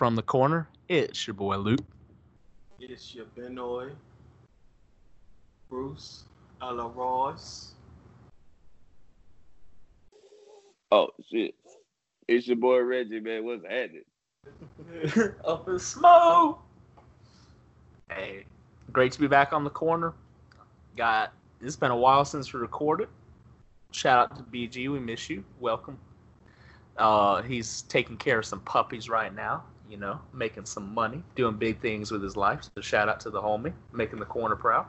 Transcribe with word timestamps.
from 0.00 0.16
the 0.16 0.22
corner? 0.22 0.66
It's 0.88 1.26
your 1.26 1.34
boy 1.34 1.58
Luke. 1.58 1.84
It's 2.78 3.14
your 3.14 3.26
Benoy, 3.36 3.90
Bruce, 5.68 6.24
Ella 6.62 6.88
Ross. 6.88 7.74
Oh 10.90 11.08
shit. 11.30 11.54
It's 12.28 12.46
your 12.46 12.56
boy 12.56 12.78
Reggie, 12.78 13.20
man. 13.20 13.44
What's 13.44 13.62
happening? 13.62 15.34
Up 15.44 15.68
in 15.68 15.78
smoke. 15.78 16.62
Hey, 18.10 18.46
great 18.92 19.12
to 19.12 19.20
be 19.20 19.26
back 19.26 19.52
on 19.52 19.64
the 19.64 19.70
corner. 19.70 20.14
Got 20.96 21.34
it's 21.60 21.76
been 21.76 21.90
a 21.90 21.94
while 21.94 22.24
since 22.24 22.54
we 22.54 22.60
recorded. 22.60 23.10
Shout 23.90 24.30
out 24.30 24.36
to 24.38 24.44
BG, 24.44 24.90
we 24.90 24.98
miss 24.98 25.28
you. 25.28 25.44
Welcome. 25.60 25.98
Uh, 26.96 27.42
he's 27.42 27.82
taking 27.82 28.16
care 28.16 28.38
of 28.38 28.46
some 28.46 28.60
puppies 28.60 29.10
right 29.10 29.34
now. 29.34 29.62
You 29.90 29.96
know, 29.96 30.20
making 30.32 30.66
some 30.66 30.94
money, 30.94 31.24
doing 31.34 31.56
big 31.56 31.80
things 31.80 32.12
with 32.12 32.22
his 32.22 32.36
life. 32.36 32.62
So 32.76 32.80
shout 32.80 33.08
out 33.08 33.20
to 33.20 33.30
the 33.30 33.42
homie, 33.42 33.72
making 33.92 34.20
the 34.20 34.24
corner 34.24 34.54
proud. 34.54 34.86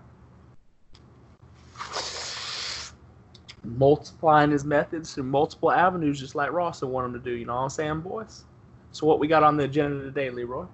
Multiplying 3.63 4.51
his 4.51 4.63
methods 4.63 5.13
through 5.15 5.23
multiple 5.23 5.71
avenues, 5.71 6.19
just 6.19 6.35
like 6.35 6.51
Ross 6.51 6.81
would 6.81 6.91
want 6.91 7.07
him 7.07 7.13
to 7.13 7.19
do. 7.19 7.31
You 7.31 7.45
know 7.45 7.55
what 7.55 7.61
I'm 7.61 7.69
saying, 7.69 8.01
boys? 8.01 8.45
So 8.91 9.07
what 9.07 9.19
we 9.19 9.27
got 9.27 9.43
on 9.43 9.57
the 9.57 9.63
agenda 9.63 10.03
today, 10.03 10.29
Leroy? 10.29 10.65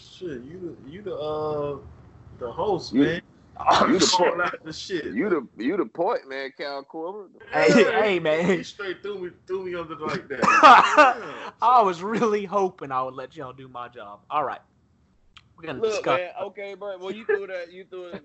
Shit, 0.00 0.42
you 0.42 0.76
the 0.84 0.90
you 0.90 1.02
the 1.02 1.14
uh 1.16 1.78
the 2.38 2.50
host, 2.50 2.94
You- 2.94 3.04
man. 3.04 3.22
You 3.58 3.86
You 3.94 3.98
the 3.98 4.06
point. 4.16 4.40
out 4.40 4.64
the 4.64 4.72
shit. 4.72 5.06
You 5.06 5.28
the 5.28 5.48
you 5.62 5.76
the 5.76 5.86
point, 5.86 6.28
man, 6.28 6.52
Cal 6.56 6.82
Corber. 6.84 7.28
Hey, 7.52 7.72
hey, 7.72 8.12
He 8.14 8.20
man. 8.20 8.64
straight 8.64 9.02
threw 9.02 9.18
me 9.18 9.30
threw 9.46 9.64
me 9.64 9.74
under 9.74 9.96
like 9.96 10.28
that. 10.28 11.52
I 11.62 11.82
was 11.82 12.02
really 12.02 12.44
hoping 12.44 12.92
I 12.92 13.02
would 13.02 13.14
let 13.14 13.36
y'all 13.36 13.52
do 13.52 13.68
my 13.68 13.88
job. 13.88 14.20
All 14.30 14.44
right. 14.44 14.60
We're 15.56 15.66
gonna 15.66 15.80
Look, 15.80 15.92
discuss. 15.92 16.18
man, 16.18 16.30
okay, 16.42 16.74
bro. 16.74 16.98
Well 16.98 17.12
you 17.12 17.24
threw 17.24 17.46
that 17.46 17.72
you 17.72 17.84
threw 17.88 18.06
it. 18.08 18.24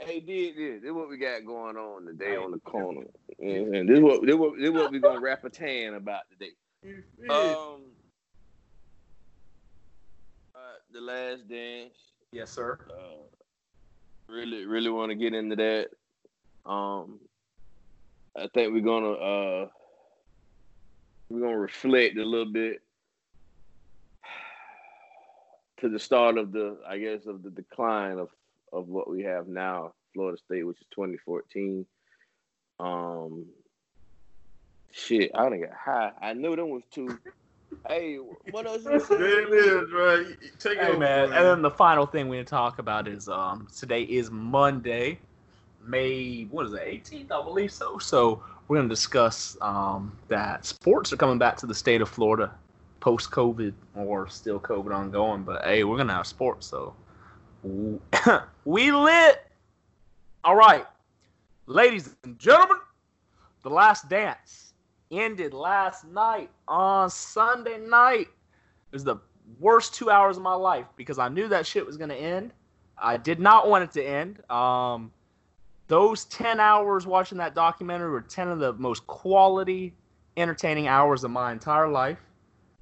Hey, 0.00 0.20
did 0.20 0.56
this. 0.56 0.80
This 0.82 0.88
is 0.88 0.92
what 0.92 1.08
we 1.08 1.16
got 1.16 1.46
going 1.46 1.76
on 1.76 2.06
today 2.06 2.36
on 2.36 2.50
the 2.50 2.58
corner. 2.58 3.06
And 3.38 3.88
this 3.88 3.98
is 3.98 4.02
what 4.02 4.26
this 4.26 4.34
what 4.34 4.58
this 4.58 4.70
what 4.70 4.90
we 4.90 4.98
gonna 4.98 5.20
rap 5.20 5.44
a 5.44 5.50
tan 5.50 5.94
about 5.94 6.22
today. 6.30 6.52
You? 6.82 7.02
Um 7.30 7.82
uh, 10.54 10.58
the 10.92 11.00
last 11.00 11.48
dance. 11.48 11.94
Yes, 12.32 12.50
sir. 12.50 12.78
uh, 12.90 13.22
really 14.32 14.64
really 14.64 14.90
want 14.90 15.10
to 15.10 15.14
get 15.14 15.34
into 15.34 15.56
that. 15.56 15.88
Um, 16.70 17.20
I 18.36 18.48
think 18.54 18.72
we're 18.72 18.80
gonna 18.80 19.12
uh, 19.12 19.68
we're 21.28 21.40
gonna 21.40 21.58
reflect 21.58 22.16
a 22.16 22.24
little 22.24 22.50
bit 22.50 22.80
to 25.80 25.88
the 25.88 25.98
start 25.98 26.38
of 26.38 26.52
the 26.52 26.78
I 26.88 26.98
guess 26.98 27.26
of 27.26 27.42
the 27.42 27.50
decline 27.50 28.18
of 28.18 28.30
of 28.72 28.88
what 28.88 29.10
we 29.10 29.22
have 29.22 29.48
now, 29.48 29.92
Florida 30.14 30.38
State, 30.38 30.66
which 30.66 30.80
is 30.80 30.86
2014. 30.94 31.84
Um, 32.80 33.46
shit, 34.92 35.30
I 35.34 35.48
done 35.48 35.60
got 35.60 35.72
high. 35.72 36.12
I 36.22 36.32
knew 36.32 36.56
them 36.56 36.70
was 36.70 36.84
two. 36.90 37.18
Hey, 37.88 38.16
what 38.50 38.66
else? 38.66 38.84
You 38.84 39.00
say? 39.00 39.16
there 39.16 39.40
it 39.40 39.52
is, 39.52 39.92
right? 39.92 40.26
Take 40.58 40.78
it 40.78 40.84
Hey 40.84 40.90
over, 40.90 40.98
man, 40.98 41.30
man. 41.30 41.38
and 41.38 41.46
then 41.46 41.62
the 41.62 41.70
final 41.70 42.06
thing 42.06 42.28
we 42.28 42.36
need 42.38 42.46
to 42.46 42.50
talk 42.50 42.78
about 42.78 43.08
is 43.08 43.28
um 43.28 43.66
today 43.76 44.02
is 44.02 44.30
Monday, 44.30 45.18
May 45.84 46.44
what 46.50 46.66
is 46.66 46.72
it, 46.74 46.80
18th, 47.04 47.32
I 47.32 47.42
believe 47.44 47.72
so. 47.72 47.98
So 47.98 48.42
we're 48.68 48.76
gonna 48.76 48.88
discuss 48.88 49.56
um 49.60 50.16
that 50.28 50.64
sports 50.64 51.12
are 51.12 51.16
coming 51.16 51.38
back 51.38 51.56
to 51.58 51.66
the 51.66 51.74
state 51.74 52.00
of 52.00 52.08
Florida 52.08 52.52
post 53.00 53.30
COVID 53.30 53.72
or 53.96 54.28
still 54.28 54.60
COVID 54.60 54.94
ongoing, 54.94 55.42
but 55.42 55.64
hey, 55.64 55.84
we're 55.84 55.96
gonna 55.96 56.14
have 56.14 56.26
sports, 56.26 56.66
so 56.66 56.94
we 58.64 58.92
lit. 58.92 59.42
All 60.44 60.56
right, 60.56 60.86
ladies 61.66 62.16
and 62.24 62.38
gentlemen, 62.38 62.78
the 63.62 63.70
last 63.70 64.08
dance 64.08 64.71
ended 65.12 65.52
last 65.52 66.04
night 66.04 66.50
on 66.66 67.10
Sunday 67.10 67.78
night. 67.78 68.28
It 68.28 68.92
was 68.92 69.04
the 69.04 69.16
worst 69.60 69.94
two 69.94 70.10
hours 70.10 70.36
of 70.36 70.42
my 70.42 70.54
life 70.54 70.86
because 70.96 71.18
I 71.18 71.28
knew 71.28 71.48
that 71.48 71.66
shit 71.66 71.86
was 71.86 71.96
gonna 71.96 72.14
end. 72.14 72.52
I 72.98 73.16
did 73.16 73.38
not 73.38 73.68
want 73.68 73.84
it 73.84 73.92
to 73.92 74.02
end. 74.04 74.42
Um, 74.50 75.12
those 75.88 76.24
ten 76.24 76.58
hours 76.58 77.06
watching 77.06 77.38
that 77.38 77.54
documentary 77.54 78.10
were 78.10 78.22
ten 78.22 78.48
of 78.48 78.58
the 78.58 78.72
most 78.74 79.06
quality, 79.06 79.94
entertaining 80.36 80.88
hours 80.88 81.24
of 81.24 81.30
my 81.30 81.52
entire 81.52 81.88
life. 81.88 82.18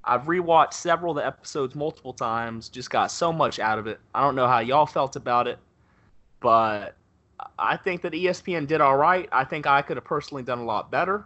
I've 0.03 0.23
rewatched 0.23 0.73
several 0.73 1.11
of 1.11 1.17
the 1.17 1.25
episodes 1.25 1.75
multiple 1.75 2.13
times. 2.13 2.69
Just 2.69 2.89
got 2.89 3.11
so 3.11 3.31
much 3.31 3.59
out 3.59 3.77
of 3.77 3.87
it. 3.87 3.99
I 4.15 4.21
don't 4.21 4.35
know 4.35 4.47
how 4.47 4.59
y'all 4.59 4.87
felt 4.87 5.15
about 5.15 5.47
it, 5.47 5.59
but 6.39 6.95
I 7.57 7.77
think 7.77 8.01
that 8.01 8.13
ESPN 8.13 8.67
did 8.67 8.81
all 8.81 8.97
right. 8.97 9.29
I 9.31 9.43
think 9.43 9.67
I 9.67 9.81
could 9.81 9.97
have 9.97 10.03
personally 10.03 10.43
done 10.43 10.59
a 10.59 10.65
lot 10.65 10.89
better. 10.91 11.25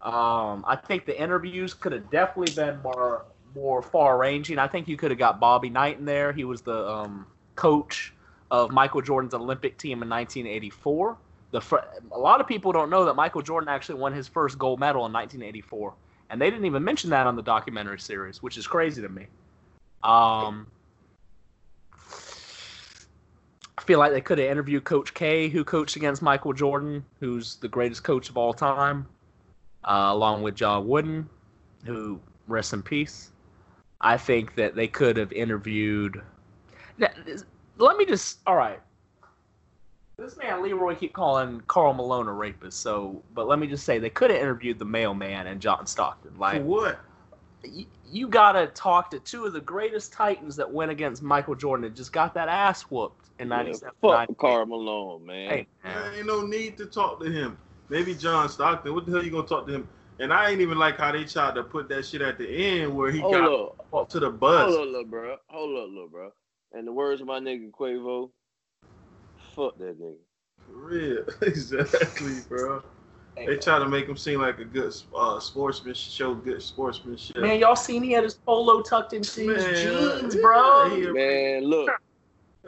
Um, 0.00 0.64
I 0.66 0.76
think 0.76 1.06
the 1.06 1.20
interviews 1.20 1.74
could 1.74 1.92
have 1.92 2.10
definitely 2.10 2.54
been 2.54 2.80
more 2.82 3.24
more 3.54 3.82
far 3.82 4.18
ranging. 4.18 4.58
I 4.58 4.68
think 4.68 4.88
you 4.88 4.96
could 4.96 5.10
have 5.10 5.18
got 5.18 5.40
Bobby 5.40 5.70
Knight 5.70 5.98
in 5.98 6.04
there. 6.04 6.32
He 6.32 6.44
was 6.44 6.62
the 6.62 6.86
um, 6.88 7.26
coach 7.56 8.12
of 8.50 8.70
Michael 8.70 9.02
Jordan's 9.02 9.34
Olympic 9.34 9.78
team 9.78 10.02
in 10.02 10.08
1984. 10.08 11.16
The 11.50 11.60
fr- 11.60 11.76
a 12.12 12.18
lot 12.18 12.40
of 12.40 12.46
people 12.46 12.72
don't 12.72 12.90
know 12.90 13.04
that 13.06 13.14
Michael 13.14 13.42
Jordan 13.42 13.68
actually 13.68 13.98
won 13.98 14.12
his 14.12 14.28
first 14.28 14.58
gold 14.58 14.78
medal 14.78 15.06
in 15.06 15.12
1984, 15.12 15.94
and 16.30 16.40
they 16.40 16.50
didn't 16.50 16.66
even 16.66 16.84
mention 16.84 17.10
that 17.10 17.26
on 17.26 17.36
the 17.36 17.42
documentary 17.42 17.98
series, 17.98 18.42
which 18.42 18.58
is 18.58 18.66
crazy 18.66 19.02
to 19.02 19.08
me. 19.08 19.26
Um, 20.02 20.66
I 23.76 23.82
feel 23.82 23.98
like 23.98 24.12
they 24.12 24.20
could 24.20 24.38
have 24.38 24.50
interviewed 24.50 24.84
Coach 24.84 25.14
K, 25.14 25.48
who 25.48 25.64
coached 25.64 25.96
against 25.96 26.20
Michael 26.20 26.52
Jordan, 26.52 27.04
who's 27.20 27.56
the 27.56 27.68
greatest 27.68 28.04
coach 28.04 28.28
of 28.28 28.36
all 28.36 28.52
time, 28.52 29.06
uh, 29.84 30.10
along 30.12 30.42
with 30.42 30.54
John 30.54 30.86
Wooden, 30.86 31.28
who 31.84 32.20
rest 32.46 32.72
in 32.72 32.82
peace. 32.82 33.30
I 34.00 34.16
think 34.16 34.54
that 34.54 34.74
they 34.74 34.86
could 34.86 35.16
have 35.16 35.32
interviewed. 35.32 36.22
Now, 36.98 37.08
Let 37.78 37.96
me 37.96 38.06
just. 38.06 38.38
All 38.46 38.56
right. 38.56 38.80
This 40.18 40.36
man 40.36 40.64
Leroy 40.64 40.96
keep 40.96 41.12
calling 41.12 41.62
Karl 41.68 41.94
Malone 41.94 42.26
a 42.26 42.32
rapist. 42.32 42.80
So, 42.80 43.22
but 43.34 43.46
let 43.46 43.60
me 43.60 43.68
just 43.68 43.84
say 43.84 44.00
they 44.00 44.10
could 44.10 44.30
have 44.30 44.40
interviewed 44.40 44.78
the 44.80 44.84
mailman 44.84 45.46
and 45.46 45.60
John 45.60 45.86
Stockton. 45.86 46.32
For 46.32 46.38
Like, 46.38 46.62
what? 46.64 47.00
you, 47.64 47.86
you 48.10 48.28
gotta 48.28 48.66
talk 48.68 49.10
to 49.10 49.20
two 49.20 49.46
of 49.46 49.52
the 49.52 49.60
greatest 49.60 50.12
Titans 50.12 50.56
that 50.56 50.70
went 50.70 50.90
against 50.90 51.22
Michael 51.22 51.54
Jordan 51.54 51.84
and 51.84 51.94
just 51.94 52.12
got 52.12 52.34
that 52.34 52.48
ass 52.48 52.82
whooped 52.82 53.30
in 53.38 53.48
Yeah, 53.48 53.56
'97. 53.56 53.94
fuck 54.00 54.36
Karl 54.38 54.66
Malone, 54.66 55.24
man. 55.24 55.50
Hey, 55.50 55.66
man. 55.84 56.02
There 56.02 56.14
ain't 56.14 56.26
no 56.26 56.44
need 56.44 56.76
to 56.78 56.86
talk 56.86 57.20
to 57.20 57.30
him. 57.30 57.56
Maybe 57.88 58.14
John 58.14 58.48
Stockton. 58.48 58.94
What 58.94 59.06
the 59.06 59.12
hell 59.12 59.24
you 59.24 59.30
gonna 59.30 59.46
talk 59.46 59.66
to 59.66 59.72
him? 59.72 59.88
And 60.20 60.32
I 60.32 60.50
ain't 60.50 60.60
even 60.60 60.78
like 60.78 60.98
how 60.98 61.12
they 61.12 61.24
tried 61.24 61.54
to 61.54 61.62
put 61.62 61.88
that 61.90 62.04
shit 62.04 62.22
at 62.22 62.38
the 62.38 62.48
end 62.48 62.94
where 62.94 63.10
he 63.10 63.20
Hold 63.20 63.32
got 63.34 63.52
up. 63.52 63.86
up 63.92 64.08
to 64.10 64.20
the 64.20 64.30
bus. 64.30 64.64
Hold 64.64 64.74
bus. 64.74 64.80
up, 64.80 64.86
little 64.86 65.04
bro. 65.04 65.36
Hold 65.46 65.78
up, 65.78 65.88
little 65.88 66.08
bro. 66.08 66.32
And 66.72 66.86
the 66.86 66.92
words 66.92 67.20
of 67.20 67.26
my 67.28 67.38
nigga 67.38 67.70
Quavo, 67.70 68.30
fuck 69.54 69.78
that 69.78 70.00
nigga. 70.00 70.16
For 70.66 70.72
real, 70.72 71.24
exactly, 71.42 72.40
bro. 72.48 72.82
They 73.36 73.56
try 73.56 73.78
to 73.78 73.88
make 73.88 74.08
him 74.08 74.16
seem 74.16 74.40
like 74.40 74.58
a 74.58 74.64
good 74.64 74.92
uh, 75.16 75.38
sportsman, 75.38 75.94
show 75.94 76.34
good 76.34 76.60
sportsmanship. 76.60 77.36
Man, 77.36 77.60
y'all 77.60 77.76
seen 77.76 78.02
he 78.02 78.10
had 78.10 78.24
his 78.24 78.34
polo 78.34 78.82
tucked 78.82 79.12
into 79.12 79.54
his 79.54 79.64
jeans, 79.64 80.34
bro. 80.36 81.12
Man, 81.12 81.64
look, 81.64 81.88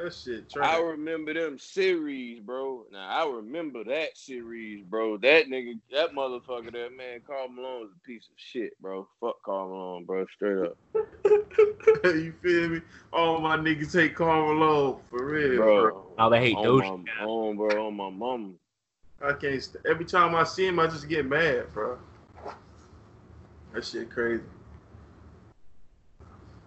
that 0.05 0.15
shit. 0.15 0.53
I 0.61 0.79
remember 0.81 1.35
them 1.35 1.59
series, 1.59 2.41
bro. 2.41 2.85
Now 2.93 3.09
I 3.09 3.29
remember 3.29 3.85
that 3.85 4.17
series, 4.17 4.83
bro. 4.85 5.17
That 5.19 5.49
nigga, 5.49 5.79
that 5.93 6.13
motherfucker, 6.13 6.73
that 6.73 6.97
man, 6.97 7.21
Karl 7.27 7.49
Malone 7.49 7.83
was 7.83 7.91
a 7.97 8.07
piece 8.07 8.25
of 8.25 8.35
shit, 8.37 8.81
bro. 8.81 9.09
Fuck 9.21 9.43
Karl 9.45 9.69
Malone, 9.69 10.05
bro. 10.05 10.27
Straight 10.35 10.59
up, 10.59 10.77
you 12.05 12.35
feel 12.43 12.69
me? 12.69 12.81
All 13.13 13.41
my 13.41 13.57
niggas 13.57 13.93
hate 13.93 14.15
Karl 14.15 14.55
Malone 14.55 15.01
for 15.11 15.25
real, 15.25 15.57
bro. 15.59 15.83
bro. 15.83 16.07
Now 16.19 16.29
they 16.29 16.41
hate 16.41 16.57
on 16.57 16.67
Doja 16.67 17.05
my, 17.07 17.13
Cat. 17.13 17.27
on, 17.29 17.57
bro, 17.57 17.87
on 17.87 17.97
my 17.97 18.11
mom. 18.11 18.57
I 19.23 19.33
can't. 19.35 19.63
St- 19.63 19.85
Every 19.87 20.05
time 20.05 20.35
I 20.35 20.45
see 20.45 20.67
him, 20.67 20.79
I 20.79 20.87
just 20.87 21.09
get 21.09 21.27
mad, 21.27 21.73
bro. 21.75 21.99
That 23.73 23.85
shit 23.85 24.11
crazy. 24.11 24.43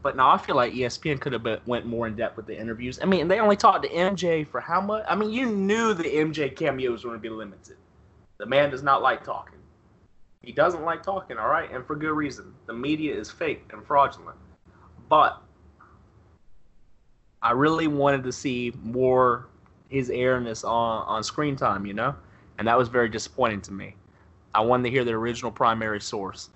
But 0.04 0.18
now 0.18 0.32
I 0.32 0.38
feel 0.38 0.58
like 0.58 0.74
ESPN 0.74 1.22
could 1.22 1.32
have 1.32 1.44
been, 1.44 1.60
went 1.66 1.86
more 1.86 2.06
in 2.08 2.16
depth 2.18 2.36
with 2.36 2.46
the 2.46 2.60
interviews. 2.60 3.00
I 3.02 3.06
mean, 3.06 3.30
they 3.30 3.40
only 3.40 3.56
talked 3.56 3.84
to 3.84 3.90
MJ 3.90 4.46
for 4.46 4.60
how 4.60 4.82
much? 4.82 5.06
I 5.08 5.16
mean, 5.16 5.32
you 5.32 5.46
knew 5.46 5.94
the 5.94 6.04
MJ 6.04 6.54
cameos 6.54 7.06
were 7.06 7.12
going 7.12 7.22
to 7.22 7.30
be 7.30 7.34
limited. 7.34 7.78
The 8.38 8.46
man 8.46 8.70
does 8.70 8.84
not 8.84 9.02
like 9.02 9.24
talking. 9.24 9.60
He 10.42 10.52
doesn't 10.52 10.84
like 10.84 11.04
talking, 11.04 11.38
all 11.38 11.48
right, 11.48 11.72
and 11.72 11.86
for 11.88 11.96
good 11.96 12.12
reason. 12.12 12.54
The 12.66 12.74
media 12.74 13.16
is 13.16 13.32
fake 13.32 13.64
and 13.72 13.86
fraudulent. 13.86 14.38
But 15.08 15.42
I 17.42 17.52
really 17.52 17.88
wanted 17.88 18.24
to 18.26 18.34
see 18.34 18.74
more 18.84 19.48
his 19.88 20.10
airness 20.10 20.66
on 20.66 21.06
on 21.06 21.24
screen 21.24 21.56
time, 21.56 21.86
you 21.86 21.94
know, 21.94 22.14
and 22.58 22.68
that 22.68 22.78
was 22.78 22.90
very 22.90 23.08
disappointing 23.08 23.62
to 23.62 23.72
me. 23.72 23.96
I 24.54 24.60
wanted 24.62 24.84
to 24.84 24.90
hear 24.90 25.06
the 25.06 25.14
original 25.14 25.52
primary 25.52 26.02
source. 26.02 26.50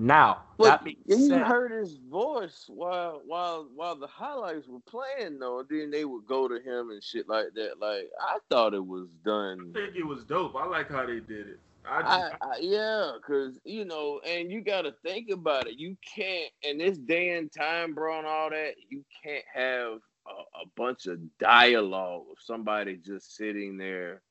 Now, 0.00 0.44
but 0.56 0.82
you 1.04 1.34
heard 1.34 1.72
his 1.72 1.98
voice 2.10 2.64
while 2.68 3.20
while 3.26 3.68
while 3.74 3.96
the 3.96 4.06
highlights 4.06 4.66
were 4.66 4.80
playing 4.86 5.38
though. 5.38 5.62
Then 5.68 5.90
they 5.90 6.06
would 6.06 6.24
go 6.26 6.48
to 6.48 6.54
him 6.54 6.88
and 6.88 7.04
shit 7.04 7.28
like 7.28 7.48
that. 7.54 7.78
Like 7.78 8.08
I 8.18 8.38
thought 8.48 8.72
it 8.72 8.86
was 8.86 9.08
done. 9.26 9.74
I 9.76 9.78
think 9.78 9.96
it 9.96 10.06
was 10.06 10.24
dope. 10.24 10.56
I 10.56 10.64
like 10.64 10.88
how 10.90 11.04
they 11.04 11.20
did 11.20 11.48
it. 11.48 11.60
I, 11.84 12.00
just, 12.00 12.34
I, 12.40 12.46
I 12.46 12.58
yeah, 12.60 13.12
cause 13.26 13.60
you 13.64 13.84
know, 13.84 14.22
and 14.26 14.50
you 14.50 14.62
got 14.62 14.82
to 14.82 14.94
think 15.02 15.28
about 15.30 15.66
it. 15.66 15.78
You 15.78 15.98
can't 16.02 16.50
in 16.62 16.78
this 16.78 16.96
day 16.96 17.36
and 17.36 17.52
time, 17.52 17.92
bro, 17.92 18.16
and 18.16 18.26
all 18.26 18.48
that. 18.48 18.76
You 18.88 19.04
can't 19.22 19.44
have 19.52 19.98
a, 20.26 20.62
a 20.62 20.66
bunch 20.76 21.08
of 21.08 21.18
dialogue 21.36 22.24
of 22.30 22.38
somebody 22.42 22.96
just 22.96 23.36
sitting 23.36 23.76
there, 23.76 24.22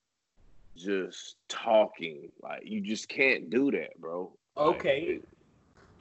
just 0.76 1.36
talking. 1.48 2.32
Like 2.42 2.64
you 2.66 2.82
just 2.82 3.08
can't 3.08 3.52
do 3.52 3.70
that, 3.70 4.02
bro. 4.02 4.32
Okay. 4.58 5.20
Like, 5.20 5.24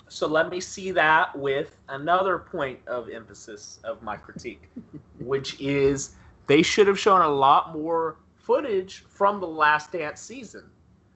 so 0.09 0.27
let 0.27 0.51
me 0.51 0.61
see 0.61 0.91
that 0.93 1.37
with 1.37 1.77
another 1.89 2.39
point 2.39 2.79
of 2.87 3.09
emphasis 3.09 3.79
of 3.85 4.03
my 4.03 4.17
critique, 4.17 4.69
which 5.19 5.61
is 5.61 6.17
they 6.47 6.63
should 6.63 6.87
have 6.87 6.99
shown 6.99 7.21
a 7.21 7.29
lot 7.29 7.73
more 7.73 8.17
footage 8.37 9.05
from 9.09 9.41
the 9.41 9.47
Last 9.47 9.93
Dance 9.93 10.21
season. 10.21 10.71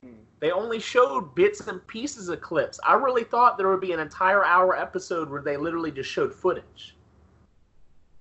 Hmm. 0.04 0.12
They 0.40 0.50
only 0.50 0.78
showed 0.78 1.34
bits 1.34 1.66
and 1.66 1.84
pieces 1.86 2.28
of 2.28 2.40
clips. 2.40 2.78
I 2.86 2.94
really 2.94 3.24
thought 3.24 3.56
there 3.56 3.68
would 3.68 3.80
be 3.80 3.92
an 3.92 4.00
entire 4.00 4.44
hour 4.44 4.76
episode 4.76 5.30
where 5.30 5.42
they 5.42 5.56
literally 5.56 5.90
just 5.90 6.10
showed 6.10 6.34
footage. 6.34 6.96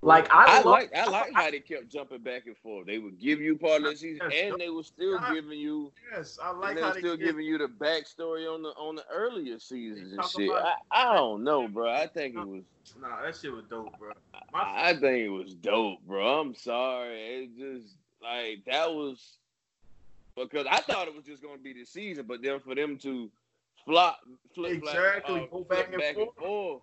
Like 0.04 0.28
I, 0.32 0.58
I 0.58 0.62
like 0.62 0.92
I 0.96 1.08
like 1.08 1.32
how 1.32 1.48
they 1.48 1.60
kept 1.60 1.88
jumping 1.88 2.22
back 2.22 2.46
and 2.46 2.56
forth. 2.56 2.86
They 2.86 2.98
would 2.98 3.20
give 3.20 3.40
you 3.40 3.56
part 3.56 3.82
of 3.82 3.90
the 3.90 3.96
season, 3.96 4.32
and 4.32 4.58
they 4.58 4.68
were 4.68 4.82
still 4.82 5.20
giving 5.32 5.58
you. 5.58 5.92
Yes, 6.12 6.40
I 6.42 6.50
like 6.50 6.74
they 6.74 6.82
were 6.82 6.94
still 6.98 7.16
giving 7.16 7.46
you 7.46 7.56
the 7.56 7.68
backstory 7.68 8.52
on 8.52 8.64
the 8.64 8.70
on 8.70 8.96
the 8.96 9.04
earlier 9.12 9.60
seasons 9.60 10.12
and 10.12 10.24
shit. 10.24 10.50
I, 10.50 10.74
I 10.90 11.14
don't 11.14 11.44
know, 11.44 11.68
bro. 11.68 11.88
I 11.88 12.08
think 12.08 12.34
it 12.34 12.44
was. 12.44 12.64
Nah, 13.00 13.22
that 13.22 13.36
shit 13.36 13.52
was 13.52 13.64
dope, 13.70 13.96
bro. 13.96 14.10
I, 14.52 14.90
I 14.90 14.92
think 14.94 15.24
it 15.24 15.28
was 15.28 15.54
dope, 15.54 16.00
bro. 16.04 16.40
I'm 16.40 16.56
sorry. 16.56 17.44
It 17.44 17.56
just 17.56 17.94
like 18.20 18.64
that 18.66 18.92
was 18.92 19.36
because 20.36 20.66
I 20.68 20.78
thought 20.78 21.06
it 21.06 21.14
was 21.14 21.24
just 21.24 21.44
going 21.44 21.58
to 21.58 21.62
be 21.62 21.74
the 21.74 21.84
season, 21.84 22.24
but 22.26 22.42
then 22.42 22.58
for 22.58 22.74
them 22.74 22.98
to 22.98 23.30
flop, 23.84 24.18
flip, 24.52 24.72
exactly, 24.72 25.42
uh, 25.42 25.46
go 25.46 25.62
back, 25.62 25.92
and, 25.92 25.98
back 25.98 26.14
forth. 26.16 26.28
and 26.36 26.44
forth. 26.44 26.82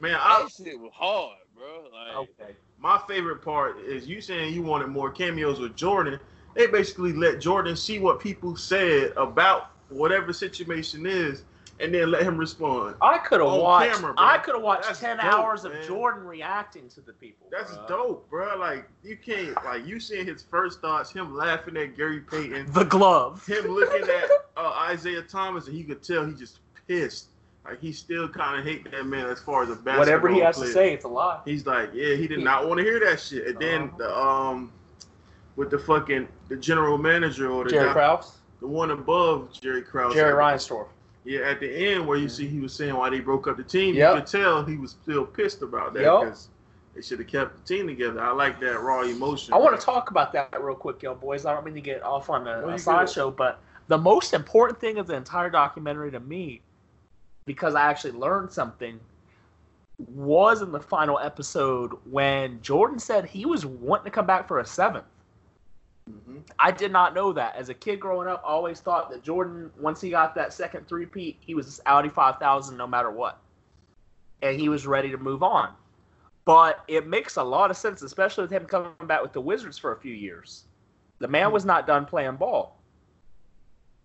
Man, 0.00 0.12
that 0.12 0.20
I, 0.20 0.48
shit 0.48 0.78
was 0.78 0.92
hard 0.94 1.38
bro. 1.58 1.84
Like, 1.92 2.16
okay. 2.16 2.56
My 2.78 3.00
favorite 3.08 3.42
part 3.42 3.78
is 3.80 4.06
you 4.06 4.20
saying 4.20 4.54
you 4.54 4.62
wanted 4.62 4.88
more 4.88 5.10
cameos 5.10 5.58
with 5.58 5.76
Jordan. 5.76 6.18
They 6.54 6.66
basically 6.66 7.12
let 7.12 7.40
Jordan 7.40 7.76
see 7.76 7.98
what 7.98 8.20
people 8.20 8.56
said 8.56 9.12
about 9.16 9.70
whatever 9.88 10.32
situation 10.32 11.06
is, 11.06 11.44
and 11.80 11.94
then 11.94 12.10
let 12.10 12.22
him 12.22 12.36
respond. 12.36 12.96
I 13.00 13.18
could 13.18 13.40
have 13.40 13.52
watched. 13.52 13.94
Camera, 13.94 14.14
I 14.16 14.38
could 14.38 14.54
have 14.54 14.62
watched 14.62 14.86
That's 14.86 15.00
ten 15.00 15.16
dope, 15.18 15.26
hours 15.26 15.64
man. 15.64 15.76
of 15.76 15.86
Jordan 15.86 16.24
reacting 16.24 16.88
to 16.90 17.00
the 17.00 17.12
people. 17.12 17.46
That's 17.50 17.76
bro. 17.76 17.86
dope, 17.88 18.30
bro. 18.30 18.56
Like 18.58 18.88
you 19.04 19.16
can't 19.16 19.54
like 19.64 19.86
you 19.86 20.00
seeing 20.00 20.26
his 20.26 20.42
first 20.42 20.80
thoughts, 20.80 21.12
him 21.12 21.36
laughing 21.36 21.76
at 21.76 21.96
Gary 21.96 22.20
Payton, 22.20 22.72
the 22.72 22.84
glove, 22.84 23.46
him 23.46 23.66
looking 23.66 24.08
at 24.08 24.30
uh, 24.56 24.90
Isiah 24.92 25.22
Thomas, 25.22 25.66
and 25.66 25.76
he 25.76 25.84
could 25.84 26.02
tell 26.02 26.26
he 26.26 26.34
just 26.34 26.60
pissed. 26.88 27.28
Like 27.68 27.80
he 27.80 27.92
still 27.92 28.28
kind 28.28 28.58
of 28.58 28.64
hate 28.64 28.90
that 28.90 29.04
man 29.04 29.26
as 29.26 29.40
far 29.40 29.62
as 29.62 29.68
a 29.68 29.72
basketball. 29.72 29.98
Whatever 29.98 30.28
he 30.30 30.40
has 30.40 30.56
player. 30.56 30.68
to 30.68 30.72
say, 30.72 30.94
it's 30.94 31.04
a 31.04 31.08
lie. 31.08 31.40
He's 31.44 31.66
like, 31.66 31.90
yeah, 31.92 32.14
he 32.14 32.26
did 32.26 32.40
not 32.40 32.66
want 32.66 32.78
to 32.78 32.84
hear 32.84 32.98
that 33.00 33.20
shit. 33.20 33.46
And 33.46 33.58
then 33.58 33.82
uh-huh. 33.82 33.96
the 33.98 34.18
um, 34.18 34.72
with 35.56 35.70
the 35.70 35.78
fucking 35.78 36.28
the 36.48 36.56
general 36.56 36.96
manager 36.96 37.50
or 37.50 37.64
the 37.64 37.70
Jerry 37.70 37.92
Krause, 37.92 38.38
the 38.60 38.66
one 38.66 38.90
above 38.90 39.52
Jerry 39.52 39.82
Krause, 39.82 40.14
Jerry 40.14 40.32
Reinsdorf. 40.32 40.86
Yeah, 41.24 41.40
at 41.40 41.60
the 41.60 41.70
end 41.70 42.06
where 42.06 42.16
you 42.16 42.28
see 42.28 42.46
he 42.46 42.60
was 42.60 42.72
saying 42.72 42.96
why 42.96 43.10
they 43.10 43.20
broke 43.20 43.48
up 43.48 43.58
the 43.58 43.62
team, 43.62 43.94
yep. 43.94 44.14
you 44.14 44.20
could 44.20 44.30
tell 44.30 44.64
he 44.64 44.78
was 44.78 44.92
still 45.02 45.26
pissed 45.26 45.60
about 45.60 45.92
that 45.92 46.00
because 46.00 46.48
yep. 46.48 46.94
they 46.94 47.02
should 47.02 47.18
have 47.18 47.28
kept 47.28 47.58
the 47.58 47.74
team 47.74 47.86
together. 47.86 48.22
I 48.22 48.32
like 48.32 48.60
that 48.60 48.80
raw 48.80 49.02
emotion. 49.02 49.52
I 49.52 49.58
want 49.58 49.78
to 49.78 49.84
talk 49.84 50.10
about 50.10 50.32
that 50.32 50.62
real 50.62 50.74
quick, 50.74 51.02
yo, 51.02 51.14
boys. 51.14 51.44
I 51.44 51.52
don't 51.52 51.66
mean 51.66 51.74
to 51.74 51.82
get 51.82 52.02
off 52.02 52.30
on 52.30 52.48
a, 52.48 52.66
a 52.66 52.78
sideshow, 52.78 53.30
but 53.30 53.60
the 53.88 53.98
most 53.98 54.32
important 54.32 54.80
thing 54.80 54.96
of 54.96 55.06
the 55.06 55.16
entire 55.16 55.50
documentary 55.50 56.10
to 56.12 56.20
me 56.20 56.62
because 57.48 57.74
I 57.74 57.90
actually 57.90 58.12
learned 58.12 58.52
something 58.52 59.00
was 60.14 60.62
in 60.62 60.70
the 60.70 60.78
final 60.78 61.18
episode 61.18 61.92
when 62.08 62.60
Jordan 62.62 63.00
said 63.00 63.24
he 63.24 63.46
was 63.46 63.66
wanting 63.66 64.04
to 64.04 64.10
come 64.10 64.26
back 64.26 64.46
for 64.46 64.60
a 64.60 64.62
7th 64.62 65.02
mm-hmm. 66.08 66.38
I 66.60 66.70
did 66.70 66.92
not 66.92 67.14
know 67.14 67.32
that. 67.32 67.56
As 67.56 67.70
a 67.70 67.74
kid 67.74 67.98
growing 67.98 68.28
up, 68.28 68.42
I 68.44 68.50
always 68.50 68.78
thought 68.78 69.10
that 69.10 69.24
Jordan, 69.24 69.72
once 69.80 70.00
he 70.00 70.10
got 70.10 70.36
that 70.36 70.52
second 70.52 70.86
three-peat, 70.86 71.38
he 71.40 71.54
was 71.54 71.66
this 71.66 71.80
Audi 71.86 72.10
5000 72.10 72.76
no 72.76 72.86
matter 72.86 73.10
what. 73.10 73.40
And 74.42 74.60
he 74.60 74.68
was 74.68 74.86
ready 74.86 75.10
to 75.10 75.18
move 75.18 75.42
on. 75.42 75.72
But 76.44 76.84
it 76.86 77.06
makes 77.08 77.36
a 77.36 77.42
lot 77.42 77.70
of 77.70 77.76
sense, 77.76 78.02
especially 78.02 78.42
with 78.42 78.52
him 78.52 78.66
coming 78.66 78.92
back 79.06 79.22
with 79.22 79.32
the 79.32 79.40
Wizards 79.40 79.78
for 79.78 79.92
a 79.92 80.00
few 80.00 80.14
years. 80.14 80.64
The 81.18 81.28
man 81.28 81.50
was 81.50 81.64
not 81.64 81.86
done 81.86 82.04
playing 82.06 82.36
ball. 82.36 82.77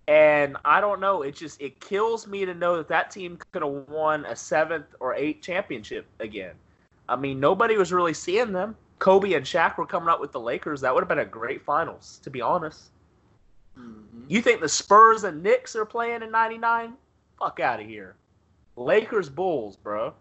And 0.08 0.58
I 0.66 0.82
don't 0.82 1.00
know. 1.00 1.22
It 1.22 1.36
just 1.36 1.62
it 1.62 1.80
kills 1.80 2.28
me 2.28 2.46
to 2.46 2.54
know 2.54 2.76
that 2.78 2.90
that 2.90 3.12
team 3.12 3.38
could 3.52 3.62
have 3.62 3.88
won 3.88 4.26
a 4.26 4.36
seventh 4.36 4.88
or 5.00 5.16
eighth 5.16 5.42
championship 5.42 6.06
again. 6.20 6.54
I 7.08 7.16
mean, 7.16 7.40
nobody 7.40 7.78
was 7.78 7.94
really 7.94 8.14
seeing 8.14 8.52
them. 8.52 8.76
Kobe 9.00 9.34
and 9.34 9.46
Shaq 9.46 9.78
were 9.78 9.86
coming 9.86 10.10
up 10.10 10.22
with 10.22 10.32
the 10.32 10.40
Lakers. 10.40 10.82
That 10.82 10.94
would 10.94 11.02
have 11.02 11.10
been 11.10 11.20
a 11.20 11.26
great 11.26 11.62
finals, 11.62 12.20
to 12.24 12.30
be 12.30 12.42
honest. 12.42 12.92
Mm-hmm. 13.78 14.24
You 14.28 14.42
think 14.42 14.62
the 14.62 14.70
Spurs 14.70 15.24
and 15.24 15.42
Knicks 15.42 15.76
are 15.76 15.86
playing 15.86 16.22
in 16.22 16.32
'99? 16.32 16.94
Fuck 17.40 17.60
out 17.60 17.80
of 17.80 17.88
here. 17.88 18.16
Lakers 18.76 19.30
Bulls, 19.30 19.76
bro. 19.76 20.14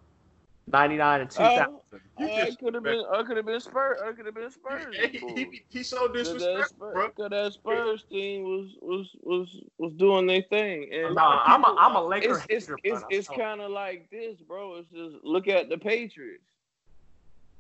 99 0.71 1.21
and 1.21 1.31
2000. 1.31 1.61
Uh, 1.61 2.25
I 2.25 2.51
could 2.59 2.75
have 2.75 2.83
been. 2.83 3.05
I 3.13 3.23
could 3.23 3.37
have 3.37 3.47
been 3.47 3.61
Spurs. 3.61 4.01
I 4.05 4.13
could 4.13 4.27
have 4.27 4.35
been 4.35 4.51
Spurs. 4.51 4.95
he, 5.11 5.19
he, 5.19 5.63
he's 5.69 5.89
so 5.89 6.09
disrespectful, 6.09 6.93
bro. 6.93 7.09
Because 7.09 7.31
that 7.31 7.53
Spurs 7.53 8.05
team 8.05 8.45
was 8.45 8.71
was 8.81 9.09
was 9.23 9.63
was 9.79 9.93
doing 9.95 10.27
their 10.27 10.43
thing. 10.43 10.89
And 10.93 11.15
nah, 11.15 11.43
I'm 11.45 11.65
a 11.65 11.77
I'm 11.79 11.97
a 11.97 12.03
Lakers. 12.03 12.39
It's 12.49 12.69
it's, 12.69 12.81
it's, 12.85 13.05
it's 13.11 13.29
kind 13.29 13.61
of 13.61 13.71
like 13.71 14.09
this, 14.11 14.39
bro. 14.41 14.77
It's 14.77 14.91
just 14.91 15.25
look 15.25 15.49
at 15.49 15.69
the 15.69 15.79
Patriots. 15.79 16.45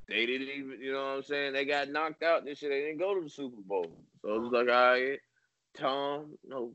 They 0.09 0.27
didn't 0.27 0.49
even, 0.49 0.81
you 0.81 0.93
know 0.93 1.05
what 1.05 1.17
I'm 1.17 1.23
saying? 1.23 1.53
They 1.55 1.65
got 1.65 1.89
knocked 1.89 2.23
out 2.23 2.45
this 2.45 2.59
shit. 2.59 2.71
They 2.71 2.81
didn't 2.81 2.99
go 2.99 3.15
to 3.15 3.23
the 3.23 3.31
Super 3.31 3.63
Bowl. 3.63 3.87
So 4.21 4.35
it 4.35 4.41
was 4.41 4.53
like, 4.53 4.69
all 4.69 4.93
right, 4.93 5.19
Tom, 5.75 6.37
no, 6.47 6.73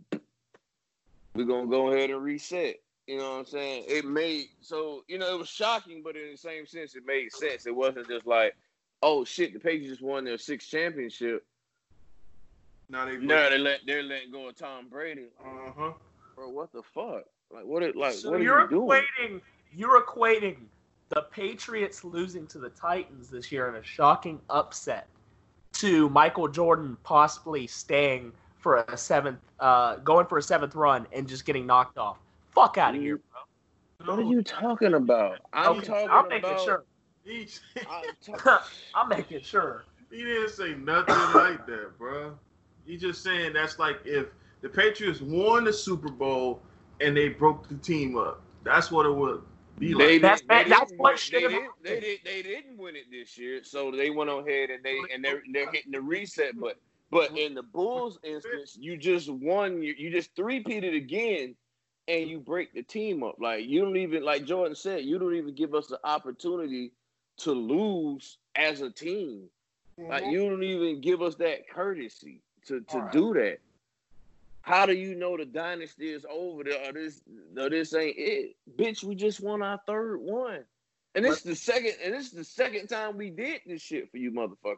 we're 1.36 1.46
gonna 1.46 1.68
go 1.68 1.92
ahead 1.92 2.10
and 2.10 2.24
reset. 2.24 2.78
You 3.08 3.18
know 3.18 3.32
what 3.32 3.40
I'm 3.40 3.46
saying? 3.46 3.86
It 3.88 4.06
made 4.06 4.48
so 4.60 5.06
you 5.08 5.18
know 5.18 5.34
it 5.34 5.40
was 5.40 5.48
shocking, 5.48 6.02
but 6.04 6.18
in 6.18 6.32
the 6.32 6.38
same 6.38 6.68
sense, 6.68 6.94
it 6.94 7.04
made 7.06 7.32
sense. 7.32 7.66
It 7.66 7.74
wasn't 7.74 8.10
just 8.10 8.28
like, 8.28 8.54
oh 9.02 9.24
shit, 9.24 9.54
the 9.54 9.60
Patriots 9.60 9.90
just 9.90 10.02
won 10.02 10.26
their 10.26 10.38
sixth 10.38 10.70
championship. 10.70 11.46
Now 12.90 13.06
they 13.06 13.16
now 13.16 13.50
they 13.50 13.58
let 13.58 13.80
they're 13.88 14.04
letting 14.04 14.32
go 14.32 14.50
of 14.50 14.58
Tom 14.58 14.90
Brady. 14.90 15.28
Uh 15.40 15.72
huh. 15.78 15.94
Bro, 16.36 16.50
what 16.50 16.74
the 16.74 16.84
fuck? 16.84 17.24
Like 17.50 17.66
what? 17.66 17.82
It 17.82 17.96
like 17.96 18.14
so 18.14 18.32
what 18.32 18.42
you're 18.42 18.60
are 18.60 18.70
you 18.70 18.78
equating 18.78 19.28
doing? 19.30 19.42
you're 19.74 20.02
equating 20.02 20.58
the 21.08 21.22
Patriots 21.32 22.04
losing 22.04 22.46
to 22.48 22.60
the 22.60 22.70
Titans 22.72 23.30
this 23.30 23.54
year 23.54 23.70
in 23.70 23.76
a 23.76 23.84
shocking 23.84 24.42
upset 24.50 25.08
to 25.74 26.10
Michael 26.10 26.50
Jordan 26.50 26.98
possibly 27.04 27.68
staying 27.68 28.34
for 28.58 28.84
a 28.90 28.98
seventh, 28.98 29.40
uh, 29.62 29.96
going 29.98 30.26
for 30.26 30.40
a 30.40 30.42
seventh 30.42 30.76
run 30.76 31.08
and 31.14 31.26
just 31.26 31.46
getting 31.46 31.66
knocked 31.66 31.98
off 31.98 32.18
fuck 32.58 32.78
out 32.78 32.96
of 32.96 33.02
here, 33.02 33.20
bro. 34.00 34.16
What 34.16 34.20
are 34.20 34.30
you 34.30 34.42
talking 34.42 34.94
about? 34.94 35.40
I'm 35.54 35.78
okay, 35.78 35.88
talking 35.88 36.10
I'm 36.10 36.28
making 36.28 36.58
sure. 36.64 36.84
I'm, 37.90 38.60
I'm 38.96 39.10
making 39.10 39.42
sure. 39.42 39.86
He 40.10 40.24
didn't 40.24 40.50
say 40.50 40.74
nothing 40.76 41.16
like 41.36 41.66
that, 41.68 41.98
bro. 41.98 42.38
He 42.86 42.98
just 42.98 43.24
saying 43.24 43.54
that's 43.54 43.80
like 43.80 43.98
if 44.06 44.28
the 44.62 44.70
Patriots 44.70 45.22
won 45.22 45.66
the 45.66 45.74
Super 45.74 46.10
Bowl 46.10 46.62
and 47.02 47.16
they 47.16 47.30
broke 47.30 47.68
the 47.68 47.76
team 47.76 48.18
up. 48.18 48.42
That's 48.64 48.92
what 48.92 49.06
it 49.06 49.14
would 49.14 49.42
be 49.78 49.94
like. 49.94 50.08
They, 50.08 50.18
that's 50.18 50.42
they, 50.42 50.64
that's 50.64 50.92
what 50.98 51.20
should 51.20 51.52
have. 51.52 51.62
They, 51.84 52.00
did, 52.00 52.20
they 52.26 52.42
didn't 52.42 52.78
win 52.78 52.96
it 52.96 53.06
this 53.12 53.38
year, 53.38 53.64
so 53.64 53.92
they 53.92 54.10
went 54.10 54.30
ahead 54.30 54.70
and 54.70 54.84
they 54.84 54.98
and 55.14 55.24
they're 55.24 55.44
they're 55.52 55.72
hitting 55.72 55.92
the 55.92 56.02
reset 56.02 56.60
button. 56.60 56.80
But 57.10 57.38
in 57.38 57.54
the 57.54 57.64
Bulls 57.64 58.20
instance, 58.24 58.78
you 58.80 58.98
just 58.98 59.30
won. 59.30 59.82
You, 59.82 59.94
you 59.98 60.10
just 60.10 60.36
three 60.36 60.64
peated 60.64 60.96
again 60.96 61.56
and 62.08 62.30
you 62.30 62.40
break 62.40 62.74
the 62.74 62.84
team 62.84 63.24
up. 63.24 63.36
Like 63.40 63.66
you 63.66 63.82
don't 63.82 63.98
even 63.98 64.24
like 64.24 64.46
Jordan 64.46 64.76
said, 64.76 65.04
you 65.04 65.20
don't 65.20 65.36
even 65.36 65.54
give 65.56 65.74
us 65.76 65.88
the 65.88 66.00
opportunity 66.04 66.92
to 67.40 67.52
lose 67.52 68.38
as 68.56 68.82
a 68.82 68.90
team. 68.90 69.44
Like 69.98 70.24
Mm-hmm. 70.24 70.32
you 70.32 70.50
don't 70.50 70.64
even 70.64 71.02
give 71.02 71.22
us 71.24 71.36
that 71.36 71.68
courtesy 71.70 72.42
to 72.68 72.82
to 72.82 72.98
Alright. 72.98 73.12
do 73.12 73.34
that. 73.34 73.58
How 74.62 74.86
do 74.86 74.94
you 74.94 75.16
know 75.16 75.38
the 75.38 75.46
dynasty 75.46 76.10
is 76.10 76.26
over 76.30 76.64
there 76.64 76.90
or 76.90 76.94
this 76.94 77.22
or 77.58 77.70
this 77.70 77.94
ain't 77.96 78.16
it? 78.18 78.56
Bitch, 78.78 79.04
we 79.04 79.16
just 79.16 79.40
won 79.42 79.62
our 79.62 79.80
third 79.88 80.20
one. 80.20 80.60
And 81.16 81.26
this 81.26 81.38
is 81.38 81.44
the 81.44 81.56
second 81.56 81.94
and 82.04 82.14
this 82.14 82.26
is 82.28 82.32
the 82.34 82.44
second 82.44 82.88
time 82.88 83.18
we 83.18 83.30
did 83.32 83.62
this 83.66 83.82
shit 83.82 84.12
for 84.12 84.18
you 84.18 84.32
motherfuckers. 84.32 84.78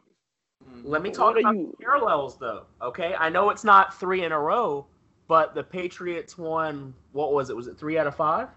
Let 0.84 1.02
me 1.02 1.10
talk 1.10 1.36
are 1.36 1.40
about 1.40 1.54
you- 1.56 1.76
parallels, 1.80 2.38
though. 2.38 2.64
Okay, 2.82 3.14
I 3.18 3.28
know 3.30 3.50
it's 3.50 3.64
not 3.64 3.98
three 3.98 4.24
in 4.24 4.32
a 4.32 4.38
row, 4.40 4.86
but 5.30 5.54
the 5.54 5.62
Patriots 5.62 6.36
won. 6.36 6.92
What 7.12 7.32
was 7.32 7.50
it? 7.50 7.56
Was 7.56 7.68
it 7.68 7.78
three 7.78 7.96
out 7.96 8.08
of 8.08 8.16
five? 8.16 8.48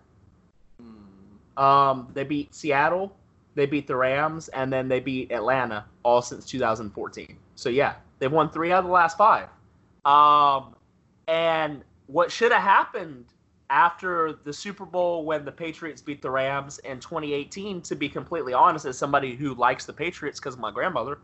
Um, 1.55 2.07
they 2.15 2.23
beat 2.23 2.55
Seattle, 2.55 3.15
they 3.53 3.67
beat 3.67 3.85
the 3.85 3.95
Rams, 3.95 4.47
and 4.47 4.73
then 4.73 4.87
they 4.87 4.99
beat 4.99 5.31
Atlanta 5.31 5.85
all 6.01 6.23
since 6.23 6.47
2014. 6.47 7.37
So 7.53 7.69
yeah, 7.69 7.93
they've 8.17 8.31
won 8.31 8.49
three 8.49 8.71
out 8.71 8.79
of 8.79 8.85
the 8.85 8.91
last 8.91 9.19
five. 9.19 9.49
Um, 10.03 10.75
and 11.27 11.83
what 12.07 12.31
should 12.31 12.51
have 12.51 12.63
happened 12.63 13.25
after 13.69 14.39
the 14.43 14.51
Super 14.51 14.87
Bowl 14.87 15.25
when 15.25 15.45
the 15.45 15.51
Patriots 15.51 16.01
beat 16.01 16.23
the 16.23 16.31
Rams 16.31 16.79
in 16.79 16.99
2018, 16.99 17.81
to 17.83 17.95
be 17.95 18.09
completely 18.09 18.53
honest, 18.53 18.87
as 18.87 18.97
somebody 18.97 19.35
who 19.35 19.53
likes 19.53 19.85
the 19.85 19.93
Patriots 19.93 20.39
because 20.39 20.55
of 20.55 20.59
my 20.59 20.71
grandmother, 20.71 21.19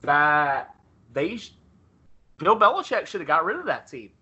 that 0.00 0.74
they, 1.12 1.38
Bill 2.38 2.58
Belichick 2.58 3.04
should 3.04 3.20
have 3.20 3.28
got 3.28 3.44
rid 3.44 3.58
of 3.58 3.66
that 3.66 3.86
team 3.86 4.12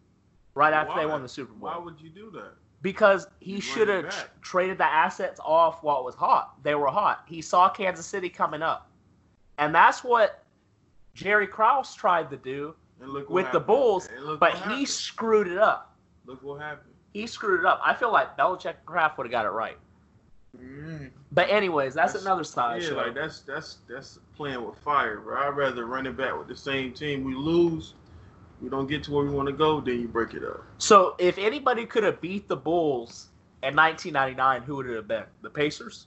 right 0.56 0.72
after 0.72 0.98
they 0.98 1.06
won 1.06 1.22
the 1.22 1.28
Super 1.28 1.52
Bowl 1.52 1.68
Why 1.70 1.78
would 1.78 2.00
you 2.00 2.08
do 2.10 2.30
that? 2.32 2.52
because 2.82 3.26
he 3.40 3.60
should 3.60 3.88
have 3.88 4.08
tr- 4.10 4.26
traded 4.42 4.78
the 4.78 4.84
assets 4.84 5.40
off 5.44 5.82
while 5.82 6.00
it 6.00 6.04
was 6.04 6.14
hot. 6.14 6.54
They 6.62 6.74
were 6.74 6.88
hot. 6.88 7.24
He 7.26 7.40
saw 7.42 7.68
Kansas 7.68 8.06
City 8.06 8.28
coming 8.28 8.62
up, 8.62 8.90
and 9.58 9.74
that's 9.74 10.02
what 10.04 10.44
Jerry 11.14 11.46
Krause 11.46 11.94
tried 11.94 12.30
to 12.30 12.36
do 12.36 12.74
And 13.00 13.10
look 13.10 13.28
what 13.30 13.44
with 13.44 13.52
the. 13.52 13.60
Bulls, 13.60 14.08
but 14.38 14.52
he 14.54 14.58
happened. 14.58 14.88
screwed 14.88 15.48
it 15.48 15.58
up. 15.58 15.96
look 16.26 16.42
what 16.42 16.60
happened. 16.60 16.92
He 17.12 17.26
screwed 17.26 17.60
it 17.60 17.66
up. 17.66 17.80
I 17.84 17.94
feel 17.94 18.12
like 18.12 18.36
Belichick 18.36 18.66
and 18.76 18.84
Kraft 18.86 19.16
would 19.18 19.26
have 19.26 19.32
got 19.32 19.46
it 19.46 19.50
right. 19.50 19.78
Mm. 20.56 21.10
But 21.32 21.50
anyways, 21.50 21.94
that's, 21.94 22.12
That's- 22.12 22.24
another 22.24 22.44
side 22.44 22.82
yeah, 22.82 22.88
show. 22.90 22.96
like 22.96 23.14
that's 23.14 23.40
that's 23.40 23.78
that's 23.88 24.18
playing 24.36 24.64
with 24.64 24.78
fire, 24.78 25.20
bro. 25.20 25.40
I'd 25.48 25.56
rather 25.56 25.86
run 25.86 26.06
it 26.06 26.16
back 26.16 26.38
with 26.38 26.48
the 26.48 26.56
same 26.56 26.92
team. 26.92 27.24
We 27.24 27.34
lose, 27.34 27.94
we 28.60 28.68
don't 28.68 28.86
get 28.86 29.02
to 29.04 29.12
where 29.12 29.24
we 29.24 29.30
want 29.30 29.46
to 29.48 29.52
go, 29.54 29.80
then 29.80 30.00
you 30.00 30.08
break 30.08 30.34
it 30.34 30.42
up. 30.44 30.64
so 30.78 31.14
if 31.18 31.38
anybody 31.38 31.86
could 31.86 32.02
have 32.04 32.20
beat 32.20 32.48
the 32.48 32.56
Bulls 32.56 33.28
in 33.62 33.74
1999, 33.76 34.62
who 34.62 34.76
would 34.76 34.86
it 34.86 34.96
have 34.96 35.08
been? 35.08 35.24
The 35.42 35.50
Pacers, 35.50 36.06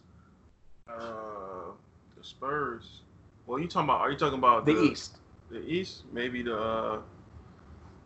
Uh, 0.87 1.71
the 2.17 2.23
Spurs. 2.23 3.01
Well, 3.45 3.59
you 3.59 3.67
talking 3.67 3.89
about? 3.89 4.01
Are 4.01 4.11
you 4.11 4.17
talking 4.17 4.37
about 4.39 4.65
the 4.65 4.73
East. 4.73 5.17
The 5.49 5.61
East, 5.65 6.03
maybe 6.11 6.43
the 6.43 6.57
uh, 6.57 7.01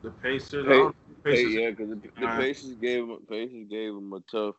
the 0.01 0.11
Pacers. 0.11 0.65
Hey, 0.65 0.71
I 0.71 0.77
don't- 0.77 0.95
Hey, 1.25 1.47
yeah, 1.47 1.69
because 1.69 1.89
the, 1.89 1.95
the 1.95 2.09
Alright. 2.27 2.39
Pacers 2.41 2.75
gave 2.81 3.07
them, 3.07 3.17
Pacers 3.29 3.65
gave 3.69 3.93
him 3.93 4.11
a 4.11 4.19
tough, 4.29 4.55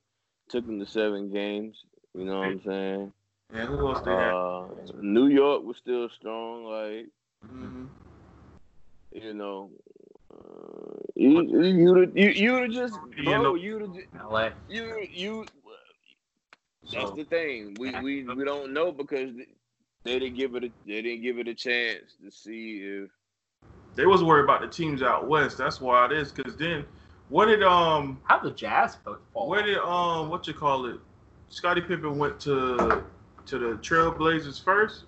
took 0.49 0.65
them 0.65 0.79
to 0.81 0.87
seven 0.87 1.31
games. 1.31 1.85
You 2.15 2.25
know 2.25 2.39
what 2.39 2.47
I'm 2.47 2.63
saying? 2.65 3.13
And 3.53 3.69
who 3.69 3.87
else 3.89 4.01
they 4.03 4.11
had? 4.13 4.33
Uh, 4.33 4.67
New 5.03 5.27
York 5.27 5.63
was 5.63 5.77
still 5.77 6.09
strong. 6.09 6.65
Like 6.65 7.09
Mhm. 7.47 7.89
You 9.15 9.33
know, 9.33 9.71
uh, 10.33 10.97
you 11.15 11.43
you 11.43 12.13
you 12.15 12.29
you 12.29 12.69
just 12.69 12.99
You 13.17 13.25
bro, 13.25 13.43
know- 13.43 13.55
you 13.55 14.05
LA. 14.29 14.51
you 14.69 15.07
you. 15.11 15.47
That's 16.83 17.11
So- 17.11 17.15
the 17.17 17.25
thing. 17.25 17.77
We 17.79 17.99
we 18.01 18.25
we 18.37 18.45
don't 18.45 18.73
know 18.73 18.93
because 18.93 19.31
they 20.05 20.19
didn't 20.19 20.35
give 20.37 20.55
it 20.57 20.65
a 20.65 20.71
they 20.87 21.01
didn't 21.01 21.23
give 21.23 21.39
it 21.39 21.49
a 21.49 21.55
chance 21.55 22.17
to 22.23 22.31
see 22.31 22.81
if 22.83 23.11
They 23.95 24.07
was 24.07 24.23
worried 24.25 24.45
about 24.45 24.61
the 24.61 24.69
teams 24.69 25.03
out 25.03 25.29
west. 25.29 25.57
That's 25.57 25.81
why 25.81 26.05
it 26.07 26.13
is. 26.13 26.33
Because 26.33 26.57
then, 26.57 26.85
what 27.29 27.47
did 27.47 27.63
um, 27.63 28.21
How 28.25 28.41
the 28.41 28.51
Jazz 28.51 28.97
both 28.97 29.21
fall? 29.33 29.49
where 29.49 29.63
did 29.63 29.79
um, 29.79 30.29
what 30.29 30.47
you 30.47 30.55
call 30.55 30.87
it? 30.87 30.99
Scottie 31.49 31.81
Pippen 31.81 32.19
went 32.19 32.41
to 32.41 33.05
to 33.47 33.59
the 33.59 33.77
Trailblazers 33.79 34.63
first 34.63 35.05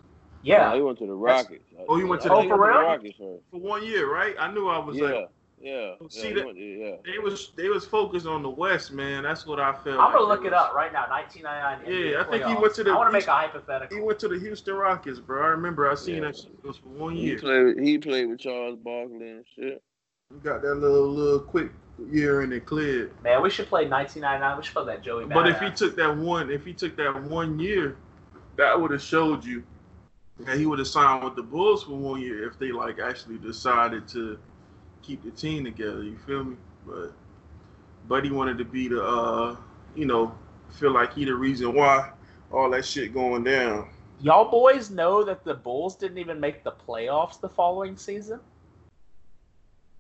yeah, 0.47 0.57
oh, 0.57 0.59
Nah, 0.69 0.73
oh, 0.73 0.77
he 0.77 0.83
went 0.83 0.99
to 0.99 1.07
the 1.07 1.15
Rockets. 1.15 1.65
Oh, 1.89 1.97
he 1.99 2.05
went 2.05 2.23
to 2.23 2.29
the- 2.29 2.35
Oh, 2.35 2.43
for 2.43 2.57
went 2.59 2.73
the? 2.75 2.79
Rockets 2.81 3.17
first. 3.19 3.43
for 3.51 3.61
one 3.61 3.85
year, 3.85 4.11
right? 4.13 4.35
I 4.39 4.51
knew 4.53 4.69
I 4.69 4.79
was 4.79 4.97
Yeah, 4.97 5.05
like, 5.05 5.29
yeah. 5.61 5.95
Oh, 6.01 6.07
see 6.09 6.21
yeah, 6.23 6.29
he 6.29 6.35
that- 6.35 6.47
went 6.47 6.59
yeah. 6.59 6.97
they 7.05 7.19
was 7.19 7.51
they 7.57 7.69
was 7.69 7.85
focused 7.85 8.27
on 8.27 8.43
the 8.43 8.49
West, 8.51 8.93
man. 8.93 9.25
That's 9.25 9.47
what 9.47 9.59
I 9.59 9.73
felt. 9.73 9.99
I'm 10.01 10.13
gonna 10.13 10.21
like 10.21 10.39
look 10.39 10.47
it 10.47 10.53
was- 10.53 10.61
up 10.69 10.75
right 10.75 10.93
now. 10.93 11.07
1999. 11.09 11.85
NBA 11.87 12.13
Yeah, 12.13 12.21
I 12.21 12.25
think 12.31 12.45
he 12.45 12.55
went 12.55 12.75
to 12.75 12.85
the- 12.85 12.91
I 12.93 12.97
want 12.97 13.09
to 13.09 13.13
make 13.13 13.27
a 13.27 13.33
hypothetical. 13.33 13.97
He 13.97 14.03
went 14.03 14.19
to 14.21 14.29
the 14.29 14.39
Houston 14.39 14.75
Rockets, 14.75 15.19
bro. 15.21 15.43
I 15.43 15.49
remember 15.49 15.91
I 15.91 15.95
seen 15.95 16.17
Yeah. 16.17 16.21
that 16.23 16.37
shit. 16.37 16.53
It 16.53 16.65
was 16.65 16.77
for 16.79 16.89
one 16.91 17.15
He 17.17 17.23
year. 17.23 17.39
played. 17.39 17.79
He 17.81 17.99
played 17.99 18.27
with 18.29 18.39
Charles 18.41 18.79
Barkley 18.79 19.29
and 19.31 19.45
shit. 19.55 19.83
He 20.33 20.39
got 20.41 20.63
that 20.63 20.75
little 20.77 21.09
little 21.09 21.41
quick 21.41 21.71
year 22.11 22.43
and 22.43 22.53
it 22.53 22.67
cleared. 22.67 23.11
Man, 23.23 23.41
we 23.43 23.49
should 23.51 23.67
play 23.69 23.87
1999. 23.89 24.57
We 24.59 24.63
should 24.65 24.75
play 24.75 24.85
that 24.87 25.03
Joey. 25.03 25.25
But 25.25 25.49
if 25.49 25.59
he 25.61 25.71
took 25.71 25.97
that 25.97 26.17
one, 26.17 26.51
if 26.51 26.65
he 26.65 26.73
took 26.75 26.95
that 26.97 27.23
one 27.25 27.59
year, 27.59 27.97
that 28.57 28.79
would 28.81 28.91
have 28.91 29.01
showed 29.03 29.45
you 29.45 29.63
that 30.41 30.59
he 30.59 30.67
would 30.67 30.79
have 30.79 30.89
signed 30.89 31.25
with 31.25 31.37
the 31.37 31.43
Bulls 31.43 31.85
for 31.85 31.93
one 31.93 32.21
year 32.21 32.47
if 32.47 32.59
they 32.59 32.73
like 32.73 32.99
actually 32.99 33.39
decided 33.39 34.07
to 34.09 34.39
keep 35.03 35.23
the 35.25 35.31
team 35.31 35.65
together. 35.65 36.03
You 36.03 36.19
feel 36.19 36.45
me? 36.45 36.57
But 36.87 37.13
Buddy 38.09 38.31
wanted 38.31 38.59
to 38.59 38.65
be 38.65 38.89
the, 38.89 39.03
uh, 39.03 39.57
you 39.95 40.05
know, 40.05 40.35
feel 40.71 40.93
like 40.93 41.15
he 41.15 41.25
the 41.25 41.35
reason 41.35 41.75
why 41.75 42.11
all 42.53 42.71
that 42.71 42.85
shit 42.85 43.13
going 43.15 43.45
down. 43.45 43.89
y'all 44.21 44.51
boys 44.51 44.91
know 44.91 45.25
that 45.25 45.45
the 45.45 45.55
Bulls 45.55 45.97
didn't 45.97 46.19
even 46.19 46.39
make 46.39 46.63
the 46.65 46.73
playoffs 46.73 47.41
the 47.41 47.49
following 47.49 47.97
season. 47.97 48.41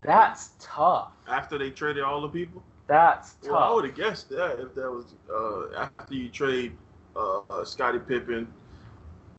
That's 0.02 0.50
tough. 0.61 1.12
After 1.26 1.59
they 1.59 1.71
traded 1.71 2.05
all 2.05 2.21
the 2.21 2.28
people. 2.28 2.62
That's 2.87 3.35
tough. 3.35 3.50
Well, 3.50 3.62
I 3.62 3.75
would 3.75 3.85
have 3.87 3.97
guessed 3.97 4.28
that 4.31 4.61
if 4.61 4.75
that 4.75 4.90
was 4.90 5.14
uh, 5.33 5.76
after 5.76 6.14
you 6.14 6.28
trade 6.28 6.76
uh, 7.16 7.40
uh, 7.50 7.64
Scottie 7.64 7.99
Pippen, 7.99 8.47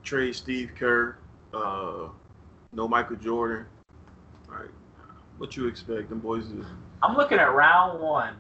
trade 0.04 0.36
Steve 0.36 0.72
Kerr, 0.78 1.18
uh, 1.54 2.08
no 2.74 2.88
Michael 2.88 3.16
Jordan. 3.18 3.66
Like, 4.50 4.70
what 5.38 5.56
you 5.56 5.68
expect 5.68 6.10
them 6.10 6.20
boys 6.20 6.48
to? 6.48 6.66
I'm 7.04 7.16
looking 7.16 7.38
at 7.38 7.54
round 7.54 8.00
one 8.02 8.36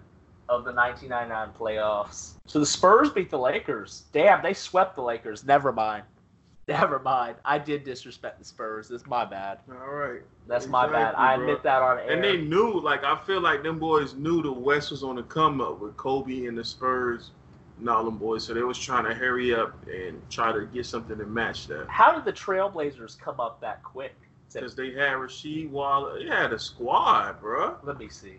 of 0.50 0.64
the 0.64 0.72
1999 0.72 1.50
playoffs. 1.60 2.34
So 2.46 2.60
the 2.60 2.66
Spurs 2.66 3.10
beat 3.12 3.30
the 3.30 3.38
Lakers. 3.38 4.06
Damn, 4.14 4.42
they 4.42 4.54
swept 4.54 4.96
the 4.96 5.02
Lakers. 5.02 5.44
Never 5.46 5.72
mind. 5.72 6.04
Never 6.68 7.00
mind. 7.00 7.38
I 7.46 7.60
did 7.60 7.86
disrespect 7.86 8.40
the 8.40 8.46
Spurs. 8.46 8.92
It's 8.92 9.06
my 9.06 9.24
bad. 9.24 9.60
All 9.70 9.94
right. 9.94 10.22
That's 10.48 10.68
my 10.68 10.86
bad. 10.86 11.12
Exactly, 11.12 11.24
I 11.26 11.36
bro. 11.36 11.46
admit 11.46 11.64
that 11.64 11.82
on 11.82 12.00
air. 12.00 12.10
And 12.10 12.24
they 12.24 12.38
knew, 12.38 12.82
like, 12.82 13.06
I 13.06 13.18
feel 13.26 13.40
like 13.40 13.64
them 13.64 13.80
boys 13.80 14.16
knew 14.16 14.42
the 14.42 14.52
West 14.52 14.92
was 14.92 15.02
on 15.02 15.16
the 15.16 15.24
come 15.24 15.62
up 15.62 15.80
with 15.80 15.96
Kobe 15.96 16.46
and 16.46 16.58
the 16.58 16.66
Spurs 16.66 17.32
and 17.80 17.90
all 17.90 18.04
them 18.04 18.18
boys. 18.18 18.46
So 18.46 18.54
they 18.54 18.64
was 18.64 18.78
trying 18.78 19.06
to 19.06 19.14
hurry 19.14 19.54
up 19.54 19.76
and 19.88 20.22
try 20.30 20.52
to 20.52 20.66
get 20.66 20.86
something 20.86 21.18
to 21.18 21.26
match 21.26 21.68
that. 21.68 21.88
How 21.88 22.14
did 22.14 22.26
the 22.26 22.34
Trailblazers 22.34 23.20
come 23.20 23.40
up 23.40 23.62
that 23.62 23.84
quick? 23.84 24.16
Because 24.52 24.76
they 24.76 24.92
had 24.92 25.14
Rasheed 25.14 25.70
Wallace. 25.70 26.24
They 26.24 26.30
had 26.30 26.54
a 26.54 26.60
squad, 26.60 27.40
bro. 27.42 27.78
Let 27.84 28.00
me 28.00 28.10
see. 28.10 28.38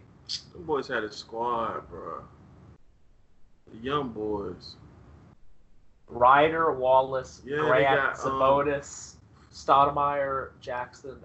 Them 0.53 0.65
boys 0.65 0.89
had 0.89 1.05
a 1.05 1.13
squad, 1.13 1.89
bro. 1.91 2.23
The 3.73 3.79
young 3.79 4.11
boys. 4.11 4.77
Rider, 6.09 6.73
Wallace, 6.73 7.43
Yeah, 7.45 7.59
Grant, 7.59 8.17
got, 8.19 8.25
um, 8.25 8.73
Stoudamire, 9.53 10.51
Jackson. 10.61 11.17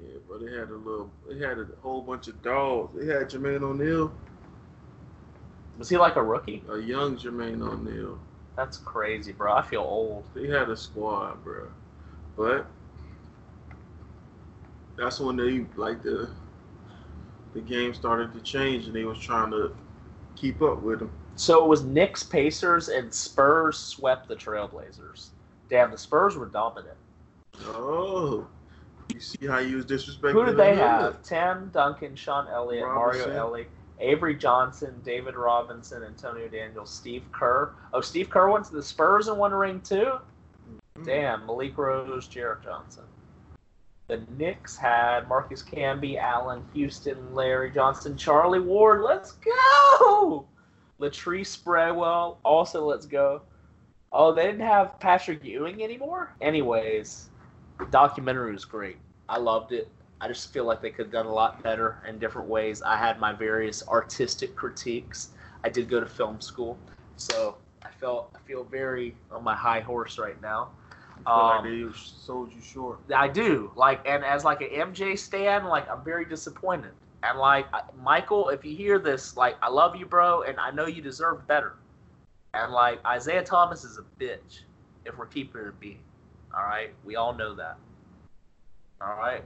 Yeah, 0.00 0.18
but 0.28 0.40
they 0.40 0.52
had 0.52 0.70
a 0.70 0.76
little. 0.76 1.10
They 1.28 1.38
had 1.38 1.58
a 1.58 1.66
whole 1.82 2.02
bunch 2.02 2.28
of 2.28 2.40
dogs. 2.42 2.96
They 2.96 3.12
had 3.12 3.28
Jermaine 3.30 3.62
O'Neal, 3.62 4.12
Was 5.78 5.88
he 5.88 5.96
like 5.96 6.16
a 6.16 6.22
rookie? 6.22 6.62
a 6.70 6.78
young 6.78 7.16
Jermaine 7.16 7.60
O'Neal. 7.60 8.18
That's 8.56 8.76
crazy, 8.78 9.32
bro. 9.32 9.52
I 9.54 9.62
feel 9.62 9.80
old. 9.80 10.24
They 10.34 10.46
had 10.46 10.70
a 10.70 10.76
squad, 10.76 11.42
bro. 11.42 11.66
But 12.36 12.66
that's 14.96 15.18
when 15.18 15.36
they 15.36 15.66
like 15.76 16.02
the 16.02 16.30
the 17.52 17.60
game 17.60 17.94
started 17.94 18.32
to 18.34 18.40
change, 18.40 18.86
and 18.86 18.94
they 18.94 19.04
was 19.04 19.18
trying 19.18 19.50
to 19.52 19.74
keep 20.36 20.60
up 20.62 20.82
with 20.82 21.00
them. 21.00 21.10
So 21.36 21.64
it 21.64 21.68
was 21.68 21.84
Knicks, 21.84 22.22
Pacers, 22.22 22.88
and 22.88 23.12
Spurs 23.12 23.78
swept 23.78 24.28
the 24.28 24.36
Trailblazers. 24.36 25.28
Damn, 25.68 25.90
the 25.90 25.98
Spurs 25.98 26.36
were 26.36 26.46
dominant. 26.46 26.96
Oh, 27.66 28.46
you 29.12 29.20
see 29.20 29.46
how 29.46 29.58
you 29.58 29.76
was 29.76 29.86
disrespecting? 29.86 30.32
Who 30.32 30.44
did 30.46 30.56
they 30.56 30.76
have? 30.76 31.22
Tim 31.22 31.70
Duncan, 31.72 32.16
Sean 32.16 32.48
Elliott, 32.48 32.84
Robinson. 32.84 33.30
Mario 33.30 33.46
Elie, 33.46 33.66
Avery 34.04 34.34
Johnson, 34.34 35.00
David 35.04 35.34
Robinson, 35.34 36.02
Antonio 36.02 36.48
Daniels, 36.48 36.90
Steve 36.90 37.24
Kerr. 37.32 37.72
Oh, 37.92 38.00
Steve 38.00 38.28
Kerr 38.28 38.50
went 38.50 38.66
to 38.66 38.74
the 38.74 38.82
Spurs 38.82 39.28
and 39.28 39.38
won 39.38 39.52
a 39.52 39.56
ring 39.56 39.80
too? 39.80 40.18
Hmm. 40.96 41.04
Damn, 41.04 41.46
Malik 41.46 41.76
Rose, 41.78 42.28
Jared 42.28 42.62
Johnson. 42.62 43.04
The 44.06 44.22
Knicks 44.36 44.76
had 44.76 45.28
Marcus 45.28 45.62
Camby, 45.62 46.18
Allan 46.18 46.62
Houston, 46.74 47.34
Larry 47.34 47.70
Johnson, 47.70 48.16
Charlie 48.18 48.60
Ward. 48.60 49.00
Let's 49.00 49.32
go. 49.32 50.46
Latrell 51.00 51.40
Sprewell. 51.40 52.36
Also, 52.44 52.84
let's 52.84 53.06
go. 53.06 53.40
Oh, 54.12 54.32
they 54.32 54.44
didn't 54.44 54.60
have 54.60 55.00
Patrick 55.00 55.42
Ewing 55.42 55.82
anymore. 55.82 56.34
Anyways, 56.42 57.30
the 57.78 57.86
documentary 57.86 58.52
was 58.52 58.66
great. 58.66 58.98
I 59.28 59.38
loved 59.38 59.72
it. 59.72 59.88
I 60.24 60.28
just 60.28 60.52
feel 60.52 60.64
like 60.64 60.80
they 60.80 60.90
could 60.90 61.06
have 61.06 61.12
done 61.12 61.26
a 61.26 61.32
lot 61.34 61.62
better 61.62 61.98
in 62.08 62.18
different 62.18 62.48
ways. 62.48 62.82
I 62.82 62.96
had 62.96 63.20
my 63.20 63.32
various 63.32 63.86
artistic 63.88 64.56
critiques. 64.56 65.30
I 65.64 65.68
did 65.68 65.88
go 65.88 66.00
to 66.00 66.06
film 66.06 66.40
school, 66.40 66.78
so 67.16 67.58
I 67.84 67.90
felt 67.90 68.30
I 68.34 68.38
feel 68.40 68.64
very 68.64 69.16
on 69.30 69.44
my 69.44 69.54
high 69.54 69.80
horse 69.80 70.18
right 70.18 70.40
now. 70.42 70.70
I 71.26 71.34
feel 71.34 71.46
like 71.46 71.62
Um, 71.62 71.64
they 71.64 71.92
sold 71.94 72.52
you 72.54 72.60
short. 72.62 73.00
I 73.14 73.28
do 73.28 73.70
like, 73.76 74.06
and 74.06 74.24
as 74.24 74.44
like 74.44 74.62
an 74.62 74.70
MJ 74.70 75.16
stan, 75.16 75.64
like 75.66 75.90
I'm 75.90 76.04
very 76.04 76.24
disappointed. 76.24 76.92
And 77.22 77.38
like 77.38 77.66
Michael, 78.02 78.48
if 78.50 78.64
you 78.64 78.74
hear 78.76 78.98
this, 78.98 79.36
like 79.36 79.56
I 79.62 79.68
love 79.68 79.96
you, 79.96 80.06
bro, 80.06 80.42
and 80.42 80.58
I 80.58 80.70
know 80.70 80.86
you 80.86 81.02
deserve 81.02 81.46
better. 81.46 81.74
And 82.54 82.72
like 82.72 83.00
Isiah 83.16 83.44
Thomas 83.44 83.84
is 83.84 83.98
a 83.98 84.04
bitch. 84.22 84.62
If 85.04 85.18
we're 85.18 85.26
keeping 85.26 85.62
it 85.62 85.80
being, 85.80 86.00
all 86.56 86.64
right, 86.64 86.90
we 87.04 87.16
all 87.16 87.34
know 87.34 87.54
that. 87.54 87.78
All 89.00 89.16
right. 89.16 89.44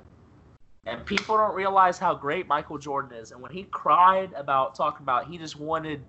And 0.86 1.04
people 1.04 1.36
don't 1.36 1.54
realize 1.54 1.98
how 1.98 2.14
great 2.14 2.46
Michael 2.46 2.78
Jordan 2.78 3.18
is. 3.18 3.32
And 3.32 3.40
when 3.40 3.52
he 3.52 3.64
cried 3.64 4.32
about 4.34 4.74
talking 4.74 5.02
about, 5.02 5.28
he 5.28 5.36
just 5.36 5.56
wanted 5.56 6.02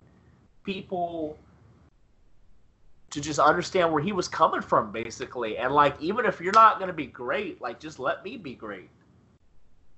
people 0.64 1.38
to 3.10 3.20
just 3.20 3.40
understand 3.40 3.92
where 3.92 4.02
he 4.02 4.12
was 4.12 4.28
coming 4.28 4.62
from, 4.62 4.92
basically. 4.92 5.58
And 5.58 5.74
like, 5.74 6.00
even 6.00 6.26
if 6.26 6.40
you're 6.40 6.54
not 6.54 6.80
gonna 6.80 6.94
be 6.94 7.08
great, 7.08 7.62
like, 7.62 7.80
just 7.80 8.00
let 8.00 8.24
me 8.24 8.38
be 8.38 8.54
great. 8.54 8.90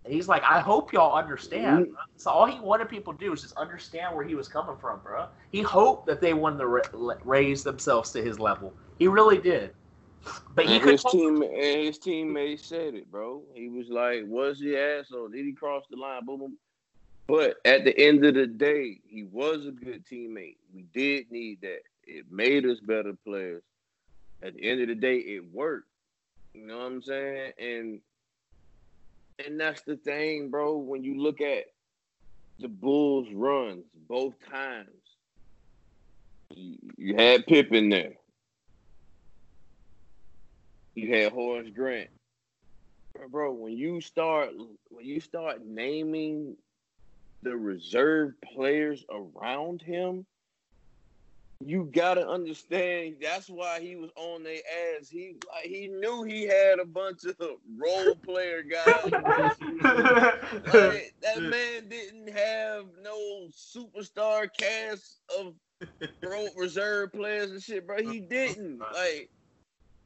And 0.04 0.14
he's 0.14 0.28
like, 0.28 0.44
I 0.44 0.60
hope 0.62 0.94
y'all 0.94 1.16
understand. 1.16 1.88
So 2.16 2.32
all 2.32 2.46
he 2.48 2.60
wanted 2.60 2.90
people 2.90 3.14
to 3.14 3.20
do 3.20 3.30
was 3.30 3.42
just 3.42 3.56
understand 3.56 4.16
where 4.16 4.26
he 4.26 4.34
was 4.34 4.48
coming 4.48 4.76
from, 4.78 5.00
bro. 5.02 5.28
He 5.52 5.62
hoped 5.62 6.08
that 6.08 6.22
they 6.22 6.34
wanted 6.34 6.58
to 6.60 6.68
ra- 6.68 7.16
raise 7.24 7.64
themselves 7.64 8.12
to 8.14 8.22
his 8.24 8.40
level. 8.40 8.74
He 8.98 9.08
really 9.08 9.38
did. 9.38 9.74
But 10.56 10.66
he 10.66 10.76
And 10.76 10.84
could 10.84 10.92
his 10.94 11.04
team 11.04 11.42
and 11.42 11.86
his 11.86 11.98
teammates 11.98 12.68
said 12.68 12.94
it, 12.96 13.10
bro. 13.10 13.44
He 13.56 13.70
was 13.70 13.90
like, 13.90 14.24
"Was 14.26 14.60
he 14.60 14.78
asshole? 14.78 15.30
Did 15.30 15.46
he 15.46 15.54
cross 15.54 15.86
the 15.90 15.98
line?" 15.98 16.26
Boom, 16.26 16.40
boom. 16.40 16.58
But 17.28 17.58
at 17.66 17.86
the 17.86 17.98
end 17.98 18.26
of 18.26 18.34
the 18.34 18.48
day, 18.48 19.00
he 19.08 19.24
was 19.24 19.66
a 19.66 19.72
good 19.72 20.06
teammate. 20.06 20.58
We 20.74 20.84
did 20.94 21.32
need 21.32 21.62
that. 21.62 21.80
It 22.04 22.26
made 22.30 22.66
us 22.66 22.80
better 22.82 23.14
players. 23.26 23.64
At 24.44 24.56
the 24.56 24.70
end 24.70 24.82
of 24.82 24.88
the 24.90 24.96
day, 24.96 25.18
it 25.18 25.46
worked. 25.52 25.88
You 26.54 26.68
know 26.68 26.80
what 26.80 26.86
I'm 26.88 27.02
saying? 27.02 27.54
And 27.58 28.02
and 29.46 29.60
that's 29.60 29.84
the 29.84 29.96
thing, 29.98 30.50
bro. 30.50 30.78
When 30.78 31.04
you 31.04 31.22
look 31.22 31.42
at 31.42 31.66
the 32.60 32.68
Bulls' 32.68 33.34
runs 33.34 33.86
both 34.08 34.36
times, 34.50 34.90
you, 36.54 36.78
you 36.98 37.16
had 37.16 37.46
Pippen 37.48 37.90
there. 37.90 38.14
You 40.96 41.14
had 41.14 41.32
Horace 41.32 41.70
Grant. 41.74 42.10
Bro, 43.30 43.54
when 43.54 43.74
you 43.74 44.02
start 44.02 44.50
when 44.90 45.06
you 45.06 45.20
start 45.20 45.66
naming 45.66 46.56
the 47.44 47.56
reserve 47.56 48.34
players 48.42 49.06
around 49.10 49.82
him, 49.82 50.26
you 51.66 51.90
gotta 51.94 52.28
understand 52.28 53.16
that's 53.22 53.50
why 53.50 53.80
he 53.80 53.96
was 53.96 54.12
on 54.16 54.44
their 54.44 54.62
ass. 54.98 55.10
He 55.10 55.36
like 55.54 55.66
he 55.66 55.88
knew 55.88 56.24
he 56.24 56.44
had 56.44 56.80
a 56.80 56.86
bunch 56.86 57.26
of 57.26 57.36
role 57.78 58.16
player 58.16 58.64
guys. 58.64 59.12
Like, 60.74 61.14
that 61.22 61.40
man 61.40 61.90
didn't 61.90 62.30
have 62.30 62.86
no 63.04 63.48
superstar 63.52 64.48
cast 64.58 65.20
of 65.40 65.54
bro 66.22 66.48
reserve 66.56 67.12
players 67.14 67.52
and 67.52 67.62
shit, 67.62 67.88
bro. 67.88 67.98
He 67.98 68.20
didn't. 68.20 68.80
Like 68.80 69.30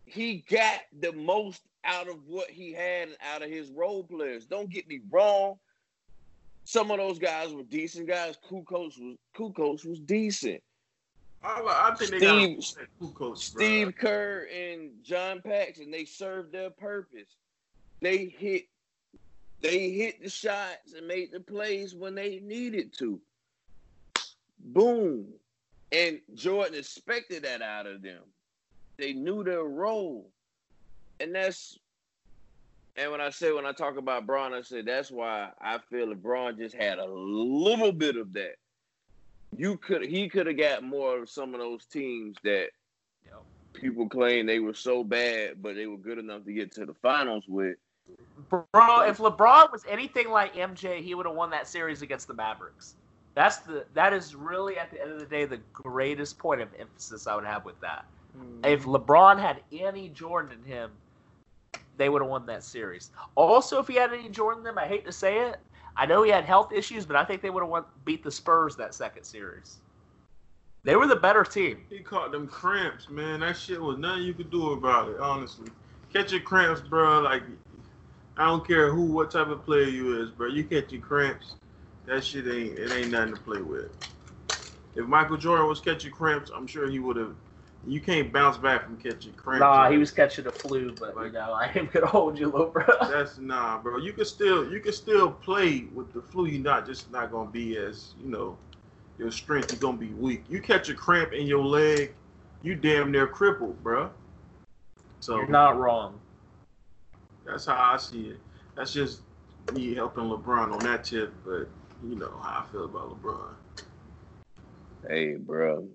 he 0.06 0.44
got 0.50 0.82
the 1.00 1.12
most 1.14 1.62
out 1.84 2.08
of 2.08 2.18
what 2.28 2.50
he 2.50 2.72
had 2.74 3.10
out 3.34 3.42
of 3.44 3.50
his 3.50 3.70
role 3.72 4.04
players. 4.04 4.46
Don't 4.46 4.70
get 4.70 4.88
me 4.88 5.02
wrong. 5.10 5.56
Some 6.64 6.90
of 6.90 6.98
those 6.98 7.20
guys 7.20 7.54
were 7.54 7.64
decent 7.64 8.08
guys. 8.08 8.38
Kukoc 8.50 8.72
was 8.72 9.18
Kukoc 9.36 9.86
was 9.86 10.00
decent. 10.00 10.62
I, 11.44 11.90
I 11.92 11.96
think 11.96 12.12
they 12.12 12.18
Steve- 12.18 12.88
got 13.00 13.10
a 13.10 13.14
coach, 13.14 13.38
Steve 13.40 13.94
Kerr 13.98 14.48
and 14.54 14.90
John 15.04 15.42
Paxson, 15.42 15.92
they 15.92 16.06
served 16.06 16.52
their 16.52 16.72
purpose. 16.72 17.36
They 18.02 18.26
hit 18.26 18.64
they 19.62 19.92
hit 19.92 20.22
the 20.22 20.30
shots 20.30 20.94
and 20.98 21.08
made 21.08 21.32
the 21.32 21.40
plays 21.40 21.96
when 21.96 22.16
they 22.16 22.40
needed 22.44 22.94
to. 23.00 23.20
Boom. 24.60 25.28
And 25.92 26.20
Jordan 26.34 26.76
expected 26.80 27.44
that 27.44 27.62
out 27.62 27.86
of 27.88 28.02
them. 28.02 28.24
They 28.98 29.14
knew 29.14 29.44
their 29.44 29.64
role. 29.64 30.32
And 31.20 31.34
that's 31.34 31.78
and 32.98 33.12
when 33.12 33.22
I 33.22 33.30
say 33.30 33.52
when 33.52 33.66
I 33.66 33.74
talk 33.74 33.98
about 33.98 34.26
Braun, 34.26 34.54
I 34.54 34.62
say 34.62 34.82
that's 34.82 35.12
why 35.12 35.50
I 35.62 35.80
feel 35.90 36.08
LeBron 36.08 36.58
just 36.58 36.76
had 36.76 36.98
a 36.98 37.06
little 37.06 37.92
bit 37.92 38.16
of 38.16 38.34
that. 38.34 38.56
You 39.56 39.78
could 39.78 40.06
he 40.06 40.30
could 40.30 40.48
have 40.48 40.58
got 40.58 40.84
more 40.84 41.20
of 41.20 41.30
some 41.30 41.54
of 41.54 41.60
those 41.60 41.86
teams 41.86 42.38
that 42.44 42.70
Yep. 43.26 43.44
people 43.74 44.08
claim 44.08 44.46
they 44.46 44.60
were 44.60 44.74
so 44.74 45.04
bad, 45.04 45.62
but 45.62 45.76
they 45.76 45.88
were 45.88 45.98
good 45.98 46.20
enough 46.20 46.46
to 46.46 46.54
get 46.54 46.74
to 46.74 46.86
the 46.86 46.94
finals 46.94 47.46
with. 47.48 47.78
Bro, 48.50 49.02
if 49.08 49.18
LeBron 49.18 49.72
was 49.72 49.84
anything 49.90 50.30
like 50.30 50.56
MJ, 50.56 51.02
he 51.02 51.16
would 51.16 51.26
have 51.26 51.36
won 51.36 51.50
that 51.50 51.68
series 51.68 52.02
against 52.02 52.28
the 52.28 52.34
Mavericks. 52.34 52.96
That's 53.36 53.58
the 53.60 53.86
that 53.94 54.14
is 54.14 54.36
really 54.36 54.78
at 54.78 54.92
the 54.92 55.02
end 55.02 55.12
of 55.12 55.20
the 55.20 55.26
day 55.26 55.46
the 55.46 55.60
greatest 55.74 56.38
point 56.38 56.62
of 56.62 56.70
emphasis 56.80 57.28
I 57.28 57.36
would 57.36 57.46
have 57.46 57.66
with 57.66 57.80
that. 57.82 58.06
Hmm. 58.36 58.66
If 58.66 58.86
LeBron 58.86 59.40
had 59.40 59.62
any 59.72 60.10
Jordan 60.10 60.58
in 60.60 60.64
him, 60.64 60.92
they 61.98 62.10
would 62.10 62.22
have 62.22 62.30
won 62.30 62.46
that 62.48 62.64
series. 62.64 63.12
Also, 63.36 63.80
if 63.80 63.88
he 63.88 63.96
had 63.96 64.14
any 64.14 64.30
Jordan 64.30 64.64
in 64.64 64.70
him, 64.70 64.78
I 64.78 64.88
hate 64.88 65.06
to 65.06 65.12
say 65.12 65.48
it, 65.48 65.60
I 65.98 66.06
know 66.06 66.24
he 66.24 66.32
had 66.32 66.44
health 66.44 66.74
issues, 66.74 67.06
but 67.06 67.16
I 67.16 67.24
think 67.24 67.42
they 67.42 67.50
would 67.50 67.62
have 67.62 67.70
won 67.70 67.86
beat 68.04 68.24
the 68.24 68.32
Spurs 68.32 68.76
that 68.76 68.94
second 68.94 69.24
series. 69.24 69.78
They 70.84 70.96
were 70.96 71.08
the 71.08 71.16
better 71.16 71.44
team. 71.44 71.80
He 71.90 72.00
caught 72.00 72.32
them 72.32 72.48
cramps, 72.48 73.10
man. 73.10 73.40
That 73.40 73.58
shit 73.58 73.82
was 73.82 73.98
nothing 73.98 74.24
you 74.24 74.34
could 74.34 74.52
do 74.52 74.74
about 74.74 75.10
it, 75.10 75.20
honestly. 75.20 75.72
Catch 76.14 76.32
your 76.32 76.42
cramps, 76.42 76.82
bro. 76.82 77.22
Like, 77.22 77.44
I 78.38 78.46
don't 78.46 78.68
care 78.68 78.92
who, 78.92 79.06
what 79.06 79.32
type 79.32 79.48
of 79.48 79.64
player 79.64 79.86
you 79.86 80.22
is, 80.22 80.30
bro. 80.30 80.48
You 80.48 80.64
catch 80.64 80.92
your 80.92 81.02
cramps, 81.02 81.56
that 82.06 82.24
shit 82.24 82.46
ain't, 82.46 82.78
it 82.78 82.92
ain't 82.92 83.12
nothing 83.12 83.34
to 83.36 83.42
play 83.42 83.62
with. 83.62 83.90
If 84.96 85.08
Michael 85.08 85.38
Jordan 85.38 85.68
was 85.68 85.80
catching 85.80 86.12
cramps, 86.12 86.52
I'm 86.54 86.68
sure 86.68 86.90
he 86.90 87.00
would 87.00 87.18
have. 87.18 87.36
You 87.88 88.02
can't 88.02 88.34
bounce 88.34 88.58
back 88.58 88.84
from 88.84 88.98
catching 88.98 89.34
cramps. 89.34 89.60
Nah, 89.60 89.92
he 89.92 89.98
was 89.98 90.10
catching 90.10 90.44
the 90.44 90.52
flu, 90.52 90.96
but 91.00 91.16
you 91.18 91.32
know 91.32 91.54
I 91.54 91.72
am 91.76 91.88
gonna 91.94 92.08
hold 92.08 92.40
you 92.40 92.50
low, 92.50 92.68
bro. 92.68 92.84
That's 93.02 93.38
nah, 93.38 93.78
bro. 93.78 93.98
You 93.98 94.12
can 94.14 94.26
still, 94.26 94.72
you 94.72 94.80
can 94.80 94.94
still 94.94 95.32
play 95.32 95.86
with 95.94 96.12
the 96.14 96.22
flu. 96.22 96.48
You're 96.48 96.64
not 96.64 96.86
just 96.86 97.12
not 97.12 97.32
gonna 97.32 97.50
be 97.50 97.78
as, 97.78 98.16
you 98.20 98.30
know, 98.30 98.58
your 99.20 99.30
strength 99.30 99.72
is 99.72 99.80
gonna 99.80 99.98
be 99.98 100.10
weak. 100.10 100.44
You 100.50 100.62
catch 100.62 100.90
a 100.90 100.96
cramp 100.96 101.34
in 101.34 101.46
your 101.46 101.64
leg, 101.64 102.16
you 102.64 102.76
damn 102.76 103.12
near 103.12 103.28
crippled, 103.28 103.82
bro. 103.84 104.10
So 105.20 105.38
You're 105.38 105.48
not 105.48 105.78
wrong. 105.78 106.20
That's 107.46 107.66
how 107.66 107.94
I 107.94 107.98
see 107.98 108.30
it. 108.30 108.40
That's 108.76 108.94
just 108.94 109.22
me 109.74 109.94
helping 109.94 110.26
LeBron 110.26 110.74
on 110.74 110.80
that 110.80 111.04
tip, 111.04 111.34
but 111.46 111.68
you 112.04 112.16
know 112.16 112.32
how 112.42 112.64
I 112.64 112.72
feel 112.72 112.86
about 112.86 113.22
LeBron. 113.22 113.54
Hey, 115.08 115.36
bro. 115.36 115.88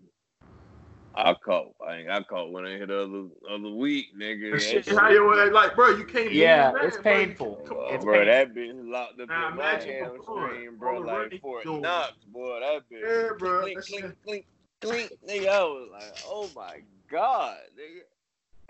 I 1.15 1.35
caught. 1.35 1.75
I 1.87 1.97
ain't 1.97 2.11
I 2.11 2.23
caught 2.23 2.53
when 2.53 2.65
I 2.67 2.71
hit 2.79 2.89
the 2.89 3.03
other 3.03 3.25
other 3.51 3.71
week, 3.75 4.07
nigga. 4.17 4.53
That 4.53 4.59
That 4.59 4.63
shit, 4.63 4.85
shit- 4.87 4.97
how 4.97 5.11
you 5.11 5.51
like, 5.53 5.75
bro? 5.75 5.91
You 5.97 6.05
can't. 6.05 6.33
Yeah, 6.33 6.73
move 6.73 6.83
it's 6.85 6.97
that, 6.97 7.03
bro. 7.03 7.13
Painful. 7.13 7.55
can't- 7.57 7.67
Come 7.69 7.77
on, 7.79 7.95
It's 7.95 8.05
bro, 8.05 8.19
man. 8.19 8.27
that 8.27 8.55
bitch 8.55 8.89
locked 8.91 9.21
up 9.21 9.29
Nah, 9.29 9.49
in 9.49 9.57
my 9.57 9.71
imagine 9.73 10.05
before. 10.17 10.47
hamstring, 10.49 10.77
bro, 10.77 10.99
like 10.99 11.17
running 11.17 11.41
Fort 11.41 11.65
doing. 11.65 11.83
Knox, 11.83 12.13
boy. 12.27 12.61
That 12.61 12.83
bitch. 12.93 13.03
Yeah, 13.03 13.29
bro, 13.39 13.61
Clink, 13.63 13.77
that 13.79 13.87
clink, 13.87 14.05
shit- 14.05 14.23
clink, 14.25 14.47
clink, 14.81 15.13
nigga. 15.29 15.49
I 15.49 15.63
was 15.65 15.89
like, 15.93 16.13
oh 16.27 16.51
my 16.55 16.81
god, 17.11 17.57
nigga. 17.79 18.01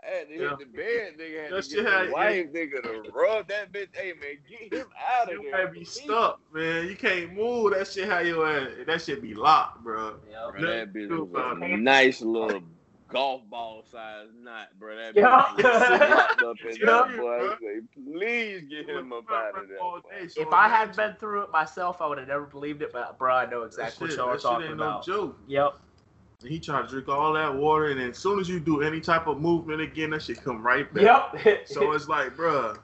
I 0.03 0.17
had 0.17 0.29
to 0.29 0.35
Yeah. 0.35 0.49
hit 0.51 0.59
the 0.59 0.65
bed, 0.67 1.13
nigga. 1.19 1.43
Had 1.45 1.53
That 1.53 1.63
to 1.65 1.71
shit 1.71 1.85
get 1.85 1.93
had- 1.93 2.09
the 2.09 2.13
wife, 2.13 2.47
nigga, 2.53 2.83
to 3.05 3.11
rub 3.13 3.49
that 3.49 3.73
bitch. 3.73 3.89
Hey, 3.95 4.13
man, 4.15 4.39
get 4.49 4.73
him 4.81 4.87
out 5.13 5.29
of 5.29 5.35
You 5.35 5.43
there. 5.51 5.65
gotta 5.67 5.73
be 5.73 5.85
stuck, 5.85 6.41
man. 6.53 6.89
You 6.89 6.97
can't 6.97 7.35
move. 7.35 7.73
That 7.75 7.87
shit 7.89 8.09
how 8.09 8.21
you 8.21 8.45
at. 8.45 8.87
That 8.87 9.03
shit 9.03 9.21
be 9.23 9.35
locked, 9.35 9.83
bro. 9.85 10.17
Yep. 10.31 10.51
Bro, 10.59 10.61
that 10.63 10.93
bitch 10.93 11.09
do 11.09 11.25
was 11.25 11.31
about 11.31 11.63
a 11.63 11.75
it. 11.75 11.77
nice 11.79 12.23
little 12.23 12.63
golf 13.09 13.43
ball 13.51 13.83
size 13.91 14.29
knot, 14.41 14.69
bro. 14.79 14.97
That 14.97 15.15
Yeah. 15.17 15.47
bitch 15.59 15.65
was 15.65 15.65
locked 16.11 16.43
up 16.43 16.57
in 16.65 16.77
Yeah, 16.77 16.87
there, 17.09 17.17
boy. 17.19 17.35
I 17.35 17.39
bro. 17.39 17.57
say, 17.61 17.81
please 17.95 18.63
get 18.71 18.89
him 18.89 19.13
up 19.13 19.25
out 19.31 19.59
of 19.59 19.69
there. 19.69 19.79
All 19.81 20.01
boy. 20.01 20.09
day, 20.21 20.29
so 20.29 20.41
If 20.41 20.53
I 20.53 20.69
had 20.69 20.97
been 20.97 21.15
through 21.17 21.43
it 21.43 21.51
myself, 21.51 22.01
I 22.01 22.07
would 22.07 22.19
have 22.19 22.29
never 22.29 22.47
believed 22.47 22.81
it. 22.83 22.93
But 22.93 23.19
bro, 23.19 23.35
I 23.35 23.47
know 23.51 23.61
that 23.61 23.67
exactly 23.67 24.09
shit, 24.09 24.19
what 24.19 24.25
y'all 24.25 24.29
are 24.29 24.33
that 24.35 24.41
shit 24.41 24.51
talking 24.51 24.65
ain't 24.67 24.75
about. 24.75 25.07
no 25.07 25.13
joke. 25.15 25.39
Yep. 25.47 25.73
He 26.45 26.59
tried 26.59 26.83
to 26.83 26.89
drink 26.89 27.09
all 27.09 27.33
that 27.35 27.55
water, 27.55 27.87
and 27.89 28.01
then 28.01 28.11
as 28.11 28.19
soon 28.19 28.41
as 28.41 28.49
you 28.49 28.61
do 28.61 28.81
any 28.83 29.01
type 29.01 29.27
of 29.27 29.41
movement 29.41 29.81
again, 29.83 30.11
that 30.11 30.23
shit 30.23 30.43
come 30.43 30.63
right 30.63 30.93
back. 30.95 31.35
Yep. 31.45 31.67
So 31.67 31.93
it's 31.93 32.09
like, 32.09 32.35
bruh, 32.37 32.79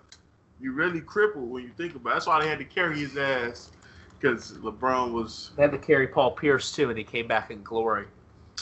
you 0.61 0.73
really 0.73 1.01
crippled 1.01 1.49
when 1.51 1.63
you 1.63 1.71
think 1.77 1.95
about. 1.95 2.11
it. 2.11 2.13
That's 2.15 2.27
why 2.27 2.43
they 2.43 2.49
had 2.49 2.59
to 2.59 2.65
carry 2.67 2.99
his 2.99 3.17
ass 3.17 3.71
because 4.21 4.53
LeBron 4.59 5.13
was. 5.13 5.53
They 5.57 5.63
had 5.63 5.73
to 5.73 5.79
carry 5.79 6.07
Paul 6.07 6.33
Pierce 6.33 6.71
too, 6.71 6.91
and 6.91 6.99
he 6.99 7.05
came 7.05 7.27
back 7.27 7.51
in 7.51 7.63
glory. 7.63 8.07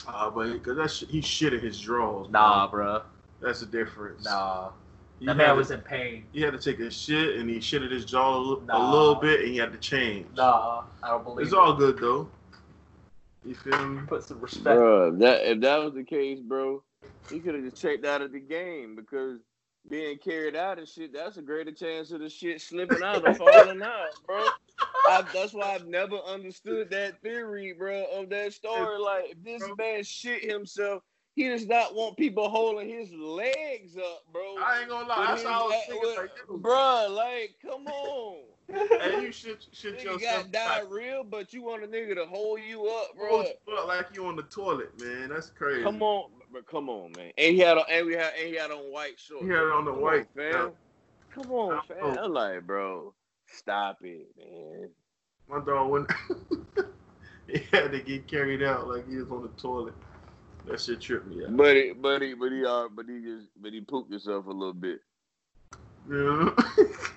Uh, 0.06 0.30
but 0.30 0.52
because 0.52 0.76
that 0.76 0.90
sh- 0.90 1.10
he 1.10 1.20
shit 1.20 1.52
at 1.52 1.62
his 1.62 1.80
draws. 1.80 2.28
bro. 2.28 2.40
Nah, 2.40 2.66
bro. 2.68 3.02
that's 3.40 3.60
the 3.60 3.66
difference. 3.66 4.24
Nah. 4.24 4.70
he 5.18 5.26
That 5.26 5.36
man 5.36 5.48
to- 5.50 5.54
was 5.56 5.70
in 5.72 5.80
pain. 5.80 6.24
He 6.32 6.40
had 6.40 6.52
to 6.52 6.58
take 6.58 6.78
a 6.80 6.90
shit 6.90 7.36
and 7.36 7.48
he 7.50 7.60
shit 7.60 7.82
at 7.82 7.90
his 7.90 8.04
jaw 8.04 8.36
a, 8.36 8.38
li- 8.38 8.60
a 8.68 8.90
little 8.90 9.14
bit 9.16 9.40
and 9.40 9.48
he 9.50 9.56
had 9.56 9.72
to 9.72 9.78
change. 9.78 10.26
Nah, 10.36 10.82
I 11.02 11.08
don't 11.10 11.24
believe 11.24 11.46
It's 11.46 11.52
it. 11.54 11.58
all 11.58 11.72
good 11.74 11.98
though. 11.98 12.28
You 13.44 13.54
feel 13.54 13.86
me? 13.86 14.00
Put 14.06 14.24
some 14.24 14.40
respect. 14.40 14.64
Bro, 14.76 15.12
if 15.14 15.18
that 15.20 15.50
if 15.50 15.60
that 15.60 15.84
was 15.84 15.94
the 15.94 16.04
case, 16.04 16.40
bro, 16.40 16.82
he 17.28 17.40
could 17.40 17.54
have 17.54 17.64
just 17.64 17.76
checked 17.80 18.04
out 18.06 18.22
of 18.22 18.32
the 18.32 18.40
game 18.40 18.96
because 18.96 19.40
being 19.88 20.16
carried 20.18 20.56
out 20.56 20.78
and 20.78 20.88
shit, 20.88 21.12
that's 21.12 21.36
a 21.36 21.42
greater 21.42 21.72
chance 21.72 22.10
of 22.10 22.20
the 22.20 22.28
shit 22.30 22.60
slipping 22.60 23.02
out 23.02 23.24
or 23.26 23.34
falling 23.34 23.82
out, 23.82 24.08
bro. 24.26 24.46
I, 25.06 25.22
that's 25.34 25.52
why 25.52 25.74
I've 25.74 25.86
never 25.86 26.16
understood 26.16 26.88
that 26.90 27.20
theory, 27.20 27.74
bro, 27.76 28.06
of 28.14 28.30
that 28.30 28.54
story. 28.54 28.98
Like, 28.98 29.24
if 29.32 29.42
this 29.44 29.62
man 29.76 30.02
shit 30.02 30.50
himself, 30.50 31.02
he 31.34 31.48
does 31.50 31.66
not 31.66 31.94
want 31.94 32.16
people 32.16 32.48
holding 32.48 32.88
his 32.88 33.12
legs 33.12 33.98
up, 33.98 34.22
bro. 34.32 34.54
I 34.58 34.80
ain't 34.80 34.88
gonna 34.88 35.06
lie. 35.06 35.26
That's 35.26 35.44
how 35.44 35.64
I 35.64 35.66
was 35.66 35.74
thinking. 35.86 36.00
with- 36.00 36.16
Like, 36.16 36.30
dude, 36.48 37.10
like, 37.14 37.56
come 37.60 37.86
on. 37.88 38.44
And 38.68 39.22
you 39.22 39.32
shit, 39.32 39.66
shit 39.72 39.98
Nigga 39.98 40.04
yourself. 40.04 40.50
got 40.50 40.52
diarrhea, 40.52 41.22
but 41.28 41.52
you 41.52 41.62
want 41.62 41.84
a 41.84 41.86
nigga 41.86 42.14
to 42.16 42.26
hold 42.26 42.60
you 42.60 42.86
up, 42.86 43.16
bro. 43.16 43.28
Hold 43.28 43.46
you 43.66 43.74
up 43.74 43.86
like 43.88 44.06
you 44.14 44.26
on 44.26 44.36
the 44.36 44.42
toilet, 44.44 44.98
man. 44.98 45.28
That's 45.28 45.50
crazy. 45.50 45.82
Come 45.82 46.02
on, 46.02 46.30
but 46.52 46.66
come 46.66 46.88
on, 46.88 47.12
man. 47.16 47.32
And 47.38 47.54
he 47.54 47.58
had 47.60 47.78
on, 47.78 47.84
and 47.90 48.06
we 48.06 48.14
had, 48.14 48.32
and 48.38 48.48
he 48.48 48.54
had 48.56 48.70
on 48.70 48.90
white 48.92 49.18
shorts. 49.18 49.44
He 49.44 49.50
had 49.50 49.62
it 49.62 49.72
on 49.72 49.84
the 49.84 49.92
Come 49.92 50.00
white. 50.00 50.20
on, 50.20 50.26
fam. 50.34 50.70
Come 51.34 51.50
on, 51.52 51.80
fam. 51.88 52.14
know. 52.14 52.22
I'm 52.24 52.32
like, 52.32 52.66
bro, 52.66 53.14
stop 53.46 53.98
it, 54.02 54.28
man. 54.38 54.88
My 55.48 55.60
dog 55.64 55.90
went. 55.90 56.10
he 57.46 57.60
had 57.70 57.92
to 57.92 58.00
get 58.00 58.26
carried 58.26 58.62
out 58.62 58.88
like 58.88 59.08
he 59.08 59.16
was 59.16 59.30
on 59.30 59.42
the 59.42 59.48
toilet. 59.60 59.94
That 60.66 60.80
shit 60.80 61.00
tripped 61.02 61.26
me 61.26 61.44
out. 61.44 61.54
But 61.56 61.76
he, 61.76 61.92
but 61.92 62.22
he, 62.22 62.32
but 62.32 62.50
he, 62.50 62.64
uh, 62.64 62.88
but 62.94 63.04
he 63.06 63.20
just, 63.20 63.48
but 63.60 63.72
he 63.74 63.82
pooped 63.82 64.10
himself 64.10 64.46
a 64.46 64.50
little 64.50 64.72
bit. 64.72 65.00
Yeah. 66.10 66.50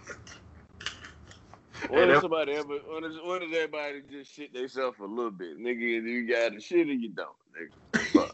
When 1.89 2.04
And 2.04 2.12
does 2.12 2.21
somebody 2.21 2.54
ever? 2.54 2.80
When 2.88 3.04
does, 3.04 3.17
when 3.23 3.41
does 3.41 3.54
everybody 3.54 4.02
just 4.10 4.34
shit 4.34 4.54
themselves 4.54 5.00
a 5.00 5.06
little 5.06 5.32
bit, 5.32 5.60
nigga? 5.60 5.82
Either 5.82 6.08
you 6.08 6.28
got 6.28 6.54
the 6.54 6.60
shit 6.60 6.88
or 6.88 6.93
you 6.93 7.10
don't, 7.10 7.36
nigga. 7.56 8.32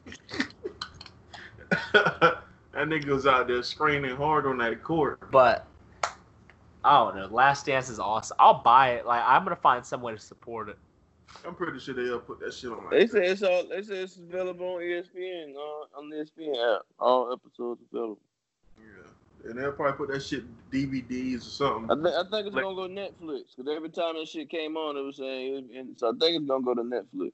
That 2.74 2.88
nigga 2.88 3.10
was 3.10 3.28
out 3.28 3.48
there 3.48 3.62
screaming 3.62 4.16
hard 4.16 4.48
on 4.48 4.58
that 4.58 4.84
court. 4.84 5.32
But 5.32 5.68
I 6.84 6.98
don't 6.98 7.16
know. 7.16 7.28
Last 7.28 7.68
Dance 7.68 7.88
is 7.88 8.00
awesome. 8.00 8.36
I'll 8.40 8.64
buy 8.64 8.94
it. 8.94 9.06
Like 9.06 9.22
I'm 9.26 9.44
gonna 9.44 9.56
find 9.56 9.86
some 9.86 10.02
way 10.02 10.14
to 10.14 10.20
support 10.20 10.70
it. 10.70 10.78
I'm 11.46 11.56
pretty 11.56 11.80
sure 11.80 11.94
they'll 11.94 12.20
put 12.20 12.40
that 12.40 12.54
shit 12.54 12.72
on. 12.72 12.88
They 12.90 13.06
say 13.06 13.28
it's 13.28 13.44
all. 13.44 13.68
They 13.70 13.84
say 13.84 13.98
it's 14.00 14.18
available 14.18 14.76
on 14.76 14.82
ESPN. 14.82 15.54
Uh, 15.56 16.00
on 16.00 16.10
the 16.10 16.16
ESPN 16.18 16.76
app, 16.76 16.82
all 17.00 17.32
episodes 17.32 17.82
available. 17.92 18.20
Yeah. 19.44 19.50
And 19.52 19.60
they'll 19.60 19.72
probably 19.72 19.98
put 19.98 20.14
that 20.14 20.22
shit 20.24 20.44
DVDs 20.72 21.34
or 21.36 21.38
I, 21.38 21.40
something. 21.40 22.04
th- 22.04 22.16
I 22.16 22.24
think 22.30 22.48
it's 22.48 22.56
Like- 22.56 22.64
gonna 22.64 22.76
go 22.76 22.88
Netflix 22.88 23.56
because 23.56 23.76
every 23.76 23.90
time 23.90 24.16
that 24.16 24.28
shit 24.28 24.50
came 24.50 24.78
on, 24.78 24.98
it 24.98 25.02
was 25.02 25.18
saying. 25.18 25.70
And 25.76 25.98
so 26.00 26.10
I 26.10 26.12
think 26.12 26.42
it's 26.42 26.48
gonna 26.48 26.64
go 26.64 26.74
to 26.74 26.82
Netflix. 26.84 27.34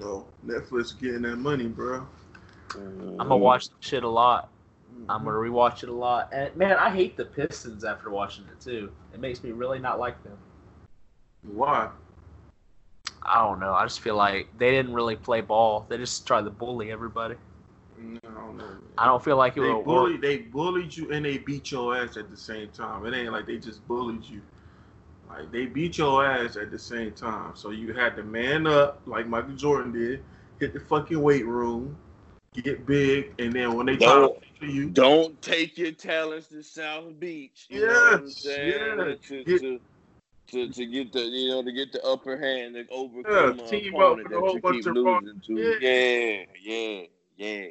No, 0.00 0.26
Netflix 0.46 0.98
getting 0.98 1.22
that 1.22 1.36
money, 1.36 1.66
bro. 1.68 2.06
I'm 2.74 3.16
gonna 3.18 3.36
watch 3.36 3.68
the 3.68 3.74
shit 3.80 4.04
a 4.04 4.08
lot. 4.08 4.48
I'm 5.08 5.22
Mhm. 5.22 5.24
gonna 5.24 5.36
rewatch 5.38 5.82
it 5.82 5.88
a 5.88 5.92
lot. 5.92 6.28
And 6.32 6.54
man, 6.56 6.76
I 6.78 6.90
hate 6.90 7.16
the 7.16 7.24
Pistons 7.26 7.84
after 7.84 8.08
watching 8.10 8.44
it 8.46 8.60
too. 8.60 8.90
It 9.12 9.20
makes 9.20 9.42
me 9.42 9.52
really 9.52 9.78
not 9.78 9.98
like 9.98 10.22
them. 10.22 10.38
Why? 11.42 11.90
I 13.22 13.44
don't 13.44 13.60
know. 13.60 13.72
I 13.72 13.84
just 13.84 14.00
feel 14.00 14.16
like 14.16 14.48
they 14.58 14.70
didn't 14.70 14.92
really 14.94 15.16
play 15.16 15.40
ball. 15.40 15.86
They 15.88 15.96
just 15.96 16.26
tried 16.26 16.44
to 16.44 16.50
bully 16.50 16.90
everybody. 16.90 17.36
No, 18.02 18.18
I 18.24 18.34
don't 18.34 18.82
I 18.98 19.06
don't 19.06 19.22
feel 19.24 19.36
like 19.36 19.56
it 19.56 19.60
They 19.60 19.68
would 19.68 19.78
work. 19.78 19.84
bullied, 19.84 20.20
they 20.20 20.38
bullied 20.38 20.96
you 20.96 21.10
and 21.12 21.24
they 21.24 21.38
beat 21.38 21.70
your 21.70 21.96
ass 21.96 22.16
at 22.16 22.30
the 22.30 22.36
same 22.36 22.68
time. 22.70 23.06
It 23.06 23.14
ain't 23.14 23.32
like 23.32 23.46
they 23.46 23.58
just 23.58 23.86
bullied 23.88 24.24
you. 24.24 24.42
Like 25.28 25.50
they 25.50 25.66
beat 25.66 25.98
your 25.98 26.24
ass 26.24 26.56
at 26.56 26.70
the 26.70 26.78
same 26.78 27.12
time. 27.12 27.52
So 27.54 27.70
you 27.70 27.92
had 27.94 28.16
to 28.16 28.22
man 28.22 28.66
up 28.66 29.00
like 29.06 29.26
Michael 29.26 29.54
Jordan 29.54 29.92
did, 29.92 30.22
hit 30.60 30.74
the 30.74 30.80
fucking 30.80 31.20
weight 31.20 31.46
room, 31.46 31.96
get 32.54 32.84
big, 32.86 33.32
and 33.38 33.52
then 33.52 33.74
when 33.74 33.86
they 33.86 33.96
try 33.96 34.14
to 34.14 34.20
Don't- 34.20 34.38
for 34.58 34.66
you, 34.66 34.90
Don't 34.90 35.40
take 35.40 35.78
your 35.78 35.92
talents 35.92 36.48
to 36.48 36.62
South 36.62 37.18
Beach. 37.18 37.66
You 37.70 37.80
know 37.86 37.92
what 37.92 38.18
I'm 38.18 38.26
Yes, 38.26 38.44
saying? 38.44 38.98
yeah. 38.98 39.14
To, 39.28 39.44
Get- 39.44 39.60
to, 39.60 39.80
to, 40.48 40.68
to 40.68 40.86
get 40.86 41.12
the 41.12 41.20
you 41.20 41.48
know 41.48 41.62
to 41.62 41.72
get 41.72 41.92
the 41.92 42.04
upper 42.04 42.36
hand 42.36 42.76
and 42.76 42.86
overcome 42.90 43.58
Yeah, 43.58 43.64
an 43.64 43.68
team 43.70 43.94
up 43.94 44.00
opponent 44.00 44.16
with 44.18 44.26
a 44.26 44.34
that 44.36 44.40
whole 44.40 44.54
you 44.56 44.60
bunch 44.60 44.76
keep 44.76 44.86
of 44.86 44.94
losing 44.96 45.42
to. 45.46 45.54
Yeah. 45.56 45.74
Yeah, 45.80 46.44
yeah, 46.62 47.02
yeah. 47.36 47.66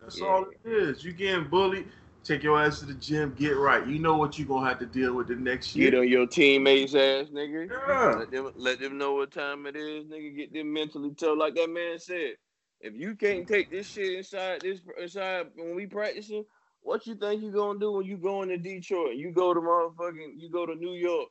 That's 0.00 0.18
Yeah. 0.18 0.26
all 0.26 0.44
it 0.48 0.58
is. 0.64 1.04
You 1.04 1.12
getting 1.12 1.44
bullied, 1.48 1.86
take 2.24 2.42
your 2.42 2.60
ass 2.60 2.80
to 2.80 2.86
the 2.86 2.94
gym, 2.94 3.34
get 3.38 3.56
right. 3.56 3.86
You 3.86 3.98
know 3.98 4.16
what 4.16 4.38
you're 4.38 4.48
gonna 4.48 4.68
have 4.68 4.78
to 4.80 4.86
deal 4.86 5.14
with 5.14 5.28
the 5.28 5.36
next 5.36 5.74
year. 5.76 5.90
Get 5.90 5.98
on 6.00 6.08
your 6.08 6.26
teammates' 6.26 6.94
ass, 6.94 7.26
nigga. 7.28 7.70
Yeah. 7.70 8.18
Let 8.18 8.30
them 8.30 8.52
let 8.56 8.80
them 8.80 8.98
know 8.98 9.14
what 9.14 9.30
time 9.30 9.66
it 9.66 9.76
is, 9.76 10.04
nigga. 10.06 10.36
Get 10.36 10.52
them 10.52 10.72
mentally 10.72 11.14
tough, 11.14 11.38
like 11.38 11.54
that 11.54 11.70
man 11.70 11.98
said. 11.98 12.36
If 12.80 12.94
you 12.94 13.14
can't 13.14 13.46
take 13.46 13.70
this 13.70 13.86
shit 13.88 14.14
inside 14.14 14.62
this 14.62 14.80
inside 14.98 15.48
when 15.54 15.74
we 15.74 15.86
practicing, 15.86 16.46
what 16.80 17.06
you 17.06 17.14
think 17.14 17.42
you 17.42 17.50
gonna 17.50 17.78
do 17.78 17.92
when 17.92 18.06
you 18.06 18.16
go 18.16 18.42
into 18.42 18.56
Detroit? 18.56 19.16
You 19.16 19.32
go 19.32 19.52
to 19.52 19.60
motherfucking, 19.60 20.40
you 20.40 20.48
go 20.48 20.64
to 20.64 20.74
New 20.74 20.94
York, 20.94 21.28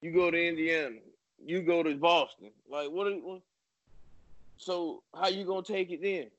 you 0.00 0.10
go 0.12 0.30
to 0.30 0.48
Indiana, 0.48 0.96
you 1.44 1.60
go 1.60 1.82
to 1.82 1.94
Boston. 1.96 2.50
Like 2.68 2.90
what? 2.90 3.08
are- 3.08 3.16
what 3.20 3.42
so 4.56 5.02
how 5.14 5.28
you 5.28 5.44
gonna 5.44 5.62
take 5.62 5.90
it 5.90 6.00
then? 6.00 6.30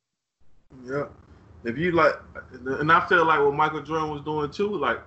Yeah. 0.84 1.06
If 1.68 1.78
you 1.78 1.92
like, 1.92 2.14
and 2.64 2.90
I 2.92 3.06
feel 3.08 3.26
like 3.26 3.42
what 3.42 3.54
Michael 3.54 3.82
Jordan 3.82 4.10
was 4.10 4.22
doing 4.22 4.50
too, 4.50 4.74
like 4.78 5.02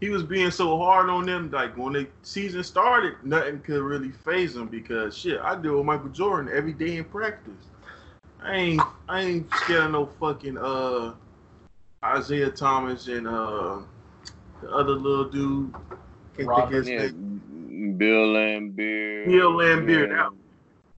he 0.00 0.10
was 0.10 0.22
being 0.22 0.50
so 0.50 0.76
hard 0.76 1.08
on 1.08 1.24
them. 1.24 1.50
Like 1.50 1.74
when 1.76 1.94
the 1.94 2.06
season 2.22 2.62
started, 2.62 3.14
nothing 3.22 3.60
could 3.60 3.80
really 3.80 4.10
phase 4.10 4.54
him 4.54 4.66
because 4.66 5.16
shit, 5.16 5.40
I 5.40 5.54
deal 5.56 5.76
with 5.78 5.86
Michael 5.86 6.10
Jordan 6.10 6.52
every 6.54 6.74
day 6.74 6.98
in 6.98 7.04
practice. 7.04 7.54
I 8.42 8.54
ain't, 8.56 8.82
I 9.08 9.20
ain't 9.22 9.54
scared 9.54 9.84
of 9.86 9.90
no 9.92 10.06
fucking 10.20 10.58
uh 10.58 11.14
Isiah 12.18 12.50
Thomas 12.50 13.06
and 13.08 13.26
uh 13.26 13.78
the 14.60 14.70
other 14.70 14.92
little 14.92 15.30
dude. 15.30 15.72
Can't 16.36 16.48
Robin, 16.48 16.84
think 16.84 16.84
his 16.84 17.12
name. 17.14 17.94
Bill 17.96 18.26
Laimbeer. 18.34 19.26
Bill 19.26 19.52
Laimbeer, 19.52 20.08
Yeah. 20.08 20.16
that- 20.16 20.32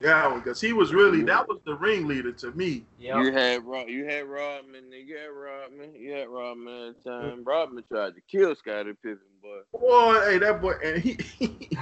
Yeah, 0.00 0.34
because 0.34 0.60
he 0.60 0.72
was 0.72 0.92
really 0.92 1.22
that 1.22 1.48
was 1.48 1.60
the 1.64 1.74
ringleader 1.74 2.32
to 2.32 2.50
me. 2.52 2.84
Yeah. 2.98 3.22
You 3.22 3.32
had 3.32 3.64
Rod, 3.64 3.88
you 3.88 4.04
had 4.04 4.24
Rodman, 4.24 4.84
you 4.92 5.16
had 5.16 5.28
Rodman, 5.28 5.94
you 5.94 6.12
had 6.12 6.28
Rodman 6.28 6.88
at 6.88 7.04
the 7.04 7.10
time. 7.10 7.44
Rodman 7.44 7.84
tried 7.90 8.14
to 8.14 8.20
kill 8.28 8.54
Scottie 8.54 8.92
Pippen, 9.02 9.18
but 9.40 9.80
Boy, 9.80 10.20
hey, 10.26 10.38
that 10.38 10.60
boy, 10.60 10.74
and 10.84 11.02
he, 11.02 11.14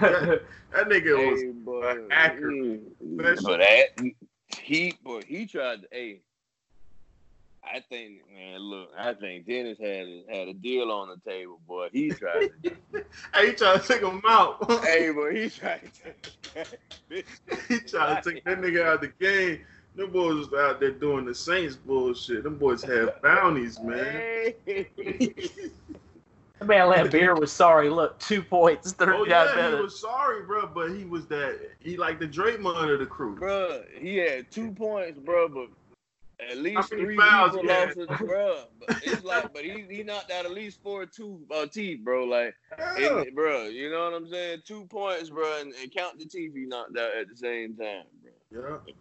that, 0.00 0.42
that 0.72 0.88
nigga 0.88 1.30
was 1.30 1.42
hey, 1.42 1.50
boy, 1.50 1.90
an 1.90 2.08
actor. 2.10 2.50
mm, 2.50 2.80
but 3.00 3.58
that 3.58 4.12
he, 4.60 4.94
but 5.04 5.24
he 5.24 5.46
tried 5.46 5.82
to. 5.82 5.88
Hey, 5.90 6.20
I 7.64 7.80
think, 7.88 8.22
man, 8.34 8.58
look, 8.58 8.90
I 8.98 9.14
think 9.14 9.46
Dennis 9.46 9.78
had 9.78 10.06
a, 10.06 10.24
had 10.28 10.48
a 10.48 10.54
deal 10.54 10.90
on 10.90 11.08
the 11.08 11.30
table, 11.30 11.60
boy. 11.66 11.88
He 11.92 12.10
tried 12.10 12.50
to. 12.64 12.76
Hey, 13.34 13.48
he 13.48 13.52
tried 13.52 13.80
to 13.82 13.88
take 13.88 14.02
him 14.02 14.20
out. 14.26 14.70
hey, 14.84 15.10
boy, 15.10 15.42
he 15.42 15.48
tried 15.48 15.90
to. 16.02 16.74
he 17.68 17.78
tried 17.80 18.22
to 18.22 18.32
take 18.32 18.44
that 18.44 18.60
nigga 18.60 18.84
out 18.84 18.94
of 18.96 19.00
the 19.02 19.12
game. 19.20 19.60
Them 19.94 20.10
boys 20.10 20.50
was 20.50 20.60
out 20.60 20.80
there 20.80 20.90
doing 20.90 21.24
the 21.24 21.34
Saints 21.34 21.76
bullshit. 21.76 22.44
Them 22.44 22.58
boys 22.58 22.82
had 22.82 23.20
bounties, 23.22 23.78
man. 23.80 24.54
Hey. 24.66 24.88
The 26.62 26.68
man 26.68 26.86
Laimbeer 26.86 27.38
was 27.38 27.50
sorry. 27.50 27.90
Look, 27.90 28.18
two 28.20 28.40
points, 28.40 28.92
third 28.92 29.16
Oh 29.16 29.24
down 29.24 29.48
yeah, 29.56 29.76
he 29.76 29.82
was 29.82 30.00
sorry, 30.00 30.44
bro, 30.44 30.68
but 30.68 30.92
he 30.92 31.04
was 31.04 31.26
that 31.26 31.58
he 31.80 31.96
like 31.96 32.20
the 32.20 32.28
Draymond 32.28 32.92
of 32.92 33.00
the 33.00 33.06
crew. 33.06 33.34
bro. 33.34 33.82
he 33.98 34.16
had 34.18 34.48
two 34.50 34.70
points, 34.70 35.18
bro. 35.18 35.48
but 35.48 35.68
at 36.50 36.58
least 36.58 36.88
three 36.88 37.16
fouls 37.16 37.52
people 37.52 37.62
he 37.62 37.68
had? 37.68 37.96
lost 37.96 37.98
it, 37.98 38.08
bruh. 38.08 38.64
But 38.86 39.02
it's 39.04 39.24
like, 39.24 39.52
but 39.52 39.64
he 39.64 39.84
he 39.90 40.02
knocked 40.02 40.30
out 40.30 40.44
at 40.44 40.50
least 40.52 40.82
four 40.82 41.06
two 41.06 41.40
uh, 41.54 41.66
teeth, 41.66 42.00
bro. 42.04 42.24
Like, 42.24 42.54
Yeah. 42.98 43.20
and, 43.20 43.36
bruh, 43.36 43.72
you 43.72 43.90
know 43.90 44.04
what 44.04 44.14
I'm 44.14 44.28
saying? 44.28 44.62
Two 44.66 44.84
points, 44.86 45.30
bro, 45.30 45.60
and, 45.60 45.72
and 45.80 45.92
count 45.92 46.18
the 46.18 46.26
teeth 46.26 46.52
he 46.54 46.64
knocked 46.66 46.96
out 46.98 47.14
at 47.14 47.28
the 47.28 47.36
same 47.36 47.76
time, 47.76 48.04
bro. 48.50 48.80
yeah. 48.90 48.92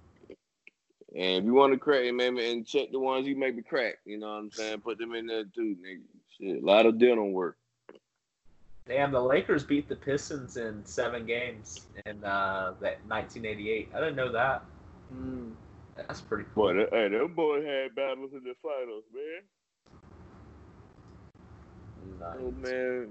And 1.13 1.39
if 1.39 1.43
you 1.43 1.53
want 1.53 1.73
to 1.73 1.79
crack, 1.79 2.13
man, 2.13 2.37
and 2.37 2.65
check 2.65 2.91
the 2.91 2.99
ones 2.99 3.25
he 3.27 3.33
maybe 3.33 3.61
crack, 3.61 3.95
you 4.05 4.17
know 4.17 4.27
what 4.27 4.39
I'm 4.39 4.51
saying? 4.51 4.79
Put 4.79 4.97
them 4.97 5.13
in 5.13 5.25
there 5.25 5.43
too, 5.43 5.75
nigga. 5.85 5.99
Shit, 6.39 6.63
a 6.63 6.65
lot 6.65 6.85
of 6.85 6.97
dental 6.99 7.31
work. 7.31 7.57
Damn, 8.87 9.11
the 9.11 9.21
Lakers 9.21 9.63
beat 9.63 9.87
the 9.89 9.95
Pistons 9.95 10.57
in 10.57 10.83
seven 10.85 11.25
games 11.25 11.81
in 12.05 12.23
uh, 12.23 12.73
that 12.79 12.99
1988. 13.07 13.89
I 13.93 13.99
didn't 13.99 14.15
know 14.15 14.31
that. 14.31 14.63
Mm. 15.13 15.51
That's 15.95 16.21
pretty 16.21 16.45
cool. 16.53 16.67
Boy, 16.67 16.73
that, 16.75 16.89
hey, 16.91 17.09
them 17.09 17.33
boys 17.33 17.65
had 17.65 17.95
battles 17.95 18.31
in 18.33 18.43
the 18.43 18.53
finals, 18.61 19.03
man. 19.13 19.43
Nice. 22.19 22.37
Oh 22.39 22.51
man, 22.51 23.09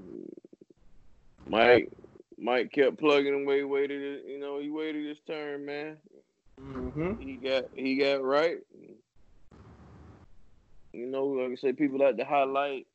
Mike 1.49 1.91
Mike 2.39 2.73
kept 2.73 2.99
plugging 2.99 3.43
away, 3.43 3.65
waited 3.65 4.25
you 4.27 4.39
know, 4.39 4.61
he 4.61 4.71
waited 4.71 5.07
his 5.07 5.19
turn, 5.27 5.67
man. 5.67 5.97
Mm-hmm. 6.61 7.21
He 7.21 7.37
got 7.37 7.65
he 7.75 7.97
got 7.97 8.23
right. 8.23 8.59
You 10.93 11.07
know, 11.07 11.25
like 11.27 11.53
I 11.53 11.55
say, 11.57 11.73
people 11.73 11.99
like 12.01 12.17
to 12.17 12.25
highlight, 12.25 12.87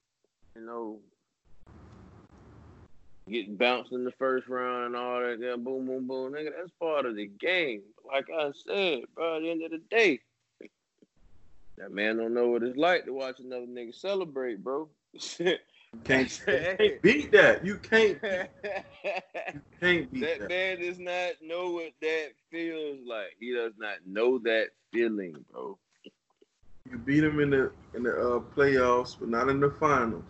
you 0.55 0.65
know, 0.65 0.99
getting 3.29 3.55
bounced 3.55 3.91
in 3.91 4.03
the 4.03 4.11
first 4.11 4.47
round 4.47 4.85
and 4.85 4.95
all 4.95 5.19
that. 5.19 5.39
Yeah, 5.39 5.55
boom, 5.55 5.85
boom, 5.87 6.07
boom, 6.07 6.33
nigga. 6.33 6.51
That's 6.57 6.71
part 6.79 7.05
of 7.05 7.15
the 7.15 7.27
game. 7.27 7.81
Like 8.05 8.27
I 8.29 8.51
said, 8.67 9.03
bro. 9.15 9.37
At 9.37 9.41
the 9.41 9.51
end 9.51 9.63
of 9.63 9.71
the 9.71 9.81
day, 9.89 10.19
that 11.77 11.91
man 11.91 12.17
don't 12.17 12.33
know 12.33 12.49
what 12.49 12.63
it's 12.63 12.77
like 12.77 13.05
to 13.05 13.13
watch 13.13 13.39
another 13.39 13.65
nigga 13.65 13.93
celebrate, 13.93 14.63
bro. 14.63 14.87
Can't, 16.03 16.41
can't 16.45 17.01
beat 17.01 17.31
that. 17.31 17.65
You 17.65 17.77
can't. 17.77 18.19
You 19.53 19.61
can't 19.79 20.11
beat 20.11 20.21
that 20.21 20.39
that. 20.39 20.49
man 20.49 20.81
does 20.81 20.99
not 20.99 21.33
know 21.41 21.69
what 21.71 21.91
that 22.01 22.29
feels 22.49 22.99
like. 23.05 23.35
He 23.39 23.53
does 23.53 23.73
not 23.77 23.97
know 24.05 24.39
that 24.39 24.69
feeling, 24.91 25.45
bro. 25.51 25.77
You 26.89 26.97
beat 26.97 27.23
him 27.23 27.39
in 27.39 27.51
the 27.51 27.71
in 27.93 28.03
the 28.03 28.11
uh, 28.11 28.39
playoffs, 28.55 29.15
but 29.19 29.29
not 29.29 29.49
in 29.49 29.59
the 29.59 29.69
finals. 29.69 30.23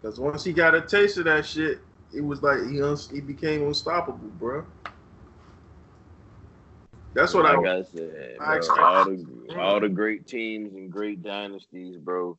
Because 0.00 0.20
once 0.20 0.44
he 0.44 0.52
got 0.52 0.74
a 0.74 0.80
taste 0.80 1.18
of 1.18 1.24
that 1.24 1.44
shit, 1.44 1.80
it 2.14 2.20
was 2.20 2.42
like 2.42 2.58
he 2.68 2.82
un- 2.82 2.96
he 3.10 3.20
became 3.20 3.62
unstoppable, 3.66 4.28
bro. 4.38 4.64
That's 7.14 7.34
what 7.34 7.46
I. 7.46 7.54
like 7.54 7.66
I 7.66 7.82
said, 7.82 8.36
I 8.40 8.44
bro, 8.46 8.56
expect- 8.56 8.78
all 8.78 9.04
the 9.04 9.56
all 9.58 9.80
the 9.80 9.88
great 9.88 10.26
teams 10.26 10.74
and 10.74 10.90
great 10.90 11.22
dynasties, 11.22 11.96
bro. 11.96 12.38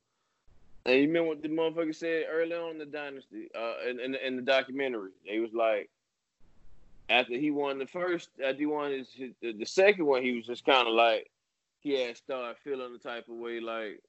And 0.86 0.96
you 0.96 1.08
remember 1.08 1.30
what 1.30 1.42
the 1.42 1.48
motherfucker 1.48 1.96
said 1.96 2.26
early 2.30 2.54
on 2.54 2.72
in 2.72 2.78
the 2.78 2.86
dynasty, 2.86 3.48
uh, 3.58 3.90
in, 3.90 4.00
in, 4.02 4.16
in 4.16 4.36
the 4.36 4.42
documentary? 4.42 5.12
They 5.26 5.40
was 5.40 5.54
like, 5.54 5.90
after 7.08 7.38
he 7.38 7.52
won 7.52 7.80
the 7.80 7.88
first, 7.88 8.30
after 8.44 8.58
he 8.58 8.66
won 8.66 8.92
his, 8.92 9.08
his 9.14 9.32
the, 9.42 9.66
second 9.66 10.06
one, 10.06 10.24
he 10.24 10.36
was 10.36 10.46
just 10.46 10.66
kind 10.66 10.86
of 10.88 10.94
like, 10.94 11.32
he 11.80 12.02
had 12.02 12.18
started 12.18 12.58
feeling 12.64 12.92
the 12.92 13.00
type 13.00 13.30
of 13.30 13.36
way, 13.36 13.62
like, 13.62 14.02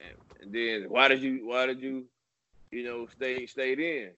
and, 0.00 0.16
and 0.40 0.54
then 0.54 0.88
why 0.88 1.08
did 1.08 1.20
you, 1.20 1.46
why 1.46 1.66
did 1.66 1.82
you, 1.82 2.06
you 2.70 2.84
know, 2.84 3.06
stay 3.08 3.44
stayed 3.44 3.78
in? 3.78 4.10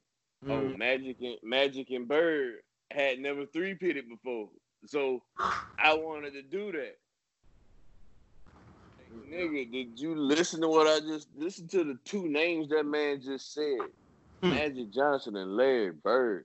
Oh, 0.47 0.51
Mm. 0.51 0.79
Magic 0.79 1.17
and 1.21 1.37
Magic 1.43 1.91
and 1.91 2.07
Bird 2.07 2.61
had 2.91 3.19
never 3.19 3.45
three 3.47 3.75
pitted 3.75 4.09
before, 4.09 4.49
so 4.87 5.23
I 5.79 5.95
wanted 5.95 6.33
to 6.35 6.43
do 6.43 6.71
that. 6.73 6.97
Nigga, 9.31 9.71
did 9.71 9.99
you 9.99 10.15
listen 10.15 10.61
to 10.61 10.69
what 10.69 10.87
I 10.87 11.01
just 11.01 11.29
listen 11.37 11.67
to 11.69 11.83
the 11.85 11.99
two 12.05 12.29
names 12.29 12.69
that 12.69 12.85
man 12.85 13.21
just 13.21 13.53
said? 13.53 13.79
Hmm. 14.43 14.51
Magic 14.51 14.91
Johnson 14.93 15.37
and 15.37 15.57
Larry 15.57 15.91
Bird. 15.91 16.45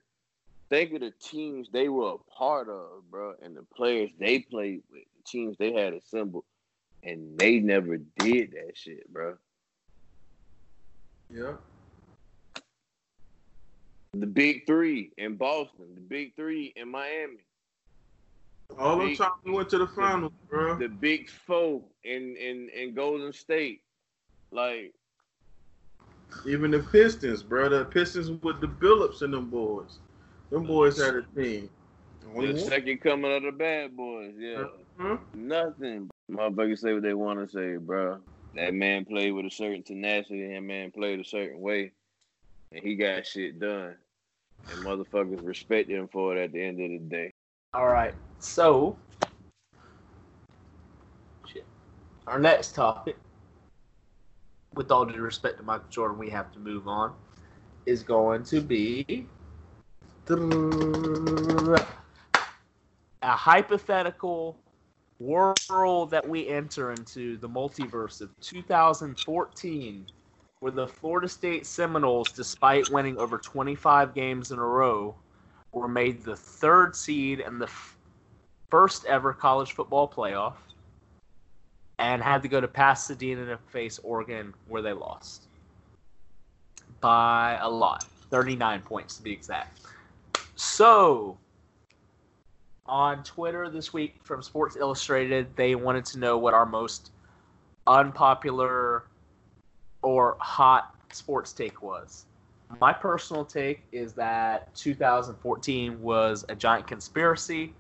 Think 0.70 0.94
of 0.94 1.02
the 1.02 1.12
teams 1.22 1.70
they 1.72 1.88
were 1.88 2.14
a 2.14 2.18
part 2.36 2.68
of, 2.68 3.10
bro, 3.12 3.36
and 3.44 3.56
the 3.56 3.62
players 3.76 4.10
they 4.20 4.40
played 4.40 4.82
with, 4.92 5.04
the 5.04 5.24
teams 5.30 5.56
they 5.60 5.72
had 5.74 5.94
assembled, 5.94 6.46
and 7.04 7.38
they 7.38 7.60
never 7.60 7.98
did 7.98 8.52
that 8.54 8.72
shit, 8.76 9.12
bro. 9.14 9.38
Yeah. 11.30 11.54
The 14.14 14.28
big 14.28 14.68
three 14.68 15.12
in 15.18 15.36
Boston, 15.36 15.88
the 15.96 16.02
big 16.02 16.36
three 16.36 16.72
in 16.76 16.90
Miami, 16.90 17.40
All 18.78 19.00
the 19.00 19.16
time 19.16 19.32
we 19.44 19.52
went 19.52 19.70
to 19.70 19.80
the 19.80 19.88
finals, 19.88 20.32
bro. 20.48 20.78
the 20.78 20.88
big 20.88 21.30
four 21.30 21.82
in 22.04 22.36
in 22.36 22.70
in 22.70 22.94
Golden 22.94 23.34
State. 23.34 23.82
Like, 24.52 24.94
Even 26.46 26.70
the 26.70 26.80
Pistons, 26.80 27.42
bro. 27.42 27.70
The 27.70 27.86
Pistons 27.86 28.30
with 28.44 28.62
the 28.62 28.68
Billups 28.68 29.24
and 29.24 29.34
them 29.34 29.50
boys. 29.50 29.98
Them 30.52 30.68
boys 30.68 31.02
had 31.02 31.16
a 31.16 31.24
team. 31.36 31.70
The 32.38 32.58
second 32.60 33.02
coming 33.02 33.36
of 33.36 33.42
the 33.42 33.52
bad 33.52 33.98
boys, 33.98 34.34
yeah. 34.38 34.66
Huh? 35.00 35.18
Nothing. 35.34 36.10
Motherfuckers 36.32 36.80
say 36.80 36.94
what 36.94 37.02
they 37.02 37.16
want 37.16 37.40
to 37.40 37.48
say, 37.52 37.78
bro. 37.78 38.20
That 38.56 38.76
man 38.76 39.06
played 39.06 39.32
with 39.32 39.48
a 39.48 39.50
certain 39.50 39.82
tenacity. 39.82 40.54
That 40.54 40.62
man 40.62 40.92
played 40.92 41.20
a 41.20 41.26
certain 41.26 41.60
way, 41.60 41.94
and 42.72 42.84
he 42.84 42.96
got 42.96 43.26
shit 43.26 43.60
done. 43.60 43.96
And 44.72 44.84
motherfuckers 44.84 45.46
respect 45.46 45.90
him 45.90 46.08
for 46.08 46.36
it 46.36 46.44
at 46.44 46.52
the 46.52 46.64
end 46.64 46.80
of 46.82 46.90
the 46.90 46.98
day. 46.98 47.32
All 47.74 47.88
right. 47.88 48.14
So, 48.40 48.98
shit. 51.52 51.66
Our 52.28 52.40
next 52.40 52.76
topic, 52.76 53.18
with 54.76 54.92
all 54.92 55.06
due 55.06 55.22
respect 55.22 55.58
to 55.58 55.64
Michael 55.64 55.90
Jordan, 55.90 56.18
we 56.18 56.30
have 56.30 56.52
to 56.54 56.60
move 56.60 56.88
on, 56.88 57.14
is 57.86 58.04
going 58.04 58.44
to 58.46 58.62
be 58.62 59.28
a 63.22 63.36
hypothetical 63.36 64.58
world 65.20 66.10
that 66.10 66.28
we 66.28 66.48
enter 66.48 66.92
into, 66.92 67.38
the 67.38 67.50
multiverse 67.50 68.22
of 68.22 68.30
2014, 68.42 70.08
where 70.64 70.72
the 70.72 70.88
Florida 70.88 71.28
State 71.28 71.66
Seminoles, 71.66 72.32
despite 72.32 72.90
winning 72.90 73.18
over 73.18 73.38
25 73.38 74.16
games 74.16 74.50
in 74.50 74.60
a 74.60 74.66
row, 74.66 75.14
were 75.74 75.90
made 75.90 76.24
the 76.24 76.38
third 76.38 76.96
seed 76.96 77.42
in 77.42 77.60
the 77.60 77.66
f- 77.66 77.98
first 78.70 79.04
ever 79.04 79.34
college 79.34 79.74
football 79.74 80.08
playoff 80.08 80.54
and 82.00 82.24
had 82.24 82.42
to 82.42 82.48
go 82.48 82.62
to 82.62 82.68
Pasadena 82.70 83.46
to 83.46 83.58
face 83.58 84.00
Oregon, 84.04 84.54
where 84.70 84.82
they 84.82 84.94
lost 84.94 85.48
by 87.02 87.60
a 87.62 87.70
lot 87.70 88.06
39 88.30 88.84
points 88.84 89.18
to 89.18 89.22
be 89.22 89.34
exact. 89.34 89.82
So, 90.56 91.38
on 92.86 93.22
Twitter 93.26 93.70
this 93.70 93.92
week 93.92 94.16
from 94.24 94.42
Sports 94.42 94.78
Illustrated, 94.78 95.54
they 95.58 95.76
wanted 95.76 96.06
to 96.06 96.20
know 96.20 96.38
what 96.38 96.54
our 96.54 96.66
most 96.66 97.12
unpopular 97.86 99.04
or 100.04 100.38
hot 100.40 100.96
sports 101.12 101.54
take 101.54 101.82
was. 101.82 102.26
My 102.80 102.94
personal 102.94 103.46
take 103.46 103.84
is 103.92 104.14
that 104.14 104.74
2014 104.76 106.02
was 106.02 106.46
a 106.50 106.56
giant 106.56 106.88
conspiracy 106.88 107.74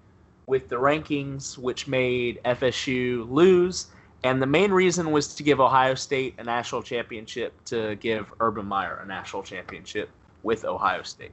with 0.45 0.69
the 0.69 0.75
rankings, 0.75 1.57
which 1.57 1.87
made 1.87 2.39
FSU 2.45 3.29
lose. 3.31 3.87
And 4.23 4.41
the 4.41 4.47
main 4.47 4.71
reason 4.71 5.11
was 5.11 5.35
to 5.35 5.43
give 5.43 5.59
Ohio 5.59 5.95
State 5.95 6.35
a 6.37 6.43
national 6.43 6.83
championship, 6.83 7.53
to 7.65 7.95
give 7.95 8.31
Urban 8.39 8.65
Meyer 8.65 9.01
a 9.03 9.07
national 9.07 9.43
championship 9.43 10.09
with 10.43 10.63
Ohio 10.65 11.03
State. 11.03 11.31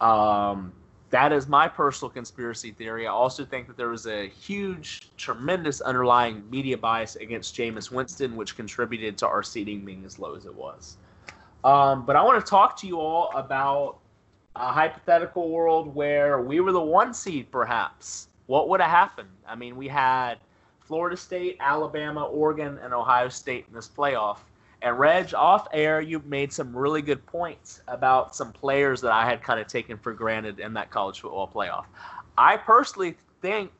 Um, 0.00 0.72
that 1.10 1.32
is 1.32 1.48
my 1.48 1.66
personal 1.66 2.10
conspiracy 2.10 2.70
theory. 2.70 3.06
I 3.06 3.10
also 3.10 3.44
think 3.44 3.66
that 3.66 3.76
there 3.76 3.88
was 3.88 4.06
a 4.06 4.28
huge, 4.28 5.10
tremendous 5.16 5.80
underlying 5.80 6.48
media 6.48 6.78
bias 6.78 7.16
against 7.16 7.56
Jameis 7.56 7.90
Winston, 7.90 8.36
which 8.36 8.56
contributed 8.56 9.18
to 9.18 9.26
our 9.26 9.42
seeding 9.42 9.84
being 9.84 10.04
as 10.04 10.18
low 10.18 10.36
as 10.36 10.46
it 10.46 10.54
was. 10.54 10.96
Um, 11.64 12.06
but 12.06 12.16
I 12.16 12.22
want 12.22 12.44
to 12.44 12.48
talk 12.48 12.76
to 12.78 12.86
you 12.86 13.00
all 13.00 13.30
about 13.34 13.98
a 14.56 14.72
hypothetical 14.72 15.50
world 15.50 15.94
where 15.94 16.40
we 16.40 16.60
were 16.60 16.72
the 16.72 16.80
one 16.80 17.12
seed, 17.12 17.50
perhaps. 17.50 18.28
What 18.46 18.68
would 18.68 18.80
have 18.80 18.90
happened? 18.90 19.28
I 19.46 19.54
mean, 19.56 19.76
we 19.76 19.88
had 19.88 20.36
Florida 20.80 21.16
State, 21.16 21.56
Alabama, 21.60 22.24
Oregon, 22.24 22.78
and 22.82 22.94
Ohio 22.94 23.28
State 23.28 23.66
in 23.68 23.74
this 23.74 23.88
playoff. 23.88 24.38
And 24.82 24.98
Reg, 24.98 25.34
off 25.34 25.68
air, 25.72 26.00
you 26.00 26.22
made 26.24 26.52
some 26.52 26.74
really 26.74 27.02
good 27.02 27.24
points 27.26 27.82
about 27.86 28.34
some 28.34 28.52
players 28.52 29.00
that 29.02 29.12
I 29.12 29.26
had 29.26 29.42
kind 29.42 29.60
of 29.60 29.66
taken 29.66 29.98
for 29.98 30.14
granted 30.14 30.58
in 30.58 30.72
that 30.74 30.90
college 30.90 31.20
football 31.20 31.48
playoff. 31.48 31.84
I 32.38 32.56
personally 32.56 33.16
think, 33.42 33.70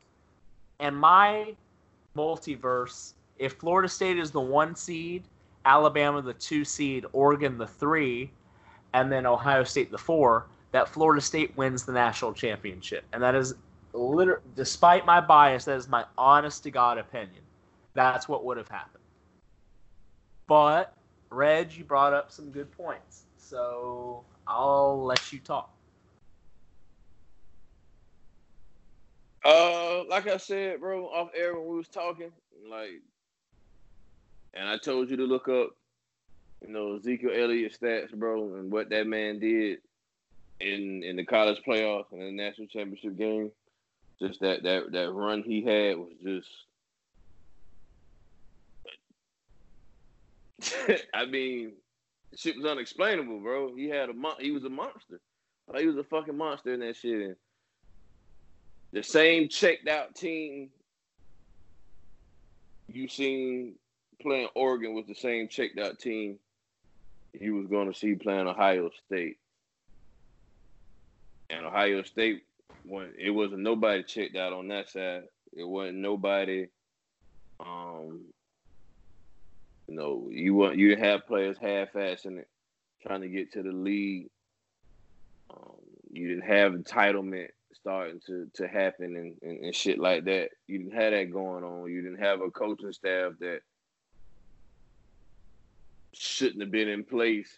in 0.78 0.94
my 0.94 1.54
multiverse, 2.16 3.14
if 3.38 3.54
Florida 3.54 3.88
State 3.88 4.18
is 4.18 4.30
the 4.30 4.40
one 4.40 4.74
seed, 4.74 5.24
Alabama 5.64 6.20
the 6.20 6.34
two 6.34 6.64
seed, 6.64 7.06
Oregon 7.12 7.56
the 7.56 7.66
three, 7.66 8.30
and 8.92 9.10
then 9.10 9.24
Ohio 9.24 9.64
State 9.64 9.90
the 9.90 9.98
four, 9.98 10.46
that 10.72 10.88
Florida 10.88 11.20
State 11.20 11.56
wins 11.56 11.84
the 11.84 11.92
national 11.92 12.32
championship. 12.34 13.04
And 13.12 13.22
that 13.22 13.34
is 13.34 13.54
liter- 13.94 14.42
despite 14.54 15.06
my 15.06 15.20
bias, 15.20 15.64
that 15.64 15.76
is 15.76 15.88
my 15.88 16.04
honest 16.18 16.62
to 16.64 16.70
God 16.70 16.98
opinion. 16.98 17.42
That's 17.94 18.28
what 18.28 18.44
would 18.44 18.56
have 18.56 18.68
happened. 18.68 18.99
But 20.50 20.96
Reg, 21.30 21.72
you 21.74 21.84
brought 21.84 22.12
up 22.12 22.32
some 22.32 22.50
good 22.50 22.72
points. 22.72 23.26
So 23.36 24.24
I'll 24.48 25.00
let 25.00 25.32
you 25.32 25.38
talk. 25.38 25.72
Uh, 29.44 30.02
like 30.08 30.26
I 30.26 30.38
said, 30.38 30.80
bro, 30.80 31.06
off 31.06 31.30
air 31.36 31.54
when 31.54 31.68
we 31.68 31.76
was 31.76 31.86
talking, 31.86 32.32
like, 32.68 33.00
and 34.52 34.68
I 34.68 34.76
told 34.76 35.08
you 35.08 35.16
to 35.18 35.22
look 35.22 35.46
up, 35.46 35.76
you 36.66 36.72
know, 36.72 36.96
Ezekiel 36.96 37.30
Elliott 37.32 37.78
stats, 37.80 38.12
bro, 38.12 38.56
and 38.56 38.72
what 38.72 38.90
that 38.90 39.06
man 39.06 39.38
did 39.38 39.78
in 40.58 41.04
in 41.04 41.14
the 41.14 41.24
college 41.24 41.62
playoff 41.64 42.06
and 42.10 42.22
the 42.22 42.32
national 42.32 42.66
championship 42.66 43.16
game. 43.16 43.52
Just 44.20 44.40
that 44.40 44.64
that 44.64 44.90
that 44.90 45.12
run 45.12 45.44
he 45.44 45.62
had 45.62 45.96
was 45.96 46.10
just. 46.24 46.48
I 51.14 51.26
mean, 51.26 51.72
shit 52.36 52.56
was 52.56 52.66
unexplainable, 52.66 53.40
bro. 53.40 53.74
He 53.74 53.88
had 53.88 54.10
a 54.10 54.14
mon- 54.14 54.40
he 54.40 54.50
was 54.50 54.64
a 54.64 54.70
monster. 54.70 55.20
Like 55.68 55.82
he 55.82 55.86
was 55.86 55.96
a 55.96 56.04
fucking 56.04 56.36
monster 56.36 56.74
in 56.74 56.80
that 56.80 56.96
shit. 56.96 57.20
And 57.22 57.36
the 58.92 59.02
same 59.02 59.48
checked 59.48 59.88
out 59.88 60.14
team 60.14 60.70
you 62.88 63.08
seen 63.08 63.74
playing 64.20 64.48
Oregon 64.54 64.94
was 64.94 65.06
the 65.06 65.14
same 65.14 65.48
checked 65.48 65.78
out 65.78 65.98
team 65.98 66.38
you 67.32 67.54
was 67.54 67.66
going 67.66 67.92
to 67.92 67.98
see 67.98 68.14
playing 68.14 68.48
Ohio 68.48 68.90
State. 69.06 69.38
And 71.48 71.64
Ohio 71.64 72.02
State, 72.02 72.42
when 72.84 73.12
it 73.18 73.30
wasn't 73.30 73.60
nobody 73.60 74.02
checked 74.02 74.36
out 74.36 74.52
on 74.52 74.68
that 74.68 74.88
side. 74.90 75.24
It 75.52 75.64
wasn't 75.64 75.98
nobody. 75.98 76.68
Um, 77.58 78.22
you 79.90 79.96
know, 79.96 80.29
you 80.31 80.55
want 80.55 80.79
you 80.79 80.96
have 80.96 81.26
players 81.26 81.57
half-assing 81.61 82.38
it, 82.38 82.48
trying 83.03 83.22
to 83.22 83.29
get 83.29 83.53
to 83.53 83.62
the 83.64 83.72
league. 83.72 84.31
Um, 85.53 85.81
you 86.12 86.29
didn't 86.29 86.48
have 86.48 86.72
entitlement 86.72 87.48
starting 87.72 88.20
to 88.26 88.48
to 88.55 88.68
happen 88.68 89.16
and, 89.16 89.37
and, 89.42 89.64
and 89.64 89.74
shit 89.74 89.98
like 89.98 90.24
that. 90.26 90.50
You 90.68 90.79
didn't 90.79 90.94
have 90.94 91.11
that 91.11 91.33
going 91.33 91.64
on. 91.64 91.90
You 91.90 92.03
didn't 92.03 92.20
have 92.20 92.40
a 92.40 92.53
coaching 92.53 92.92
staff 92.92 93.33
that 93.40 93.62
shouldn't 96.12 96.61
have 96.61 96.70
been 96.70 96.88
in 96.88 97.03
place 97.03 97.53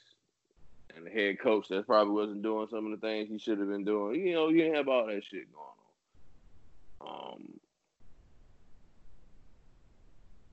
and 0.97 1.07
the 1.07 1.11
head 1.11 1.39
coach 1.39 1.69
that 1.69 1.87
probably 1.87 2.15
wasn't 2.15 2.43
doing 2.43 2.67
some 2.71 2.91
of 2.91 2.99
the 2.99 3.07
things 3.07 3.29
he 3.29 3.39
should 3.39 3.59
have 3.59 3.69
been 3.69 3.85
doing. 3.85 4.27
You 4.27 4.35
know, 4.35 4.49
you 4.49 4.63
didn't 4.63 4.77
have 4.77 4.89
all 4.89 5.07
that 5.07 5.23
shit 5.23 5.53
going 5.53 5.67
on. 7.03 7.33
Um, 7.35 7.61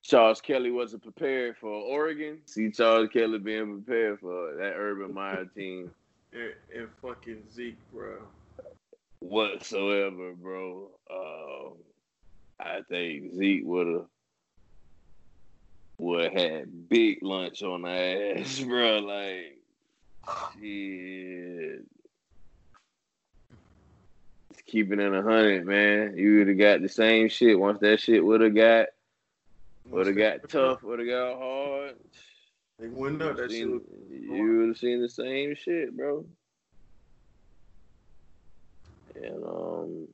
Charles 0.10 0.42
Kelly 0.42 0.72
wasn't 0.72 1.04
prepared 1.04 1.56
for 1.58 1.70
Oregon. 1.70 2.40
See 2.46 2.72
Charles 2.72 3.10
Kelly 3.14 3.38
being 3.38 3.84
prepared 3.84 4.20
for 4.20 4.56
that 4.56 4.74
Urban 4.76 5.14
Meyer 5.14 5.46
team. 5.46 5.92
And, 6.34 6.54
and 6.76 6.88
fucking 7.00 7.44
Zeke, 7.54 7.78
bro. 7.94 8.16
Whatsoever, 9.20 10.34
bro. 10.34 10.90
Um, 11.12 11.74
I 12.60 12.80
think 12.90 13.36
Zeke 13.36 13.64
would 13.66 13.88
have 13.88 14.06
would 16.00 16.34
had 16.34 16.90
big 16.90 17.22
lunch 17.22 17.62
on 17.62 17.84
the 17.84 18.40
ass, 18.40 18.60
bro. 18.68 18.98
Like, 18.98 19.60
shit. 20.60 21.84
Just 24.54 24.66
keeping 24.66 25.00
it 25.00 25.14
a 25.14 25.22
hundred, 25.22 25.68
man. 25.68 26.18
You 26.18 26.40
would 26.40 26.48
have 26.48 26.58
got 26.58 26.82
the 26.82 26.90
same 26.90 27.30
shit 27.30 27.60
once 27.60 27.78
that 27.82 28.00
shit 28.00 28.26
would 28.26 28.42
have 28.42 28.56
got 28.56 28.88
would 29.90 30.08
have 30.08 30.18
got 30.18 30.50
tough, 30.50 30.84
would 30.84 31.00
have 31.00 31.08
got 31.08 31.38
hard. 31.38 31.96
They 32.80 32.88
wouldn't 32.88 33.20
know 33.20 33.34
that 33.34 33.52
Seen- 33.52 33.82
shit. 33.82 34.22
You 34.22 34.58
would 34.60 34.68
have 34.70 34.78
seen 34.78 35.02
the 35.02 35.10
same 35.10 35.56
shit, 35.56 35.96
bro. 35.96 36.26
And 39.16 39.44
um, 39.44 40.08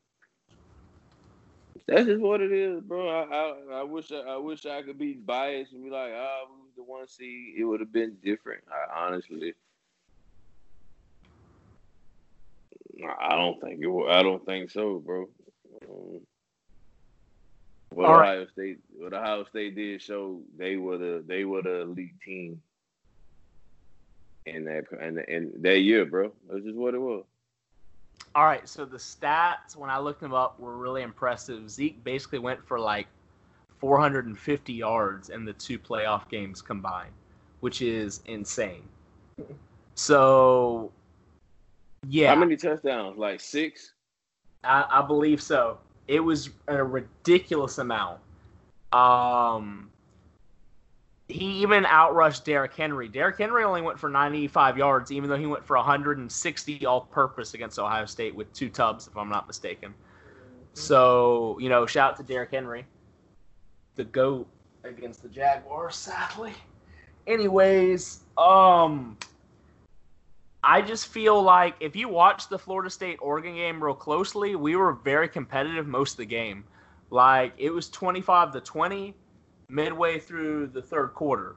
that's 1.88 2.06
just 2.06 2.20
what 2.22 2.42
it 2.42 2.52
is, 2.52 2.82
bro. 2.82 3.08
I 3.08 3.24
I, 3.24 3.80
I 3.80 3.84
wish 3.84 4.12
I, 4.12 4.16
I 4.18 4.38
wish 4.38 4.66
I 4.66 4.82
could 4.82 4.98
be 4.98 5.14
biased 5.14 5.74
and 5.74 5.84
be 5.84 5.92
like, 5.92 6.12
ah, 6.16 6.46
we 6.50 6.62
was 6.64 6.72
the 6.76 6.84
one 6.84 7.08
seed. 7.08 7.56
It 7.58 7.66
would 7.66 7.82
have 7.82 7.94
been 7.94 8.18
different. 8.24 8.64
I 8.72 9.06
honestly, 9.06 9.54
I 13.20 13.36
don't 13.36 13.62
think 13.62 13.80
it. 13.82 13.88
Would, 13.88 14.10
I 14.10 14.24
don't 14.24 14.44
think 14.46 14.72
so, 14.72 15.04
bro. 15.06 15.30
Um, 15.88 16.22
what 17.90 18.08
All 18.08 18.18
right. 18.18 18.38
Ohio 18.38 18.48
State, 18.48 18.80
what 18.85 18.85
Ohio 19.16 19.44
State 19.46 19.76
did 19.76 20.02
show, 20.02 20.42
they 20.58 20.78
were 20.78 20.98
the 20.98 21.24
they 21.26 21.46
were 21.46 21.62
the 21.62 21.82
elite 21.82 22.20
team 22.24 22.62
in 24.46 24.66
that 24.66 24.86
in, 25.02 25.20
in 25.28 25.54
that 25.62 25.80
year, 25.80 26.06
bro. 26.06 26.32
That's 26.50 26.64
just 26.64 26.76
what 26.76 26.94
it 26.94 27.02
was. 27.02 27.24
All 28.34 28.46
right, 28.46 28.68
so 28.68 28.84
the 28.86 28.98
stats 28.98 29.76
when 29.76 29.90
I 29.90 29.98
looked 29.98 30.20
them 30.20 30.34
up 30.34 30.60
were 30.60 30.78
really 30.78 31.02
impressive. 31.02 31.70
Zeke 31.70 32.04
basically 32.04 32.40
went 32.40 32.66
for 32.66 32.80
like 32.80 33.08
450 33.80 34.74
yards 34.74 35.30
in 35.30 35.46
the 35.46 35.54
two 35.54 35.80
playoff 35.80 36.28
games 36.30 36.62
combined, 36.62 37.14
which 37.62 37.82
is 37.82 38.22
insane. 38.26 38.84
So, 39.96 40.92
yeah, 42.10 42.30
How 42.30 42.36
many 42.36 42.58
touchdowns? 42.58 43.18
Like 43.18 43.40
six? 43.40 43.94
I, 44.64 44.86
I 44.90 45.02
believe 45.02 45.42
so. 45.42 45.78
It 46.08 46.20
was 46.20 46.50
a 46.68 46.84
ridiculous 46.84 47.78
amount. 47.78 48.20
Um, 48.96 49.90
he 51.28 51.62
even 51.62 51.84
outrushed 51.84 52.46
Derrick 52.46 52.74
Henry. 52.74 53.10
Derrick 53.10 53.38
Henry 53.38 53.64
only 53.64 53.82
went 53.82 54.00
for 54.00 54.10
95 54.10 54.78
yards, 54.78 55.12
even 55.12 55.30
though 55.30 55.38
he 55.38 55.48
went 55.48 55.66
for 55.66 55.76
160 55.76 56.86
all-purpose 56.86 57.54
against 57.56 57.78
Ohio 57.78 58.06
State 58.06 58.34
with 58.34 58.54
two 58.54 58.70
tubs, 58.70 59.08
if 59.08 59.18
I'm 59.18 59.28
not 59.28 59.48
mistaken. 59.48 59.94
So, 60.74 61.58
you 61.60 61.68
know, 61.68 61.86
shout 61.86 62.12
out 62.12 62.18
to 62.18 62.24
Derrick 62.24 62.52
Henry, 62.52 62.86
the 63.96 64.06
goat 64.06 64.48
against 64.84 65.24
the 65.24 65.30
Jaguars, 65.30 65.96
sadly. 65.96 66.54
Anyways, 67.28 68.22
um, 68.38 69.18
I 70.64 70.82
just 70.82 71.08
feel 71.08 71.42
like 71.42 71.76
if 71.82 71.96
you 71.96 72.08
watch 72.08 72.48
the 72.48 72.60
Florida 72.60 72.90
State 72.90 73.18
Oregon 73.22 73.56
game 73.56 73.84
real 73.84 73.96
closely, 73.96 74.56
we 74.56 74.76
were 74.76 74.94
very 74.94 75.28
competitive 75.28 75.88
most 75.88 76.14
of 76.14 76.18
the 76.18 76.26
game. 76.26 76.66
Like 77.16 77.54
it 77.56 77.70
was 77.70 77.90
25 77.92 78.52
to 78.52 78.60
20 78.60 79.16
midway 79.70 80.20
through 80.20 80.68
the 80.68 80.82
third 80.82 81.14
quarter. 81.14 81.56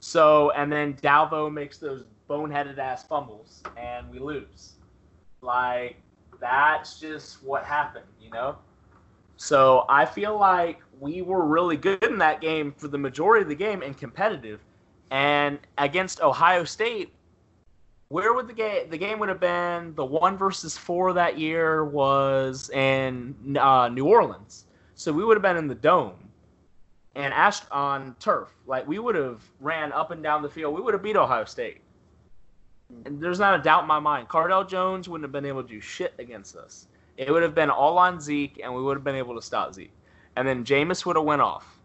So, 0.00 0.50
and 0.50 0.70
then 0.70 0.94
Dalvin 0.94 1.54
makes 1.54 1.78
those 1.78 2.02
boneheaded 2.28 2.76
ass 2.78 3.04
fumbles 3.04 3.62
and 3.76 4.10
we 4.10 4.18
lose. 4.18 4.72
Like 5.42 5.98
that's 6.40 6.98
just 6.98 7.40
what 7.44 7.64
happened, 7.64 8.06
you 8.20 8.30
know? 8.30 8.56
So, 9.36 9.84
I 9.88 10.04
feel 10.04 10.36
like 10.36 10.80
we 10.98 11.22
were 11.22 11.44
really 11.44 11.76
good 11.76 12.02
in 12.02 12.18
that 12.18 12.40
game 12.40 12.74
for 12.76 12.88
the 12.88 12.98
majority 12.98 13.42
of 13.42 13.48
the 13.48 13.54
game 13.54 13.80
and 13.80 13.96
competitive. 13.96 14.58
And 15.12 15.60
against 15.78 16.20
Ohio 16.20 16.64
State, 16.64 17.14
where 18.08 18.32
would 18.34 18.46
the 18.46 18.52
game 18.52 18.88
the 18.90 18.98
game 18.98 19.18
would 19.18 19.28
have 19.28 19.40
been? 19.40 19.94
The 19.94 20.04
one 20.04 20.36
versus 20.36 20.76
four 20.76 21.12
that 21.14 21.38
year 21.38 21.84
was 21.84 22.70
in 22.70 23.56
uh, 23.58 23.88
New 23.88 24.06
Orleans. 24.06 24.66
So 24.94 25.12
we 25.12 25.24
would 25.24 25.36
have 25.36 25.42
been 25.42 25.56
in 25.56 25.66
the 25.66 25.74
dome 25.74 26.14
and 27.14 27.34
ash 27.34 27.60
on 27.70 28.14
turf. 28.20 28.48
Like 28.66 28.86
we 28.86 28.98
would 28.98 29.14
have 29.14 29.42
ran 29.60 29.92
up 29.92 30.10
and 30.10 30.22
down 30.22 30.42
the 30.42 30.48
field. 30.48 30.74
We 30.74 30.80
would 30.80 30.94
have 30.94 31.02
beat 31.02 31.16
Ohio 31.16 31.44
State. 31.44 31.80
And 33.04 33.20
there's 33.20 33.40
not 33.40 33.58
a 33.58 33.62
doubt 33.62 33.82
in 33.82 33.88
my 33.88 33.98
mind. 33.98 34.28
Cardale 34.28 34.68
Jones 34.68 35.08
wouldn't 35.08 35.24
have 35.24 35.32
been 35.32 35.44
able 35.44 35.62
to 35.62 35.68
do 35.68 35.80
shit 35.80 36.14
against 36.20 36.54
us. 36.54 36.86
It 37.16 37.30
would 37.32 37.42
have 37.42 37.54
been 37.54 37.70
all 37.70 37.98
on 37.98 38.20
Zeke 38.20 38.60
and 38.62 38.72
we 38.72 38.80
would 38.80 38.96
have 38.96 39.04
been 39.04 39.16
able 39.16 39.34
to 39.34 39.42
stop 39.42 39.74
Zeke. 39.74 39.92
And 40.36 40.46
then 40.46 40.64
Jameis 40.64 41.04
would 41.04 41.16
have 41.16 41.24
went 41.24 41.42
off. 41.42 41.80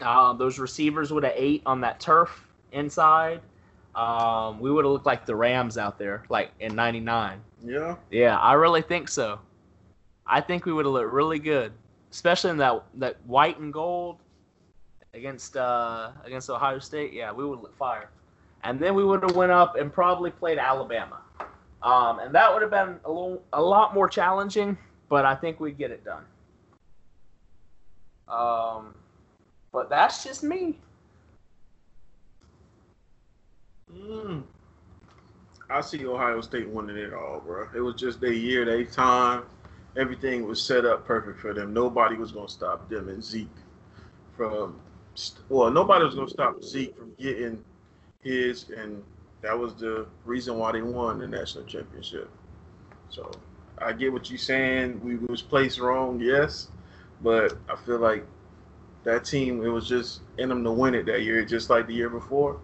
Uh, 0.00 0.32
those 0.34 0.58
receivers 0.60 1.12
would 1.12 1.24
have 1.24 1.32
ate 1.34 1.62
on 1.66 1.80
that 1.80 1.98
turf 1.98 2.46
inside 2.70 3.40
um, 3.94 4.60
we 4.60 4.70
would 4.70 4.84
have 4.84 4.92
looked 4.92 5.06
like 5.06 5.26
the 5.26 5.36
Rams 5.36 5.76
out 5.76 5.98
there, 5.98 6.24
like 6.28 6.50
in 6.60 6.74
'99. 6.74 7.40
Yeah. 7.64 7.96
Yeah, 8.10 8.38
I 8.38 8.54
really 8.54 8.82
think 8.82 9.08
so. 9.08 9.38
I 10.26 10.40
think 10.40 10.64
we 10.64 10.72
would 10.72 10.86
have 10.86 10.92
looked 10.92 11.12
really 11.12 11.38
good, 11.38 11.72
especially 12.10 12.50
in 12.50 12.56
that 12.58 12.84
that 12.94 13.16
white 13.26 13.58
and 13.58 13.72
gold 13.72 14.18
against 15.14 15.56
uh, 15.56 16.10
against 16.24 16.48
Ohio 16.48 16.78
State. 16.78 17.12
Yeah, 17.12 17.32
we 17.32 17.44
would 17.44 17.56
have 17.56 17.62
looked 17.62 17.78
fire, 17.78 18.08
and 18.64 18.80
then 18.80 18.94
we 18.94 19.04
would 19.04 19.22
have 19.22 19.36
went 19.36 19.52
up 19.52 19.76
and 19.76 19.92
probably 19.92 20.30
played 20.30 20.58
Alabama, 20.58 21.20
um, 21.82 22.18
and 22.20 22.34
that 22.34 22.52
would 22.52 22.62
have 22.62 22.70
been 22.70 22.98
a 23.04 23.08
little 23.08 23.42
a 23.52 23.60
lot 23.60 23.94
more 23.94 24.08
challenging, 24.08 24.78
but 25.08 25.24
I 25.24 25.34
think 25.34 25.60
we'd 25.60 25.78
get 25.78 25.90
it 25.90 26.04
done. 26.04 26.24
Um, 28.28 28.94
but 29.72 29.90
that's 29.90 30.24
just 30.24 30.42
me. 30.42 30.78
Mm. 33.94 34.42
I 35.70 35.80
see 35.80 36.06
Ohio 36.06 36.40
State 36.40 36.68
winning 36.68 36.96
it 36.96 37.14
all, 37.14 37.40
bro. 37.40 37.66
It 37.74 37.80
was 37.80 37.94
just 37.94 38.20
their 38.20 38.32
year, 38.32 38.64
their 38.64 38.84
time. 38.84 39.44
Everything 39.96 40.46
was 40.46 40.62
set 40.62 40.84
up 40.84 41.06
perfect 41.06 41.40
for 41.40 41.52
them. 41.54 41.72
Nobody 41.72 42.16
was 42.16 42.32
going 42.32 42.46
to 42.46 42.52
stop 42.52 42.88
them 42.88 43.08
and 43.08 43.22
Zeke 43.22 43.48
from, 44.36 44.80
well, 45.48 45.70
nobody 45.70 46.04
was 46.04 46.14
going 46.14 46.26
to 46.26 46.32
stop 46.32 46.62
Zeke 46.62 46.96
from 46.96 47.12
getting 47.18 47.62
his, 48.22 48.70
and 48.70 49.02
that 49.42 49.58
was 49.58 49.74
the 49.74 50.06
reason 50.24 50.58
why 50.58 50.72
they 50.72 50.82
won 50.82 51.18
the 51.18 51.26
national 51.26 51.64
championship. 51.64 52.30
So 53.10 53.30
I 53.78 53.92
get 53.92 54.12
what 54.12 54.30
you're 54.30 54.38
saying. 54.38 55.00
We 55.02 55.16
was 55.16 55.42
placed 55.42 55.78
wrong, 55.78 56.20
yes, 56.20 56.68
but 57.22 57.56
I 57.68 57.76
feel 57.76 57.98
like 57.98 58.26
that 59.04 59.24
team, 59.24 59.64
it 59.64 59.68
was 59.68 59.88
just 59.88 60.20
in 60.38 60.48
them 60.48 60.64
to 60.64 60.70
win 60.70 60.94
it 60.94 61.06
that 61.06 61.22
year, 61.22 61.44
just 61.44 61.68
like 61.68 61.86
the 61.86 61.94
year 61.94 62.08
before. 62.08 62.58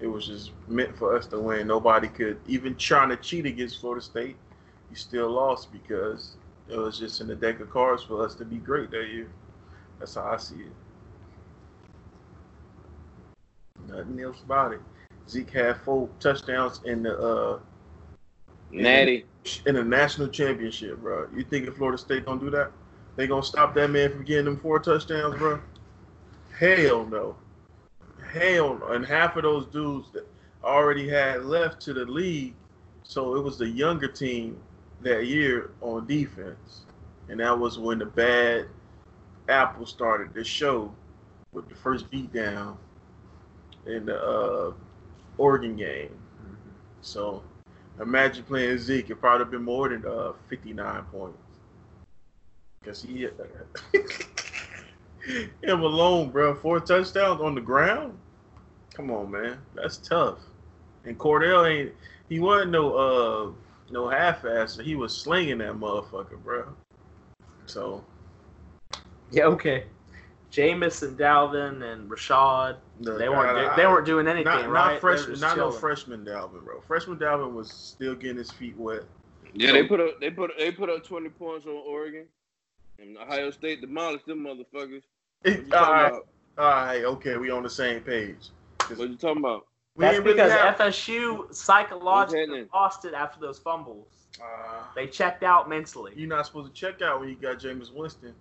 It 0.00 0.06
was 0.06 0.26
just 0.26 0.52
meant 0.66 0.96
for 0.96 1.16
us 1.16 1.26
to 1.28 1.38
win. 1.38 1.66
Nobody 1.66 2.08
could 2.08 2.40
even 2.46 2.74
trying 2.76 3.10
to 3.10 3.16
cheat 3.16 3.46
against 3.46 3.80
Florida 3.80 4.02
State. 4.02 4.36
You 4.90 4.96
still 4.96 5.30
lost 5.30 5.70
because 5.72 6.36
it 6.68 6.76
was 6.76 6.98
just 6.98 7.20
in 7.20 7.26
the 7.26 7.36
deck 7.36 7.60
of 7.60 7.70
cards 7.70 8.02
for 8.02 8.24
us 8.24 8.34
to 8.36 8.44
be 8.44 8.56
great 8.56 8.90
that 8.90 9.08
year. 9.08 9.28
That's 9.98 10.14
how 10.14 10.22
I 10.22 10.36
see 10.38 10.56
it. 10.56 10.72
Nothing 13.88 14.20
else 14.20 14.40
about 14.42 14.72
it. 14.72 14.80
Zeke 15.28 15.50
had 15.50 15.76
four 15.78 16.08
touchdowns 16.18 16.80
in 16.84 17.02
the 17.02 17.16
uh, 17.18 17.58
Natty. 18.72 19.26
in 19.66 19.74
the 19.74 19.84
national 19.84 20.28
championship, 20.28 20.98
bro. 21.00 21.28
You 21.34 21.44
think 21.44 21.68
if 21.68 21.76
Florida 21.76 21.98
State 21.98 22.24
don't 22.24 22.40
do 22.40 22.50
that, 22.50 22.72
they 23.16 23.26
gonna 23.26 23.42
stop 23.42 23.74
that 23.74 23.90
man 23.90 24.10
from 24.10 24.24
getting 24.24 24.46
them 24.46 24.56
four 24.58 24.78
touchdowns, 24.78 25.36
bro? 25.36 25.60
Hell 26.58 27.06
no. 27.06 27.36
Hell. 28.32 28.80
And 28.88 29.04
half 29.04 29.36
of 29.36 29.42
those 29.42 29.66
dudes 29.66 30.10
that 30.12 30.26
already 30.62 31.08
had 31.08 31.44
left 31.44 31.80
to 31.82 31.92
the 31.92 32.04
league, 32.04 32.54
so 33.02 33.34
it 33.34 33.42
was 33.42 33.58
the 33.58 33.68
younger 33.68 34.08
team 34.08 34.58
that 35.02 35.26
year 35.26 35.70
on 35.80 36.06
defense, 36.06 36.84
and 37.28 37.40
that 37.40 37.58
was 37.58 37.78
when 37.78 37.98
the 37.98 38.06
bad 38.06 38.66
apple 39.48 39.86
started 39.86 40.34
to 40.34 40.44
show 40.44 40.92
with 41.52 41.68
the 41.68 41.74
first 41.74 42.10
beatdown 42.10 42.76
in 43.86 44.06
the 44.06 44.22
uh, 44.22 44.72
Oregon 45.38 45.76
game. 45.76 46.14
So 47.00 47.42
imagine 48.00 48.44
playing 48.44 48.78
Zeke. 48.78 49.10
It 49.10 49.16
probably 49.16 49.46
been 49.46 49.64
more 49.64 49.88
than 49.88 50.04
uh, 50.06 50.32
59 50.48 51.02
points. 51.10 51.38
Because 52.80 53.02
he 53.02 53.28
him 55.62 55.80
alone, 55.82 56.30
bro. 56.30 56.54
Four 56.54 56.80
touchdowns 56.80 57.40
on 57.40 57.54
the 57.54 57.60
ground. 57.60 58.18
Come 58.94 59.10
on, 59.10 59.30
man. 59.30 59.58
That's 59.74 59.96
tough. 59.98 60.38
And 61.04 61.18
Cardale 61.18 61.70
ain't 61.70 61.92
he 62.28 62.38
wasn't 62.40 62.72
no 62.72 62.94
uh 62.94 63.52
no 63.90 64.08
half 64.08 64.44
asser. 64.44 64.82
He 64.82 64.94
was 64.94 65.16
slinging 65.16 65.58
that 65.58 65.74
motherfucker, 65.74 66.42
bro. 66.42 66.64
So 67.66 68.04
Yeah, 69.30 69.44
okay. 69.44 69.84
Jameis 70.50 71.06
and 71.06 71.16
Dalvin 71.16 71.82
and 71.92 72.10
Rashad, 72.10 72.76
the- 73.00 73.16
they 73.16 73.28
weren't 73.28 73.56
I- 73.56 73.76
they 73.76 73.86
weren't 73.86 74.04
doing 74.06 74.26
anything, 74.26 74.44
not, 74.44 74.68
right? 74.68 74.92
not 74.92 75.00
freshman, 75.00 75.26
They 75.26 75.30
were 75.30 75.36
just 75.36 75.56
not 75.56 75.56
no 75.56 75.70
freshman 75.70 76.24
Dalvin, 76.24 76.64
bro. 76.64 76.80
Freshman 76.80 77.18
Dalvin 77.18 77.52
was 77.52 77.70
still 77.72 78.14
getting 78.16 78.38
his 78.38 78.50
feet 78.50 78.76
wet. 78.76 79.02
Yeah, 79.54 79.72
they 79.72 79.84
put 79.84 80.00
up 80.00 80.20
they 80.20 80.30
put 80.30 80.50
they 80.58 80.72
put 80.72 80.90
up 80.90 81.04
twenty 81.04 81.28
points 81.28 81.66
on 81.66 81.72
Oregon. 81.72 82.26
And 82.98 83.16
Ohio 83.16 83.50
State 83.50 83.80
demolished 83.80 84.26
them 84.26 84.44
motherfuckers. 84.44 85.02
What 85.42 85.54
you 85.56 85.62
all 85.64 85.68
talking 85.70 85.92
right, 85.94 86.08
about? 86.08 86.26
all 86.58 86.64
right, 86.86 87.04
okay, 87.04 87.36
we 87.36 87.50
on 87.50 87.62
the 87.62 87.70
same 87.70 88.00
page. 88.00 88.50
What 88.94 89.08
you 89.08 89.16
talking 89.16 89.38
about? 89.38 89.66
we 89.96 90.02
That's 90.04 90.16
ain't 90.16 90.24
really 90.24 90.36
because 90.36 90.52
have- 90.52 90.76
FSU 90.78 91.54
psychologically 91.54 92.40
happening? 92.40 92.68
lost 92.74 93.04
it 93.04 93.14
after 93.14 93.40
those 93.40 93.58
fumbles. 93.58 94.06
Uh, 94.40 94.82
They 94.94 95.06
checked 95.06 95.42
out 95.42 95.68
mentally. 95.68 96.12
you're 96.16 96.28
not 96.28 96.46
supposed 96.46 96.72
to 96.74 96.78
check 96.78 97.02
out 97.02 97.20
when 97.20 97.28
you 97.28 97.34
got 97.36 97.58
Jameis 97.58 97.92
Winston. 97.92 98.34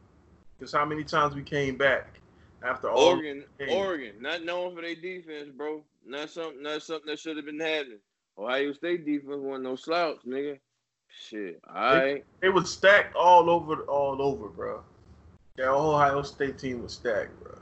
Because 0.58 0.74
how 0.74 0.86
many 0.86 1.04
times 1.04 1.36
we 1.36 1.42
came 1.44 1.78
back 1.78 2.20
after 2.64 2.90
Oregon, 2.90 3.46
Hey. 3.58 3.74
Oregon, 3.78 4.16
not 4.20 4.44
known 4.44 4.76
for 4.76 4.82
their 4.82 4.96
defense, 4.96 5.50
bro. 5.56 5.84
Not 6.06 6.30
something, 6.30 6.62
not 6.62 6.82
something 6.84 7.08
that 7.08 7.20
should 7.20 7.38
have 7.38 7.46
been 7.46 7.60
happening. 7.60 8.00
Ohio 8.38 8.74
State 8.74 9.06
defense 9.06 9.38
wasn't 9.40 9.64
no 9.64 9.76
slouch, 9.76 10.20
nigga. 10.28 10.60
Shit, 11.08 11.60
all 11.74 11.96
right. 11.96 12.26
It 12.42 12.50
was 12.50 12.70
stacked 12.72 13.16
all 13.16 13.50
over, 13.50 13.82
all 13.84 14.22
over, 14.22 14.48
bro. 14.50 14.84
That 15.60 15.72
Ohio 15.72 16.22
State 16.22 16.58
team 16.58 16.84
was 16.84 16.94
stacked, 16.94 17.38
bro. 17.44 17.54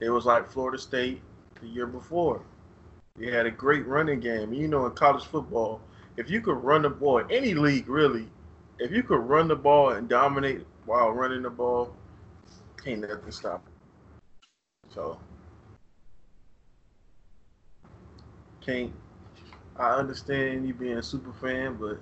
It 0.00 0.08
was 0.08 0.24
like 0.24 0.50
Florida 0.50 0.78
State 0.78 1.20
the 1.60 1.66
year 1.66 1.86
before. 1.86 2.40
They 3.18 3.30
had 3.30 3.44
a 3.44 3.50
great 3.50 3.86
running 3.86 4.20
game. 4.20 4.54
You 4.54 4.68
know, 4.68 4.86
in 4.86 4.92
college 4.92 5.24
football, 5.24 5.82
if 6.16 6.30
you 6.30 6.40
could 6.40 6.64
run 6.64 6.80
the 6.80 6.88
ball, 6.88 7.22
any 7.28 7.52
league 7.52 7.88
really, 7.88 8.26
if 8.78 8.90
you 8.90 9.02
could 9.02 9.20
run 9.20 9.48
the 9.48 9.54
ball 9.54 9.90
and 9.90 10.08
dominate 10.08 10.66
while 10.86 11.10
running 11.10 11.42
the 11.42 11.50
ball, 11.50 11.94
ain't 12.86 13.02
nothing 13.02 13.30
stop 13.30 13.62
it. 13.66 14.94
So, 14.94 15.18
can't. 18.62 18.94
I 19.76 19.90
understand 19.90 20.66
you 20.66 20.72
being 20.72 20.96
a 20.96 21.02
super 21.02 21.34
fan, 21.34 21.76
but 21.78 22.00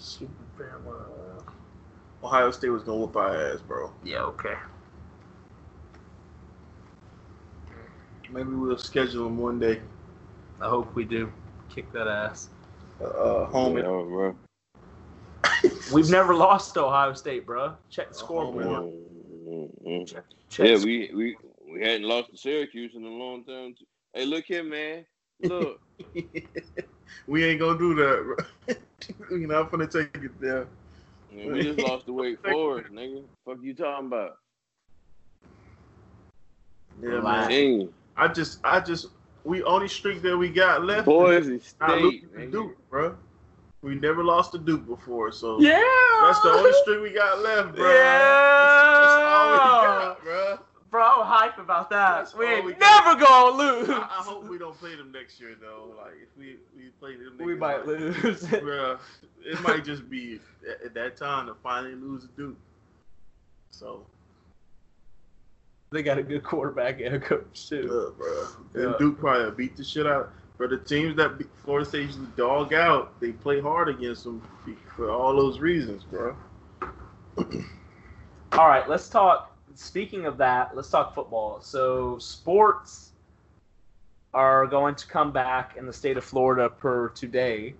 Super 0.00 0.44
fan, 0.56 0.68
uh, 0.86 1.42
Ohio 2.22 2.50
State 2.50 2.68
was 2.68 2.82
gonna 2.82 2.98
whoop 2.98 3.16
our 3.16 3.34
ass, 3.52 3.60
bro. 3.60 3.92
Yeah, 4.04 4.22
okay. 4.22 4.54
Maybe 8.30 8.50
we'll 8.50 8.78
schedule 8.78 9.24
them 9.24 9.38
one 9.38 9.58
day. 9.58 9.80
I 10.60 10.68
hope 10.68 10.94
we 10.94 11.04
do 11.04 11.32
kick 11.74 11.90
that 11.92 12.06
ass. 12.06 12.48
Uh, 13.00 13.04
uh, 13.04 13.44
home 13.46 13.76
Yeah, 13.78 13.84
and 13.84 14.08
bro. 14.08 14.36
We've 15.92 16.10
never 16.10 16.34
lost 16.34 16.74
to 16.74 16.84
Ohio 16.84 17.14
State, 17.14 17.46
bro. 17.46 17.74
Check 17.88 18.08
the 18.10 18.14
scoreboard. 18.14 18.66
man. 18.66 18.92
Mm-hmm. 19.48 20.04
Check, 20.04 20.24
check 20.48 20.66
Yeah, 20.66 20.76
the 20.76 20.84
we, 20.84 21.10
we 21.14 21.36
we 21.72 21.80
hadn't 21.82 22.06
lost 22.06 22.30
to 22.30 22.36
Syracuse 22.36 22.92
in 22.94 23.04
a 23.04 23.08
long 23.08 23.44
time. 23.44 23.74
too. 23.78 23.86
Hey, 24.12 24.26
look 24.26 24.44
here, 24.44 24.64
man. 24.64 25.06
Look, 25.42 25.80
we 27.26 27.44
ain't 27.44 27.60
gonna 27.60 27.78
do 27.78 27.94
that, 27.94 28.36
bro. 28.66 28.76
We're 29.30 29.46
not 29.46 29.70
gonna 29.70 29.86
take 29.86 30.14
it 30.16 30.40
there. 30.40 30.66
Man, 31.32 31.52
we 31.52 31.62
just 31.62 31.78
lost 31.78 32.06
to 32.06 32.12
Wake 32.12 32.42
Forest, 32.46 32.90
nigga. 32.92 33.22
Fuck 33.44 33.58
you 33.62 33.74
talking 33.74 34.06
about? 34.06 34.36
Yeah, 37.02 37.20
man. 37.20 37.48
Dang. 37.48 37.88
I 38.16 38.28
just, 38.28 38.60
I 38.64 38.80
just, 38.80 39.08
we 39.44 39.62
only 39.62 39.88
streak 39.88 40.22
that 40.22 40.36
we 40.36 40.48
got 40.50 40.84
left. 40.84 41.06
Boise 41.06 41.54
is 41.56 41.64
State, 41.64 42.24
losing. 42.34 42.50
Duke, 42.50 42.76
bro. 42.90 43.16
We 43.82 43.94
never 43.94 44.22
lost 44.22 44.52
to 44.52 44.58
Duke 44.58 44.86
before, 44.86 45.32
so 45.32 45.58
Yeah. 45.60 45.80
that's 46.22 46.40
the 46.42 46.50
only 46.50 46.72
streak 46.82 47.00
we 47.00 47.10
got 47.10 47.40
left, 47.40 47.74
bro. 47.76 47.90
Yeah. 47.90 48.18
That's, 48.98 49.06
that's 49.06 49.24
all 49.24 49.52
we 49.52 49.58
got, 49.58 50.22
bro. 50.22 50.58
Bro, 50.90 51.02
I'm 51.04 51.26
hype 51.26 51.58
about 51.58 51.88
that. 51.90 52.16
That's 52.16 52.34
we 52.34 52.46
ain't 52.46 52.64
we 52.64 52.74
never 52.74 53.14
gonna 53.14 53.56
lose. 53.56 53.88
I, 53.90 53.98
I 53.98 54.22
hope 54.24 54.48
we 54.48 54.58
don't 54.58 54.76
play 54.78 54.96
them 54.96 55.12
next 55.12 55.40
year, 55.40 55.56
though. 55.60 55.94
Like 55.96 56.14
if 56.20 56.36
we 56.36 56.56
we 56.76 56.88
play 56.98 57.14
them, 57.16 57.36
we 57.38 57.54
niggas, 57.54 57.58
might 57.58 57.86
like, 57.86 57.86
lose. 57.86 58.40
Bruh, 58.42 58.98
it 59.44 59.60
might 59.62 59.84
just 59.84 60.10
be 60.10 60.40
at, 60.68 60.86
at 60.86 60.94
that 60.94 61.16
time 61.16 61.46
to 61.46 61.54
finally 61.62 61.94
lose 61.94 62.22
to 62.22 62.28
Duke. 62.36 62.56
So, 63.70 64.04
they 65.92 66.02
got 66.02 66.18
a 66.18 66.24
good 66.24 66.42
quarterback 66.42 67.00
and 67.00 67.14
a 67.14 67.20
coach 67.20 67.68
too. 67.68 67.82
look, 67.82 68.18
bro. 68.18 68.46
And 68.74 68.98
Duke 68.98 69.20
probably 69.20 69.50
beat 69.52 69.76
the 69.76 69.84
shit 69.84 70.06
out. 70.06 70.32
For 70.56 70.66
the 70.68 70.76
teams 70.76 71.16
that 71.16 71.38
beat 71.38 71.48
Florida 71.64 71.88
State 71.88 72.06
usually 72.06 72.26
dog 72.36 72.74
out, 72.74 73.18
they 73.20 73.32
play 73.32 73.60
hard 73.60 73.88
against 73.88 74.24
them 74.24 74.42
for 74.94 75.10
all 75.10 75.34
those 75.34 75.60
reasons, 75.60 76.02
bro. 76.04 76.36
All 78.52 78.68
right, 78.68 78.86
let's 78.88 79.08
talk. 79.08 79.49
Speaking 79.80 80.26
of 80.26 80.36
that, 80.36 80.76
let's 80.76 80.90
talk 80.90 81.14
football. 81.14 81.62
So, 81.62 82.18
sports 82.18 83.12
are 84.34 84.66
going 84.66 84.94
to 84.94 85.06
come 85.06 85.32
back 85.32 85.76
in 85.78 85.86
the 85.86 85.92
state 85.92 86.18
of 86.18 86.24
Florida 86.24 86.68
per 86.68 87.08
today 87.08 87.72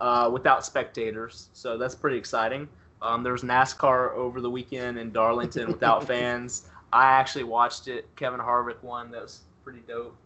uh, 0.00 0.30
without 0.32 0.64
spectators. 0.64 1.48
So, 1.52 1.76
that's 1.76 1.96
pretty 1.96 2.16
exciting. 2.16 2.68
Um, 3.02 3.24
there 3.24 3.32
was 3.32 3.42
NASCAR 3.42 4.12
over 4.12 4.40
the 4.40 4.48
weekend 4.48 4.96
in 4.96 5.10
Darlington 5.10 5.66
without 5.66 6.04
fans. 6.06 6.68
I 6.92 7.06
actually 7.06 7.44
watched 7.44 7.88
it. 7.88 8.08
Kevin 8.14 8.38
Harvick 8.38 8.80
won. 8.84 9.10
That 9.10 9.22
was 9.22 9.40
pretty 9.64 9.82
dope. 9.88 10.16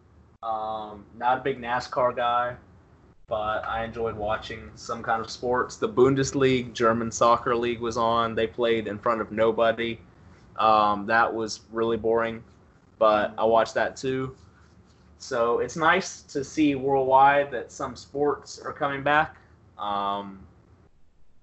Um, 0.42 1.06
not 1.16 1.38
a 1.38 1.40
big 1.40 1.58
NASCAR 1.58 2.14
guy, 2.14 2.56
but 3.26 3.66
I 3.66 3.84
enjoyed 3.84 4.16
watching 4.16 4.70
some 4.74 5.02
kind 5.02 5.24
of 5.24 5.30
sports. 5.30 5.76
The 5.76 5.88
Bundesliga, 5.88 6.74
German 6.74 7.10
soccer 7.10 7.56
league, 7.56 7.80
was 7.80 7.96
on. 7.96 8.34
They 8.34 8.46
played 8.46 8.86
in 8.86 8.98
front 8.98 9.22
of 9.22 9.32
nobody. 9.32 9.98
Um, 10.58 11.06
that 11.06 11.32
was 11.32 11.60
really 11.72 11.96
boring, 11.96 12.42
but 12.98 13.32
I 13.38 13.44
watched 13.44 13.74
that 13.74 13.96
too. 13.96 14.36
So 15.18 15.58
it's 15.58 15.76
nice 15.76 16.22
to 16.22 16.44
see 16.44 16.74
worldwide 16.74 17.50
that 17.50 17.72
some 17.72 17.96
sports 17.96 18.60
are 18.60 18.72
coming 18.72 19.02
back. 19.02 19.36
Um, 19.78 20.40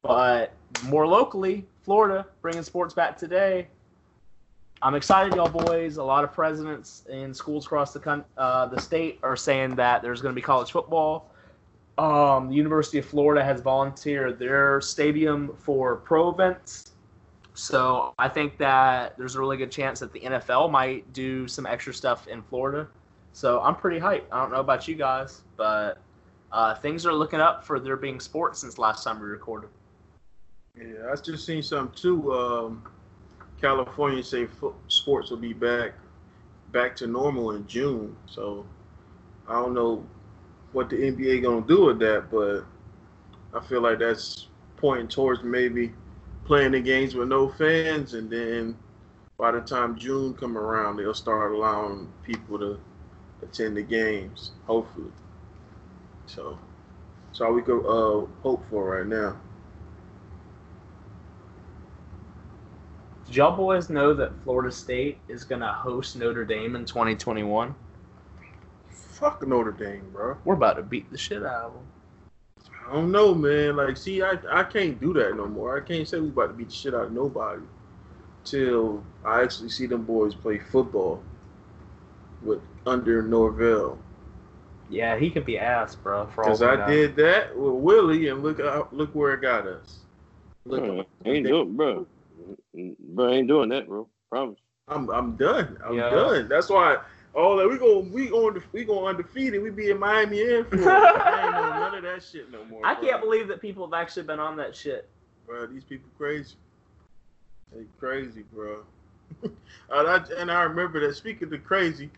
but 0.02 0.54
more 0.84 1.08
locally, 1.08 1.66
Florida 1.84 2.26
bringing 2.42 2.64
sports 2.64 2.94
back 2.94 3.18
today. 3.18 3.68
I'm 4.82 4.96
excited, 4.96 5.36
y'all 5.36 5.50
boys. 5.50 5.98
A 5.98 6.04
lot 6.04 6.24
of 6.24 6.34
presidents 6.34 7.04
in 7.10 7.34
schools 7.34 7.66
across 7.66 7.94
the 7.94 8.00
coun- 8.00 8.26
uh, 8.38 8.68
the 8.68 8.80
state 8.80 9.20
are 9.24 9.36
saying 9.36 9.76
that 9.76 10.02
there's 10.02 10.22
going 10.22 10.34
to 10.34 10.36
be 10.36 10.42
college 10.42 10.72
football. 10.72 11.32
Um, 11.98 12.50
the 12.50 12.56
University 12.56 12.98
of 12.98 13.06
Florida 13.06 13.44
has 13.44 13.62
volunteered 13.62 14.38
their 14.38 14.82
stadium 14.82 15.56
for 15.58 15.96
pro 15.96 16.30
events. 16.30 16.92
So 17.56 18.14
I 18.20 18.28
think 18.28 18.58
that 18.58 19.18
there's 19.18 19.36
a 19.36 19.40
really 19.40 19.56
good 19.58 19.72
chance 19.72 20.00
that 20.02 20.12
the 20.12 20.20
NFL 20.20 20.70
might 20.70 21.12
do 21.14 21.48
some 21.48 21.66
extra 21.66 21.94
stuff 21.94 22.28
in 22.28 22.42
Florida. 22.44 22.88
So 23.32 23.62
I'm 23.62 23.76
pretty 23.76 24.00
hyped. 24.00 24.26
I 24.32 24.42
don't 24.42 24.52
know 24.52 24.60
about 24.60 24.88
you 24.88 24.96
guys, 24.96 25.42
but 25.56 26.00
uh, 26.52 26.76
things 26.76 27.06
are 27.06 27.14
looking 27.14 27.40
up 27.40 27.66
for 27.66 27.80
there 27.80 27.96
being 27.96 28.20
sports 28.20 28.60
since 28.60 28.78
last 28.78 29.04
time 29.04 29.22
we 29.22 29.28
recorded. 29.28 29.70
Yeah, 30.78 31.12
I 31.12 31.16
just 31.16 31.46
seen 31.46 31.64
something 31.64 31.96
too. 31.96 32.34
Um, 32.34 32.84
California 33.62 34.22
say 34.22 34.48
sports 34.88 35.30
will 35.30 35.38
be 35.38 35.54
back 35.54 35.94
back 36.72 36.94
to 36.98 37.08
normal 37.08 37.52
in 37.52 37.66
June. 37.68 38.16
So 38.26 38.66
I 39.48 39.54
don't 39.54 39.74
know 39.74 40.06
what 40.74 40.90
the 40.90 40.98
NBA 40.98 41.42
gonna 41.44 41.66
do 41.66 41.86
with 41.86 42.00
that, 42.00 42.30
but 42.30 42.66
I 43.58 43.66
feel 43.66 43.80
like 43.80 44.00
that's 44.00 44.50
pointing 44.76 45.08
towards 45.08 45.42
maybe 45.42 45.94
playing 46.46 46.74
the 46.74 46.82
games 46.82 47.16
with 47.16 47.30
no 47.30 47.50
fans, 47.50 48.14
and 48.14 48.30
then 48.30 48.78
by 49.38 49.52
the 49.52 49.62
time 49.62 49.98
June 49.98 50.34
come 50.36 50.58
around, 50.58 50.98
they'll 50.98 51.14
start 51.14 51.54
allowing 51.54 52.10
people 52.24 52.60
to 52.60 52.80
attend 53.44 53.78
the 53.78 53.84
games. 53.84 54.52
Hopefully, 54.68 55.12
so 56.28 56.60
That's 57.30 57.42
all 57.42 57.54
we 57.54 57.62
could 57.64 57.82
uh, 57.86 58.28
hope 58.44 58.66
for 58.70 58.98
right 58.98 59.08
now. 59.08 59.38
Did 63.26 63.38
y'all 63.38 63.56
boys 63.58 63.90
know 63.90 64.14
that 64.14 64.34
Florida 64.44 64.72
State 64.72 65.20
is 65.28 65.44
gonna 65.46 65.74
host 65.74 66.16
Notre 66.16 66.46
Dame 66.46 66.76
in 66.76 66.86
2021? 66.86 67.76
Fuck 68.90 69.48
Notre 69.48 69.72
Dame, 69.72 70.10
bro. 70.14 70.38
We're 70.46 70.56
about 70.56 70.76
to 70.78 70.84
beat 70.84 71.12
the 71.12 71.18
shit 71.18 71.44
out 71.44 71.66
of 71.66 71.74
them. 71.74 71.88
I 72.88 72.94
don't 72.94 73.12
know, 73.12 73.34
man. 73.34 73.76
Like, 73.78 73.98
see, 73.98 74.22
I, 74.22 74.38
I 74.52 74.64
can't 74.64 75.00
do 75.00 75.14
that 75.14 75.36
no 75.36 75.48
more. 75.48 75.78
I 75.78 75.82
can't 75.86 76.08
say 76.08 76.20
we 76.20 76.30
about 76.30 76.48
to 76.48 76.54
beat 76.54 76.70
the 76.70 76.74
shit 76.74 76.94
out 76.94 77.06
of 77.06 77.12
nobody 77.14 77.62
till 78.44 79.04
I 79.26 79.42
actually 79.42 79.70
see 79.70 79.88
them 79.88 80.04
boys 80.04 80.36
play 80.36 80.60
football 80.60 81.22
with 82.44 82.62
under 82.86 83.24
Norvell. 83.24 83.98
Yeah, 84.90 85.18
he 85.18 85.32
could 85.32 85.46
be 85.46 85.58
ass, 85.58 85.96
bro. 85.96 86.28
For 86.28 86.44
all 86.44 86.50
Because 86.52 86.62
I 86.62 86.76
know. 86.76 86.86
did 86.86 87.16
that 87.16 87.58
with 87.58 87.74
Willie, 87.74 88.28
and 88.28 88.44
look 88.44 88.60
out, 88.60 88.94
look 88.94 89.14
where 89.16 89.34
it 89.34 89.42
got 89.42 89.66
us. 89.66 89.98
Look, 90.66 90.84
hmm, 90.84 91.02
Bro, 91.02 91.06
ain't 91.26 91.48
doing, 91.48 91.76
bro. 91.76 92.08
Bro, 92.74 93.30
ain't 93.32 93.48
doing 93.48 93.70
that, 93.70 93.88
bro. 93.88 94.08
Promise. 94.30 94.60
I'm 94.88 95.10
I'm 95.10 95.36
done. 95.36 95.78
I'm 95.84 95.96
Yeah. 95.96 96.10
done. 96.10 96.48
That's 96.48 96.70
why 96.70 97.00
all 97.36 97.58
that 97.58 97.68
we 97.68 97.78
go 97.78 98.00
we 98.00 98.28
going 98.28 98.62
we 98.72 98.84
go 98.86 99.08
undefeated. 99.08 99.62
We 99.62 99.70
be 99.70 99.90
in 99.90 100.00
Miami 100.00 100.42
and 100.56 100.68
Florida. 100.68 100.90
I 101.26 101.46
ain't 101.46 101.52
know 101.52 101.70
none 101.70 101.96
of 101.96 102.04
that 102.04 102.24
shit 102.24 102.52
no 102.52 102.64
more. 102.66 102.86
I 102.86 102.96
bro. 102.96 103.04
can't 103.04 103.22
believe 103.22 103.48
that 103.50 103.62
people 103.62 103.86
have 103.86 103.94
actually 103.94 104.24
been 104.24 104.40
on 104.40 104.56
that 104.58 104.76
shit. 104.76 105.10
bro. 105.46 105.68
These 105.68 105.84
people 105.84 106.10
crazy. 106.18 106.56
They 107.74 107.84
crazy, 108.00 108.46
bro. 108.54 108.84
and, 109.44 109.54
I, 109.92 110.24
and 110.38 110.52
I 110.52 110.64
remember 110.64 111.06
that. 111.06 111.16
Speaking 111.16 111.54
of 111.54 111.64
crazy, 111.66 112.10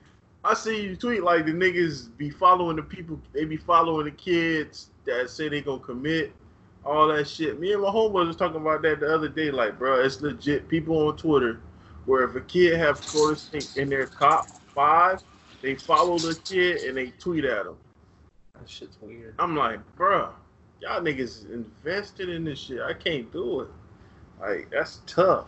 I 0.43 0.53
see 0.53 0.83
you 0.83 0.95
tweet 0.95 1.23
like 1.23 1.45
the 1.45 1.51
niggas 1.51 2.15
be 2.17 2.29
following 2.29 2.75
the 2.75 2.83
people. 2.83 3.19
They 3.33 3.45
be 3.45 3.57
following 3.57 4.05
the 4.05 4.11
kids 4.11 4.89
that 5.05 5.29
say 5.29 5.49
they 5.49 5.61
gonna 5.61 5.79
commit 5.79 6.31
all 6.85 7.07
that 7.07 7.27
shit. 7.27 7.59
Me 7.59 7.73
and 7.73 7.81
my 7.81 7.89
homeboys 7.89 8.27
was 8.27 8.35
talking 8.35 8.61
about 8.61 8.83
that 8.83 8.99
the 8.99 9.13
other 9.13 9.29
day. 9.29 9.49
Like, 9.49 9.79
bro, 9.79 9.99
it's 9.99 10.21
legit. 10.21 10.67
People 10.67 11.07
on 11.07 11.17
Twitter 11.17 11.59
where 12.05 12.23
if 12.23 12.35
a 12.35 12.41
kid 12.41 12.77
have 12.77 12.99
Florida 12.99 13.39
State 13.39 13.75
in 13.75 13.89
their 13.89 14.05
top 14.05 14.47
five, 14.77 15.23
they 15.63 15.73
follow 15.73 16.19
the 16.19 16.39
kid 16.45 16.83
and 16.83 16.95
they 16.95 17.07
tweet 17.19 17.45
at 17.45 17.65
him. 17.65 17.75
That 18.53 18.69
shit's 18.69 18.97
weird. 19.01 19.33
I'm 19.39 19.55
like, 19.55 19.79
bruh, 19.97 20.29
y'all 20.79 21.01
niggas 21.01 21.51
invested 21.51 22.29
in 22.29 22.43
this 22.43 22.59
shit. 22.59 22.79
I 22.81 22.93
can't 22.93 23.31
do 23.33 23.61
it. 23.61 23.69
Like, 24.39 24.69
that's 24.69 25.01
tough. 25.07 25.47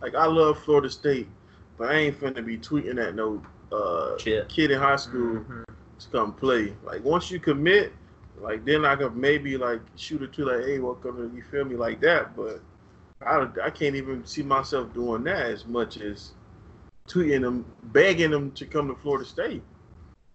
Like, 0.00 0.14
I 0.14 0.24
love 0.24 0.58
Florida 0.64 0.88
State, 0.88 1.28
but 1.76 1.90
I 1.90 1.96
ain't 1.98 2.18
finna 2.18 2.44
be 2.44 2.56
tweeting 2.56 2.98
at 2.98 3.14
no 3.14 3.42
uh, 3.70 4.18
Shit. 4.18 4.48
kid 4.48 4.70
in 4.70 4.78
high 4.78 4.96
school 4.96 5.36
Mhm. 5.40 5.64
to 5.98 6.08
come 6.10 6.32
play. 6.34 6.74
Like, 6.84 7.04
once 7.04 7.30
you 7.30 7.40
commit, 7.40 7.92
like, 8.38 8.64
then 8.64 8.84
I 8.84 8.96
could 8.96 9.16
maybe, 9.16 9.56
like, 9.56 9.80
shoot 9.96 10.22
a 10.22 10.26
tweet, 10.26 10.46
like, 10.46 10.64
hey, 10.64 10.78
welcome 10.78 11.16
to, 11.16 11.36
you 11.36 11.42
feel 11.42 11.64
me, 11.64 11.76
like 11.76 12.00
that. 12.00 12.34
But 12.36 12.60
I, 13.22 13.46
I 13.62 13.70
can't 13.70 13.96
even 13.96 14.24
see 14.26 14.42
myself 14.42 14.92
doing 14.94 15.24
that 15.24 15.46
as 15.46 15.64
much 15.66 15.98
as 15.98 16.32
tweeting 17.12 17.42
them, 17.42 17.64
begging 17.84 18.30
them 18.30 18.50
to 18.52 18.66
come 18.66 18.88
to 18.88 18.94
Florida 18.94 19.24
State. 19.24 19.62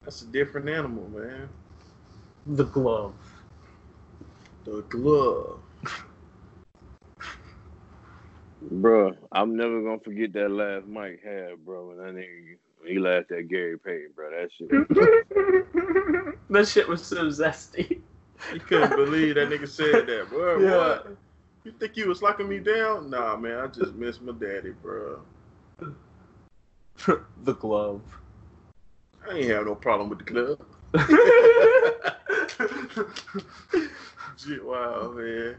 That's 0.04 0.22
a 0.22 0.26
different 0.26 0.70
animal, 0.70 1.10
man. 1.10 1.50
The 2.46 2.66
glove. 2.66 3.14
The 4.64 4.82
glove. 4.84 5.60
Bro, 8.70 9.16
I'm 9.32 9.56
never 9.56 9.82
gonna 9.82 10.00
forget 10.00 10.34
that 10.34 10.50
last 10.50 10.88
Mike 10.88 11.22
had, 11.24 11.64
bro, 11.66 11.88
when 11.88 11.98
that 11.98 12.16
nigga 12.16 12.58
he 12.86 13.00
laughed 13.00 13.32
at 13.32 13.48
Gary 13.50 13.78
Payton, 13.78 14.12
bro. 14.16 14.30
That 14.30 14.50
shit. 14.58 14.70
that 16.50 16.68
shit 16.68 16.88
was 16.88 17.06
so 17.06 17.28
zesty. 17.28 18.02
You 18.54 18.60
couldn't 18.60 18.96
believe 18.96 19.36
that 19.36 19.50
nigga 19.50 19.68
said 19.68 20.08
that, 20.08 20.28
bro. 20.30 20.60
Yeah. 20.60 20.78
What? 20.78 21.18
You 21.64 21.72
think 21.74 21.96
he 21.96 22.04
was 22.04 22.22
locking 22.22 22.48
me 22.48 22.60
down? 22.60 23.10
Nah, 23.10 23.36
man, 23.36 23.60
I 23.60 23.68
just 23.68 23.96
miss 23.96 24.22
my 24.22 24.32
daddy, 24.32 24.72
bro. 24.82 25.20
the 27.44 27.54
glove. 27.54 28.02
I 29.30 29.38
ain't 29.38 29.50
have 29.50 29.66
no 29.66 29.76
problem 29.76 30.10
with 30.10 30.20
the 30.20 30.26
club. 30.26 30.62
Shit, 34.38 34.64
wow, 34.64 35.12
man. 35.16 35.56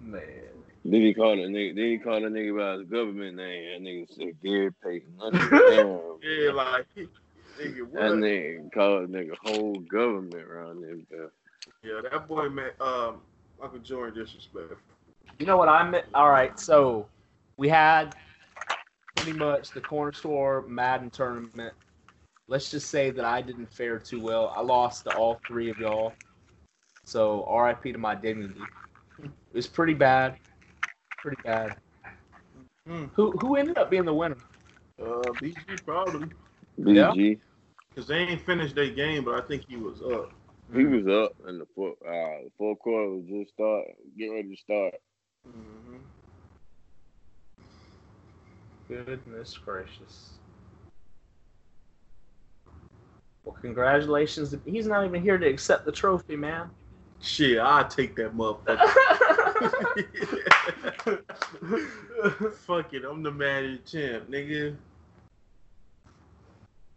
Man. 0.00 0.22
Then 0.84 1.00
he 1.00 1.14
called 1.14 1.40
a 1.40 1.48
nigga. 1.48 1.74
Then 1.74 1.84
he 1.84 1.98
called 1.98 2.22
a 2.22 2.30
nigga 2.30 2.56
by 2.56 2.74
his 2.78 2.88
government 2.88 3.36
name. 3.36 3.72
That 3.72 3.82
nigga 3.88 4.06
said 4.16 4.40
Gary 4.42 4.70
Payton. 4.84 5.18
I 5.20 5.30
said, 5.30 5.50
Damn. 5.50 6.20
Yeah, 6.22 6.52
like, 6.52 6.86
nigga, 7.58 7.82
what? 7.88 8.00
That 8.00 8.12
nigga 8.12 8.72
called 8.72 9.04
a 9.04 9.08
nigga 9.08 9.34
whole 9.42 9.80
government 9.80 10.44
around 10.44 10.82
there. 10.82 10.96
Bro. 10.96 11.30
Yeah, 11.82 12.02
that 12.08 12.28
boy, 12.28 12.48
man, 12.48 12.70
um, 12.80 13.20
Michael 13.60 13.80
Jordan 13.80 14.22
disrespectful. 14.22 14.76
You 15.38 15.46
know 15.46 15.56
what 15.56 15.68
I 15.68 15.82
meant? 15.88 16.06
All 16.14 16.30
right, 16.30 16.56
so 16.58 17.08
we 17.56 17.68
had 17.68 18.14
pretty 19.16 19.38
much 19.38 19.70
the 19.70 19.80
corner 19.80 20.12
store 20.12 20.64
Madden 20.68 21.10
tournament. 21.10 21.74
Let's 22.48 22.70
just 22.70 22.90
say 22.90 23.10
that 23.10 23.24
I 23.24 23.42
didn't 23.42 23.72
fare 23.72 23.98
too 23.98 24.20
well. 24.20 24.52
I 24.54 24.60
lost 24.60 25.04
to 25.04 25.16
all 25.16 25.40
three 25.46 25.70
of 25.70 25.78
y'all. 25.78 26.12
So 27.04 27.44
RIP 27.50 27.92
to 27.94 27.98
my 27.98 28.14
dignity. 28.14 28.60
It 29.22 29.30
was 29.54 29.66
pretty 29.66 29.94
bad. 29.94 30.36
Pretty 31.18 31.40
bad. 31.42 31.76
Hmm. 32.86 33.06
Who 33.14 33.32
who 33.32 33.56
ended 33.56 33.78
up 33.78 33.90
being 33.90 34.04
the 34.04 34.14
winner? 34.14 34.36
Uh, 35.00 35.22
BG 35.40 35.84
probably. 35.84 36.28
BG. 36.78 37.38
Because 37.88 38.06
they 38.06 38.18
ain't 38.18 38.40
finished 38.42 38.74
their 38.74 38.90
game, 38.90 39.24
but 39.24 39.34
I 39.34 39.46
think 39.46 39.64
he 39.68 39.76
was 39.76 40.00
up. 40.02 40.32
He 40.74 40.84
was 40.84 41.06
up 41.06 41.34
and 41.46 41.60
the 41.60 41.66
fourth. 41.74 41.96
Uh, 42.02 42.44
the 42.44 42.50
fourth 42.58 42.78
quarter 42.80 43.10
was 43.10 43.24
just 43.28 43.54
start, 43.54 43.86
getting 44.16 44.34
ready 44.34 44.54
to 44.54 44.60
start. 44.60 44.94
hmm 45.44 45.95
Goodness 48.88 49.56
gracious. 49.58 50.30
Well, 53.44 53.56
congratulations. 53.60 54.54
He's 54.64 54.86
not 54.86 55.04
even 55.04 55.22
here 55.22 55.38
to 55.38 55.46
accept 55.46 55.84
the 55.84 55.92
trophy, 55.92 56.36
man. 56.36 56.70
Shit, 57.20 57.58
I'll 57.58 57.88
take 57.88 58.14
that 58.16 58.36
motherfucker. 58.36 58.78
Fuck 62.52 62.92
it, 62.92 63.04
I'm 63.04 63.22
the 63.22 63.30
Madden 63.30 63.80
champ, 63.86 64.30
nigga. 64.30 64.76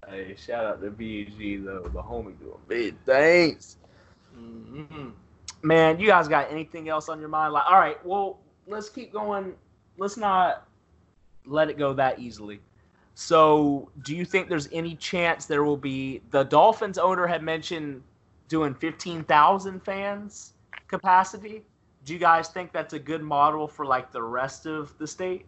hey, 0.09 0.35
shout 0.35 0.65
out 0.65 0.81
to 0.81 0.89
BG 0.89 1.63
though, 1.63 1.83
the 1.83 2.01
homie 2.01 2.37
doing 2.39 2.57
big 2.67 2.95
things. 3.05 3.77
hmm 4.35 5.09
Man, 5.61 5.99
you 5.99 6.07
guys 6.07 6.27
got 6.27 6.51
anything 6.51 6.89
else 6.89 7.09
on 7.09 7.19
your 7.19 7.29
mind? 7.29 7.53
Like, 7.53 7.65
all 7.67 7.79
right, 7.79 8.03
well, 8.05 8.39
let's 8.67 8.89
keep 8.89 9.11
going. 9.11 9.53
Let's 9.97 10.17
not 10.17 10.68
let 11.49 11.69
it 11.69 11.77
go 11.77 11.93
that 11.93 12.19
easily. 12.19 12.59
So, 13.15 13.89
do 14.03 14.15
you 14.15 14.23
think 14.23 14.47
there's 14.47 14.69
any 14.71 14.95
chance 14.95 15.45
there 15.45 15.63
will 15.63 15.77
be 15.77 16.21
the 16.31 16.43
Dolphins 16.43 16.97
owner 16.97 17.27
had 17.27 17.43
mentioned 17.43 18.01
doing 18.47 18.73
15,000 18.73 19.83
fans 19.83 20.53
capacity? 20.87 21.63
Do 22.05 22.13
you 22.13 22.19
guys 22.19 22.47
think 22.49 22.71
that's 22.71 22.93
a 22.93 22.99
good 22.99 23.21
model 23.21 23.67
for 23.67 23.85
like 23.85 24.11
the 24.11 24.21
rest 24.21 24.65
of 24.65 24.97
the 24.97 25.05
state? 25.05 25.45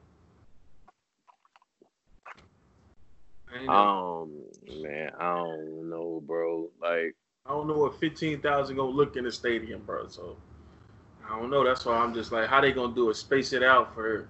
I, 3.52 3.58
ain't 3.58 3.66
know. 3.68 4.28
Um, 4.72 4.82
man, 4.82 5.12
I 5.18 5.36
don't 5.36 5.89
know, 5.89 6.22
bro. 6.26 6.70
Like, 6.82 7.16
I 7.45 7.49
don't 7.52 7.68
know 7.68 7.78
what 7.78 7.99
fifteen 7.99 8.41
thousand 8.41 8.76
gonna 8.76 8.91
look 8.91 9.16
in 9.16 9.24
the 9.24 9.32
stadium, 9.32 9.82
bro. 9.86 10.08
So 10.08 10.38
I 11.28 11.39
don't 11.39 11.49
know. 11.49 11.64
That's 11.64 11.86
why 11.86 11.95
I'm 11.95 12.14
just 12.14 12.32
like, 12.32 12.47
how 12.47 12.62
they 12.62 12.72
gonna 12.72 12.93
do 12.93 13.10
it? 13.10 13.16
Space 13.16 13.54
it 13.54 13.64
out 13.64 13.93
for 13.93 14.28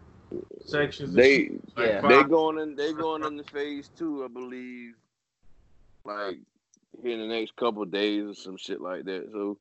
sections. 0.66 1.14
they 1.14 1.46
shit? 1.46 1.78
Like 1.78 1.88
Yeah. 1.88 2.02
five- 2.02 2.10
they 2.10 2.30
going 2.30 2.60
in 2.60 2.76
they 2.76 2.94
going 2.94 3.24
into 3.24 3.44
phase 3.46 3.90
two, 3.98 4.24
I 4.24 4.28
believe. 4.28 4.94
Like 6.06 6.40
here 7.02 7.14
in 7.14 7.20
the 7.20 7.28
next 7.28 7.56
couple 7.56 7.84
of 7.84 7.92
days 7.92 8.26
or 8.26 8.34
some 8.34 8.58
shit 8.58 8.82
like 8.82 9.06
that. 9.06 9.30
So, 9.32 9.58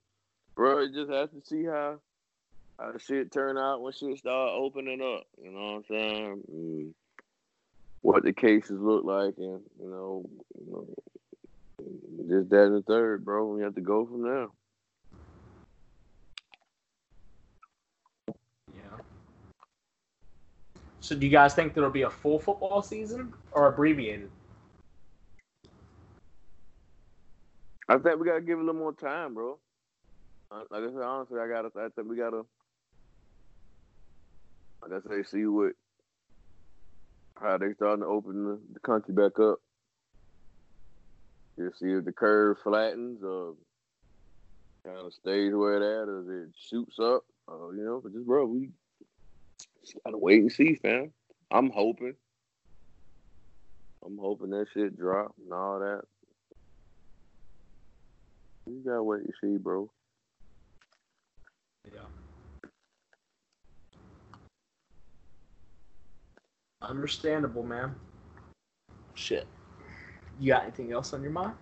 bro, 0.56 0.78
it 0.78 0.92
just 0.92 1.10
has 1.10 1.30
to 1.30 1.40
see 1.46 1.64
how 1.64 2.00
how 2.78 2.96
shit 2.98 3.30
turn 3.30 3.58
out 3.58 3.82
when 3.82 3.92
shit 3.92 4.18
start 4.18 4.52
opening 4.54 5.00
up. 5.02 5.24
You 5.42 5.50
know 5.52 5.60
what 5.60 5.76
I'm 5.76 5.84
saying? 5.88 6.42
Mm. 6.52 6.94
What 8.02 8.22
the 8.24 8.32
cases 8.32 8.80
look 8.80 9.04
like, 9.04 9.34
and 9.36 9.60
you 9.78 9.90
know, 9.90 10.24
you 10.58 10.72
know, 10.72 10.86
this, 12.26 12.48
that, 12.48 12.66
and 12.66 12.76
the 12.76 12.82
third, 12.82 13.24
bro. 13.24 13.46
We 13.54 13.62
have 13.62 13.74
to 13.74 13.82
go 13.82 14.06
from 14.06 14.22
there. 14.22 14.46
So, 21.00 21.16
do 21.16 21.26
you 21.26 21.32
guys 21.32 21.54
think 21.54 21.74
there'll 21.74 21.90
be 21.90 22.02
a 22.02 22.10
full 22.10 22.38
football 22.38 22.82
season 22.82 23.32
or 23.52 23.68
abbreviated? 23.68 24.30
I 27.88 27.98
think 27.98 28.20
we 28.20 28.26
gotta 28.26 28.40
give 28.40 28.58
it 28.58 28.62
a 28.62 28.64
little 28.64 28.80
more 28.80 28.92
time, 28.92 29.34
bro. 29.34 29.58
Uh, 30.50 30.62
Like 30.70 30.82
I 30.84 30.86
said, 30.86 31.02
honestly, 31.02 31.40
I 31.40 31.48
gotta. 31.48 31.70
I 31.76 31.88
think 31.88 32.08
we 32.08 32.16
gotta. 32.16 32.42
Like 34.82 35.02
I 35.04 35.08
say, 35.08 35.22
see 35.24 35.46
what 35.46 35.72
how 37.40 37.58
they 37.58 37.72
starting 37.74 38.02
to 38.02 38.08
open 38.08 38.44
the, 38.44 38.60
the 38.74 38.80
country 38.80 39.14
back 39.14 39.38
up. 39.40 39.58
You 41.56 41.70
see 41.78 41.90
if 41.92 42.04
the 42.04 42.12
curve 42.12 42.58
flattens 42.62 43.22
or 43.22 43.54
kind 44.84 44.98
of 44.98 45.12
stays 45.12 45.52
where 45.54 45.76
it 45.76 45.82
at, 45.82 46.08
or 46.08 46.42
it 46.44 46.50
shoots 46.68 46.98
up. 46.98 47.22
Uh, 47.48 47.70
you 47.70 47.84
know, 47.84 48.00
but 48.02 48.12
just 48.12 48.26
bro, 48.26 48.46
we 48.46 48.70
just 49.82 49.96
gotta 50.04 50.18
wait 50.18 50.40
and 50.40 50.52
see, 50.52 50.74
fam. 50.74 51.12
I'm 51.50 51.70
hoping. 51.70 52.14
I'm 54.04 54.18
hoping 54.18 54.50
that 54.50 54.66
shit 54.72 54.98
drop 54.98 55.34
and 55.42 55.52
all 55.52 55.80
that. 55.80 56.02
You 58.66 58.82
gotta 58.84 59.02
wait 59.02 59.22
and 59.22 59.34
see, 59.40 59.56
bro. 59.56 59.90
Yeah. 61.92 62.00
Understandable, 66.82 67.62
man. 67.62 67.94
Shit. 69.14 69.46
You 70.38 70.52
got 70.52 70.62
anything 70.62 70.92
else 70.92 71.12
on 71.12 71.22
your 71.22 71.32
mind? 71.32 71.52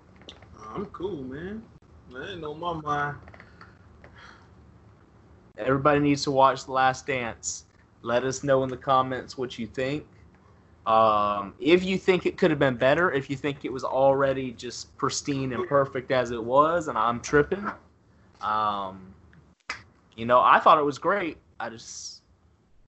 I'm 0.75 0.87
cool, 0.87 1.23
man. 1.25 1.63
I 2.15 2.33
ain't 2.33 2.45
on 2.45 2.61
my 2.61 2.75
mind. 2.75 3.17
Everybody 5.57 5.99
needs 6.01 6.23
to 6.25 6.31
watch 6.31 6.67
The 6.67 6.73
Last 6.73 7.07
Dance. 7.07 7.65
Let 8.03 8.25
us 8.25 8.45
know 8.45 8.63
in 8.63 8.69
the 8.69 8.77
comments 8.77 9.37
what 9.37 9.59
you 9.59 9.67
think. 9.67 10.07
Um, 10.87 11.55
if 11.61 11.85
you 11.85 11.99
think 11.99 12.25
it 12.25 12.39
could 12.39 12.51
have 12.51 12.59
been 12.59 12.77
better, 12.77 13.13
if 13.13 13.29
you 13.29 13.37
think 13.37 13.65
it 13.65 13.73
was 13.73 13.85
already 13.85 14.53
just 14.53 14.97
pristine 14.97 15.53
and 15.53 15.69
perfect 15.69 16.11
as 16.11 16.31
it 16.31 16.43
was, 16.43 16.89
and 16.89 16.97
I'm 16.97 17.21
tripping, 17.21 17.71
um, 18.41 19.15
you 20.17 20.25
know, 20.25 20.41
I 20.41 20.61
thought 20.61 20.79
it 20.79 20.85
was 20.85 20.99
great. 20.99 21.37
I 21.61 21.69
just, 21.69 22.23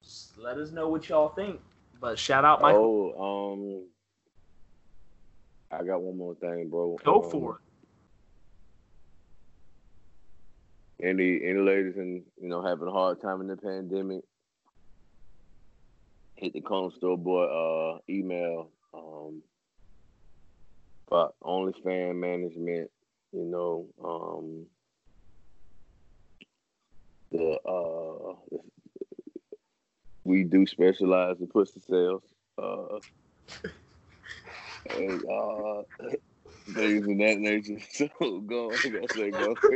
just 0.03 0.39
let 0.39 0.57
us 0.57 0.71
know 0.71 0.89
what 0.89 1.09
y'all 1.09 1.29
think. 1.29 1.61
But 2.01 2.19
shout 2.19 2.45
out 2.45 2.63
Michael. 2.63 3.15
Oh, 3.19 3.53
um, 3.53 3.85
I 5.71 5.85
got 5.85 6.01
one 6.01 6.17
more 6.17 6.35
thing, 6.37 6.71
bro. 6.71 6.97
Go 7.05 7.23
um, 7.23 7.31
for 7.31 7.57
it. 7.57 7.61
Any 11.07 11.45
any 11.45 11.61
ladies 11.61 11.97
and 11.97 12.23
you 12.41 12.49
know 12.49 12.63
having 12.63 12.89
a 12.89 12.91
hard 12.91 13.21
time 13.21 13.41
in 13.41 13.47
the 13.47 13.57
pandemic, 13.57 14.23
hit 16.41 16.55
the 16.55 16.61
Corner 16.61 16.91
Store 16.97 17.19
boy 17.19 17.45
uh 17.45 17.99
email 18.09 18.71
um 18.95 19.43
about 21.09 21.35
OnlyFans 21.43 22.15
management, 22.15 22.91
you 23.33 23.45
know, 23.45 23.87
um 24.03 24.67
the 27.31 27.61
uh 27.69 28.57
we 30.25 30.45
do 30.45 30.67
specialize 30.67 31.37
in 31.41 31.47
pussy 31.47 31.81
sales. 31.89 32.23
Uh 32.57 32.99
and 34.97 35.23
uh 35.31 35.83
things 36.75 37.09
of 37.09 37.19
that 37.19 37.39
nature. 37.39 37.79
So 37.93 38.09
go 38.41 38.73
I 38.73 38.89
gotta 38.89 39.09
say 39.09 39.31
go. 39.31 39.57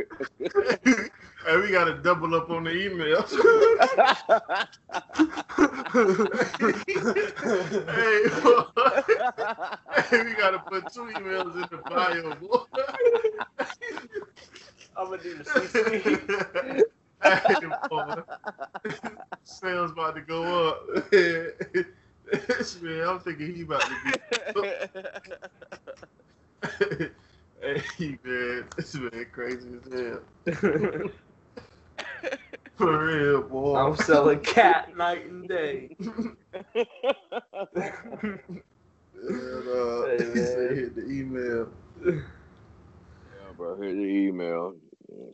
hey, 1.45 1.57
we 1.57 1.71
gotta 1.71 1.97
double 2.01 2.33
up 2.35 2.49
on 2.49 2.63
the 2.63 2.71
emails. 2.71 3.29
hey, 7.95 8.23
boy. 8.41 8.65
hey, 10.09 10.23
we 10.23 10.33
gotta 10.33 10.59
put 10.59 10.91
two 10.91 11.01
emails 11.01 11.53
in 11.55 11.67
the 11.71 11.77
bio, 11.87 12.33
boy. 12.35 12.63
I'm 14.97 15.09
gonna 15.09 15.21
do 15.21 15.37
the 15.37 15.43
CC. 15.43 16.81
hey, 17.23 17.55
boy. 17.89 18.23
Sales 19.43 19.91
about 19.91 20.15
to 20.15 20.21
go 20.21 20.69
up. 20.69 20.87
This 22.31 22.81
man, 22.81 23.07
I'm 23.07 23.19
thinking 23.19 23.53
he 23.55 23.61
about 23.61 23.81
to 23.81 23.95
be. 24.03 24.13
hey 27.61 28.17
man, 28.23 28.65
this 28.75 28.93
man 28.95 29.25
crazy 29.31 29.69
as 29.85 29.93
hell. 29.93 30.21
For 32.75 33.05
real, 33.05 33.41
boy. 33.43 33.75
I'm 33.77 33.95
selling 33.95 34.39
cat 34.39 34.95
night 34.97 35.25
and 35.27 35.47
day. 35.47 35.95
And, 35.99 36.19
uh, 39.67 40.05
Hey, 40.05 40.17
he 40.33 40.39
said 40.45 40.77
hit 40.77 40.95
the 40.95 41.05
email. 41.09 41.69
Yeah, 42.05 42.19
bro, 43.57 43.75
hit 43.81 43.95
the 43.95 44.03
email. 44.03 44.75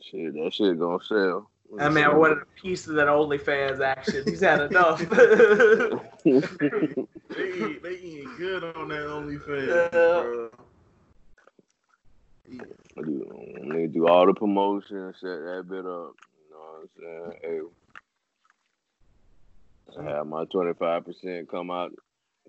Shit, 0.00 0.34
that 0.34 0.52
shit 0.54 0.78
gonna 0.78 1.02
sell. 1.02 1.50
I 1.80 1.88
mean, 1.88 2.04
I 2.04 2.14
wanted 2.14 2.38
a 2.38 2.46
piece 2.60 2.86
of 2.86 2.94
that 2.94 3.06
OnlyFans 3.06 3.80
action. 3.80 4.22
He's 4.26 4.40
had 4.40 4.60
enough. 4.70 4.98
They 6.24 7.48
eat, 7.48 7.82
they 7.82 7.94
eating 7.96 8.30
good 8.36 8.62
on 8.62 8.88
that 8.88 9.06
OnlyFans, 9.06 9.66
Yeah. 9.66 9.88
bro. 9.90 10.50
Yeah. 12.48 12.64
They 12.96 13.86
do 13.86 14.06
all 14.06 14.26
the 14.26 14.34
promotion, 14.34 15.12
set 15.20 15.28
that 15.28 15.64
bit 15.68 15.86
up. 15.86 16.14
You 16.36 16.50
know 16.50 16.58
what 16.58 16.82
I'm 16.82 16.88
saying? 16.98 17.32
Hey, 17.42 17.60
I 19.98 20.16
have 20.16 20.26
my 20.26 20.44
25% 20.46 21.48
come 21.48 21.70
out, 21.70 21.92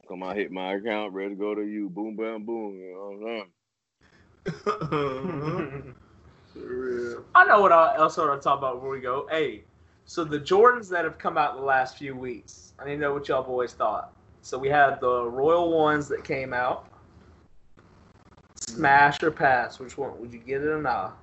come 0.07 0.23
out, 0.23 0.35
hit 0.35 0.51
my 0.51 0.73
account, 0.73 1.13
ready 1.13 1.29
to 1.29 1.35
go 1.35 1.55
to 1.55 1.63
you. 1.63 1.89
Boom, 1.89 2.15
bam, 2.15 2.43
boom. 2.43 2.79
You 2.79 2.93
know 2.93 3.17
what 3.17 3.29
I'm 3.29 3.45
saying? 3.45 3.49
I 7.35 7.45
know 7.45 7.61
what 7.61 7.71
I, 7.71 7.95
else 7.97 8.17
I 8.17 8.25
want 8.25 8.41
to 8.41 8.43
talk 8.43 8.59
about 8.59 8.75
before 8.75 8.91
we 8.91 8.99
go. 8.99 9.27
Hey, 9.29 9.63
so 10.05 10.23
the 10.23 10.39
Jordans 10.39 10.89
that 10.89 11.03
have 11.03 11.17
come 11.17 11.37
out 11.37 11.55
in 11.55 11.61
the 11.61 11.65
last 11.65 11.97
few 11.97 12.15
weeks, 12.15 12.73
I 12.79 12.85
need 12.85 12.95
to 12.95 12.97
know 12.97 13.13
what 13.13 13.27
y'all 13.27 13.43
boys 13.43 13.73
thought. 13.73 14.13
So 14.41 14.57
we 14.57 14.69
had 14.69 14.99
the 14.99 15.25
Royal 15.25 15.71
ones 15.71 16.07
that 16.09 16.23
came 16.23 16.53
out. 16.53 16.89
Smash 18.68 19.22
or 19.24 19.32
pass? 19.32 19.80
Which 19.80 19.97
one? 19.97 20.20
Would 20.20 20.34
you 20.34 20.39
get 20.39 20.61
it 20.61 20.68
or 20.68 20.82
not? 20.82 21.18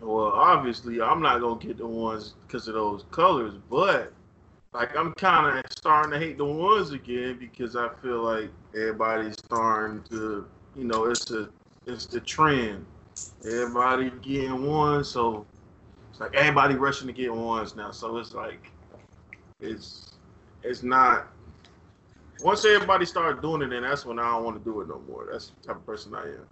Well, 0.00 0.32
obviously, 0.32 1.00
I'm 1.00 1.20
not 1.20 1.40
gonna 1.40 1.60
get 1.60 1.78
the 1.78 1.86
ones 1.86 2.34
because 2.46 2.68
of 2.68 2.74
those 2.74 3.04
colors, 3.10 3.54
but 3.68 4.12
like 4.72 4.96
I'm 4.96 5.12
kind 5.14 5.58
of 5.58 5.64
starting 5.72 6.12
to 6.12 6.18
hate 6.18 6.38
the 6.38 6.44
ones 6.44 6.92
again 6.92 7.38
because 7.38 7.76
I 7.76 7.88
feel 8.02 8.22
like 8.22 8.50
everybody's 8.74 9.34
starting 9.34 10.02
to, 10.10 10.46
you 10.76 10.84
know, 10.84 11.04
it's 11.06 11.30
a, 11.30 11.48
it's 11.86 12.06
the 12.06 12.20
trend. 12.20 12.86
Everybody 13.44 14.10
getting 14.22 14.66
ones, 14.66 15.08
so 15.08 15.44
it's 16.10 16.20
like 16.20 16.34
everybody 16.34 16.76
rushing 16.76 17.08
to 17.08 17.12
get 17.12 17.34
ones 17.34 17.74
now. 17.76 17.90
So 17.90 18.16
it's 18.18 18.32
like, 18.32 18.70
it's, 19.60 20.12
it's 20.62 20.82
not. 20.82 21.28
Once 22.42 22.64
everybody 22.64 23.04
start 23.04 23.42
doing 23.42 23.62
it, 23.62 23.70
then 23.70 23.82
that's 23.82 24.06
when 24.06 24.18
I 24.18 24.30
don't 24.30 24.44
want 24.44 24.58
to 24.58 24.64
do 24.64 24.80
it 24.80 24.88
no 24.88 25.00
more. 25.08 25.28
That's 25.30 25.52
the 25.60 25.68
type 25.68 25.76
of 25.76 25.86
person 25.86 26.14
I 26.14 26.22
am. 26.22 26.46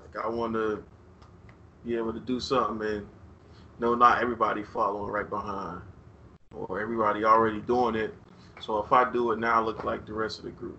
Like 0.00 0.24
I 0.24 0.28
want 0.28 0.54
to 0.54 0.82
be 1.86 1.96
able 1.96 2.12
to 2.12 2.20
do 2.20 2.40
something 2.40 2.86
and 2.86 3.06
no, 3.78 3.94
not 3.94 4.20
everybody 4.20 4.64
following 4.64 5.10
right 5.12 5.28
behind 5.28 5.80
or 6.52 6.80
everybody 6.80 7.24
already 7.24 7.60
doing 7.60 7.94
it. 7.94 8.12
So 8.60 8.78
if 8.78 8.92
I 8.92 9.10
do 9.10 9.30
it 9.32 9.38
now, 9.38 9.60
I 9.60 9.64
look 9.64 9.84
like 9.84 10.04
the 10.04 10.12
rest 10.12 10.38
of 10.38 10.44
the 10.46 10.50
group. 10.50 10.78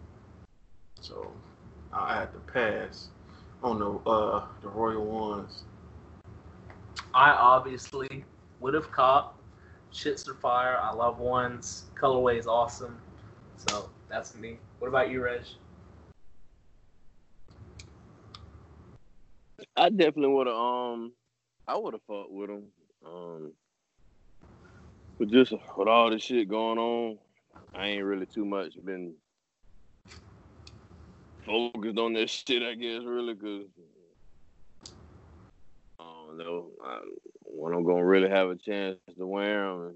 So 0.99 1.31
I 1.93 2.19
had 2.19 2.33
to 2.33 2.39
pass 2.39 3.07
on 3.63 3.79
the 3.79 4.09
uh 4.09 4.45
the 4.61 4.67
Royal 4.67 5.05
Ones. 5.05 5.63
I 7.13 7.31
obviously 7.31 8.25
would 8.59 8.73
have 8.73 8.91
caught. 8.91 9.35
Shits 9.93 10.27
are 10.27 10.35
fire. 10.35 10.77
I 10.77 10.91
love 10.91 11.19
ones. 11.19 11.85
Colorway 11.95 12.37
is 12.37 12.47
awesome. 12.47 12.99
So 13.55 13.89
that's 14.09 14.35
me. 14.35 14.57
What 14.79 14.87
about 14.87 15.09
you, 15.11 15.23
Reg? 15.23 15.41
I 19.75 19.89
definitely 19.89 20.27
would 20.27 20.47
have, 20.47 20.55
um, 20.55 21.13
I 21.67 21.77
would 21.77 21.93
have 21.93 22.03
fought 22.07 22.31
with 22.31 22.49
him. 22.49 22.63
Um, 23.05 23.53
but 25.17 25.29
just 25.29 25.53
with 25.77 25.87
all 25.87 26.09
this 26.09 26.23
shit 26.23 26.49
going 26.49 26.77
on, 26.77 27.17
I 27.73 27.87
ain't 27.87 28.03
really 28.03 28.25
too 28.25 28.45
much 28.45 28.73
been 28.83 29.13
focused 31.45 31.97
on 31.97 32.13
this 32.13 32.31
shit, 32.31 32.63
I 32.63 32.73
guess, 32.75 33.01
really, 33.05 33.33
because 33.33 33.65
I 35.99 36.03
don't 36.03 36.37
know 36.37 36.69
I, 36.83 36.99
when 37.43 37.73
I'm 37.73 37.83
gonna 37.83 38.05
really 38.05 38.29
have 38.29 38.49
a 38.49 38.55
chance 38.55 38.97
to 39.17 39.27
wear 39.27 39.65
them. 39.65 39.95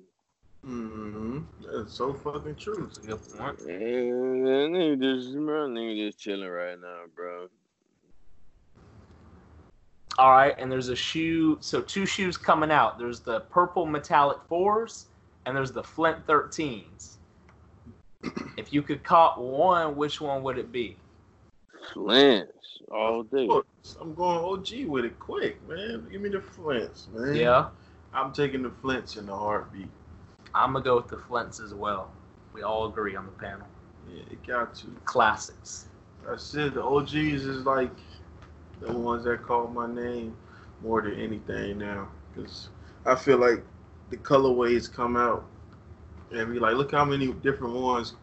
Mm-hmm. 0.66 1.40
That's 1.62 1.94
so 1.94 2.14
fucking 2.14 2.56
true. 2.56 2.88
That's 2.88 2.98
a 3.00 3.02
good 3.02 3.38
point. 3.38 3.60
And, 3.60 4.48
and 4.48 4.76
nigga 4.76 5.02
just, 5.02 5.34
bro, 5.34 5.68
nigga 5.68 6.08
just 6.08 6.20
chilling 6.20 6.48
right 6.48 6.80
now, 6.80 7.02
bro. 7.16 7.48
All 10.18 10.32
right, 10.32 10.56
and 10.58 10.72
there's 10.72 10.90
a 10.90 10.96
shoe. 10.96 11.58
So 11.60 11.82
two 11.82 12.06
shoes 12.06 12.38
coming 12.38 12.72
out. 12.72 12.98
There's 12.98 13.20
the 13.20 13.42
purple 13.42 13.86
metallic 13.86 14.38
fours, 14.48 15.08
and 15.46 15.58
there's 15.58 15.72
the 15.72 15.84
Flint 15.84 16.26
13s. 16.28 17.18
if 18.58 18.72
you 18.72 18.82
could 18.82 19.04
cop 19.04 19.38
one, 19.38 19.96
which 19.96 20.22
one 20.22 20.44
would 20.44 20.58
it 20.58 20.72
be? 20.72 20.98
Flints 21.94 22.80
all 22.90 23.24
day. 23.24 23.50
I'm 24.00 24.14
going 24.14 24.38
OG 24.38 24.88
with 24.88 25.04
it 25.04 25.20
quick, 25.20 25.68
man. 25.68 26.08
Give 26.10 26.22
me 26.22 26.30
the 26.30 26.40
flints, 26.40 27.08
man. 27.14 27.36
Yeah, 27.36 27.70
I'm 28.14 28.32
taking 28.32 28.62
the 28.62 28.70
flints 28.70 29.18
in 29.18 29.26
the 29.26 29.36
heartbeat. 29.36 29.90
I'm 30.56 30.74
gonna 30.74 30.86
go 30.86 30.98
with 30.98 31.08
the 31.08 31.18
Flints 31.18 31.60
as 31.60 31.74
well. 31.74 32.12
We 32.54 32.62
all 32.64 32.88
agree 32.88 33.16
on 33.16 33.26
the 33.26 33.32
panel. 33.32 33.68
Yeah, 34.10 34.22
it 34.32 34.46
got 34.46 34.76
to. 34.76 34.88
Classics. 35.06 35.88
I 36.30 36.38
said 36.38 36.76
the 36.76 36.84
OGs 36.84 37.14
is 37.16 37.66
like 37.66 37.92
the 38.80 38.94
ones 38.94 39.24
that 39.26 39.44
call 39.44 39.68
my 39.68 39.88
name 39.88 40.36
more 40.82 41.02
than 41.02 41.20
anything 41.20 41.80
now. 41.80 42.08
because 42.34 42.70
I 43.06 43.16
feel 43.16 43.38
like 43.38 43.64
the 44.10 44.18
colorways 44.18 44.92
come 44.92 45.18
out 45.18 45.46
and 46.32 46.54
be 46.54 46.60
like, 46.60 46.76
look 46.76 46.92
how 46.92 47.06
many 47.06 47.32
different 47.34 47.74
ones. 47.74 48.14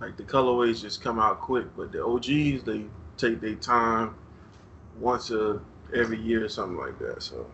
Like 0.00 0.16
the 0.16 0.24
colorways 0.24 0.80
just 0.80 1.02
come 1.02 1.18
out 1.18 1.40
quick, 1.40 1.66
but 1.76 1.92
the 1.92 2.04
OGs 2.04 2.64
they 2.64 2.84
take 3.16 3.40
their 3.40 3.54
time 3.54 4.14
once 4.98 5.30
a 5.30 5.60
every 5.94 6.20
year 6.20 6.44
or 6.44 6.48
something 6.48 6.78
like 6.78 6.98
that. 6.98 7.22
So. 7.22 7.46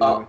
Oh? 0.00 0.28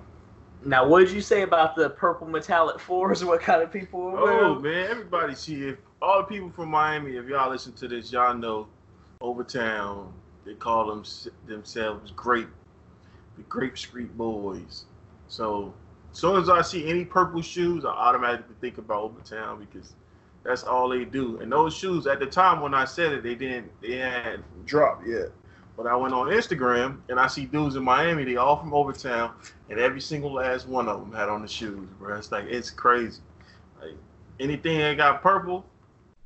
Now, 0.64 0.88
what 0.88 1.00
did 1.00 1.12
you 1.12 1.22
say 1.22 1.42
about 1.42 1.76
the 1.76 1.90
purple 1.90 2.28
metallic 2.28 2.80
fours? 2.80 3.24
What 3.32 3.42
kind 3.42 3.62
of 3.62 3.72
people 3.72 4.00
were 4.02 4.20
Oh 4.20 4.24
wearing? 4.26 4.62
man, 4.62 4.90
everybody 4.92 5.36
see 5.36 5.64
if 5.70 5.78
all 6.02 6.20
the 6.20 6.24
people 6.24 6.50
from 6.52 6.70
Miami, 6.70 7.16
if 7.18 7.28
y'all 7.28 7.50
listen 7.50 7.74
to 7.74 7.88
this, 7.88 8.12
y'all 8.12 8.36
know 8.36 8.68
Overtown, 9.22 10.14
they 10.46 10.54
call 10.54 10.88
them 10.88 11.04
themselves 11.48 12.12
grape, 12.12 12.50
the 13.38 13.44
grape 13.44 13.78
street 13.78 14.16
boys. 14.18 14.86
So 15.28 15.74
as 16.12 16.20
soon 16.20 16.38
as 16.42 16.50
I 16.50 16.62
see 16.62 16.88
any 16.90 17.06
purple 17.06 17.42
shoes, 17.42 17.86
I 17.86 17.90
automatically 17.90 18.56
think 18.62 18.78
about 18.78 19.04
Overtown 19.04 19.60
because 19.66 19.94
that's 20.44 20.64
all 20.64 20.90
they 20.90 21.06
do. 21.06 21.40
And 21.40 21.52
those 21.52 21.76
shoes 21.76 22.08
at 22.08 22.20
the 22.20 22.26
time 22.26 22.62
when 22.62 22.74
I 22.74 22.86
said 22.86 23.14
it, 23.14 23.24
they 23.24 23.36
didn't 23.36 23.72
they 23.82 23.98
hadn't 23.98 24.66
dropped 24.66 25.08
yet. 25.08 25.30
But 25.78 25.88
I 25.88 25.96
went 25.96 26.14
on 26.14 26.28
Instagram 26.28 27.00
and 27.10 27.20
I 27.20 27.28
see 27.28 27.46
dudes 27.46 27.76
in 27.76 27.84
Miami, 27.84 28.24
they 28.24 28.36
all 28.36 28.58
from 28.58 28.74
Overtown, 28.74 29.32
and 29.70 29.80
every 29.80 30.02
single 30.02 30.32
last 30.34 30.68
one 30.68 30.88
of 30.88 31.00
them 31.00 31.14
had 31.14 31.30
on 31.30 31.42
the 31.42 31.48
shoes, 31.48 31.88
bro. 32.00 32.18
It's 32.18 32.32
like 32.32 32.46
it's 32.46 32.70
crazy. 32.70 33.22
Like 33.82 33.96
anything 34.40 34.78
that 34.80 34.98
got 34.98 35.22
purple, 35.22 35.66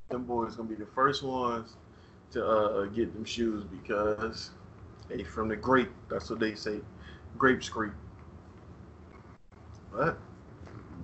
them 0.10 0.24
boys 0.26 0.56
gonna 0.56 0.70
be 0.70 0.76
the 0.76 0.86
first 0.88 1.24
ones 1.24 1.76
to 2.32 2.46
uh, 2.46 2.86
get 2.88 3.14
them 3.14 3.24
shoes 3.24 3.64
because 3.64 4.52
they 5.08 5.24
from 5.24 5.48
the 5.48 5.56
grape. 5.56 5.91
That's 6.10 6.30
what 6.30 6.39
they 6.39 6.56
say, 6.56 6.80
grape 7.38 7.64
street. 7.64 7.93
But 9.91 10.18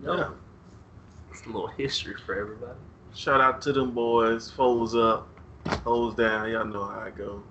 No. 0.03 0.15
yeah, 0.15 0.29
It's 1.29 1.45
a 1.45 1.49
little 1.49 1.67
history 1.67 2.15
for 2.25 2.35
everybody. 2.35 2.77
shout 3.13 3.39
out 3.39 3.61
to 3.61 3.73
them 3.73 3.91
boys. 3.91 4.49
Foes 4.51 4.95
up, 4.95 5.27
foes 5.83 6.15
down. 6.15 6.49
Y'all 6.49 6.65
know 6.65 6.85
how 6.85 7.01
it 7.03 7.15
go. 7.15 7.43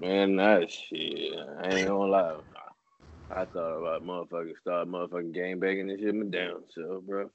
Man, 0.00 0.36
that 0.36 0.70
shit. 0.70 1.34
I 1.60 1.70
ain't 1.70 1.88
gonna 1.88 2.10
lie. 2.10 2.36
I 3.30 3.44
thought 3.46 3.78
about 3.78 4.04
motherfucking 4.04 4.58
start 4.60 4.86
motherfucking 4.88 5.34
game 5.34 5.58
banging 5.58 5.88
this 5.88 5.98
shit 6.00 6.14
my 6.14 6.26
damn 6.30 6.62
self, 6.72 7.02
bro. 7.04 7.28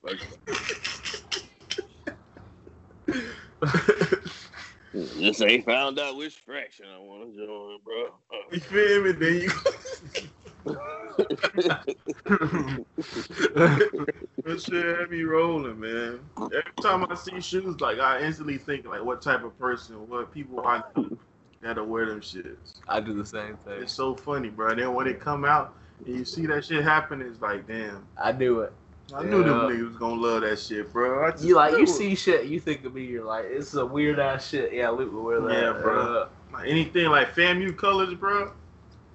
Just 5.20 5.41
ain't 5.43 5.66
found 5.66 5.99
out 5.99 6.16
which 6.16 6.36
fraction 6.45 6.86
I 6.93 6.99
want 6.99 7.36
to 7.36 7.38
join, 7.38 7.80
bro. 7.84 8.14
Oh. 8.32 8.43
You 8.51 8.61
feel 8.61 9.03
me? 9.03 9.11
Then 9.11 9.41
you. 9.41 9.51
That 14.45 14.61
shit 14.61 14.99
had 14.99 15.09
me 15.09 15.24
rolling, 15.24 15.80
man. 15.80 16.20
Every 16.38 16.64
time 16.82 17.05
I 17.09 17.16
see 17.16 17.39
shoes, 17.39 17.80
like 17.80 17.99
I 17.99 18.22
instantly 18.22 18.57
think 18.57 18.86
like 18.86 19.01
what 19.03 19.22
type 19.22 19.41
of 19.43 19.57
person, 19.57 20.05
what 20.09 20.34
people 20.34 20.59
I 20.66 20.82
know 20.95 21.18
that'll 21.64 21.86
wear 21.86 22.05
them 22.05 22.22
shits. 22.22 22.74
I 22.88 22.99
do 22.99 23.14
the 23.14 23.26
same 23.26 23.57
thing. 23.66 23.82
It's 23.82 23.93
so 23.93 24.16
funny, 24.16 24.49
bro. 24.49 24.76
Then 24.76 24.93
when 24.93 25.07
it 25.07 25.20
come 25.20 25.45
out 25.45 25.74
and 26.05 26.16
you 26.16 26.26
see 26.26 26.45
that 26.47 26.66
shit 26.66 26.84
happen, 26.84 27.22
it's 27.22 27.41
like, 27.41 27.66
damn. 27.68 28.05
I 28.22 28.32
do 28.32 28.61
it. 28.61 28.74
I 29.14 29.24
knew 29.24 29.43
them 29.43 29.70
Yeah. 29.70 29.76
niggas 29.76 29.88
was 29.89 29.97
gonna 29.97 30.22
love 30.22 30.41
that 30.41 30.59
shit, 30.59 30.91
bro. 30.91 31.32
You 31.39 31.55
like 31.55 31.74
you 31.74 31.84
it. 31.84 31.89
see 31.89 32.16
shit, 32.16 32.45
you 32.45 32.59
think 32.59 32.84
of 32.86 32.93
me, 32.95 33.03
you're 33.03 33.26
like, 33.26 33.45
it's 33.45 33.74
a 33.76 33.86
weird 33.86 34.20
ass 34.20 34.47
shit. 34.49 34.74
Yeah, 34.74 34.89
Luke 34.89 35.14
will 35.14 35.24
wear 35.24 35.41
that. 35.41 35.51
Yeah, 35.53 35.82
bro. 35.82 35.99
Uh, 36.01 36.28
like 36.53 36.68
anything 36.68 37.07
like 37.09 37.34
FAMU 37.36 37.76
colors, 37.78 38.14
bro. 38.14 38.51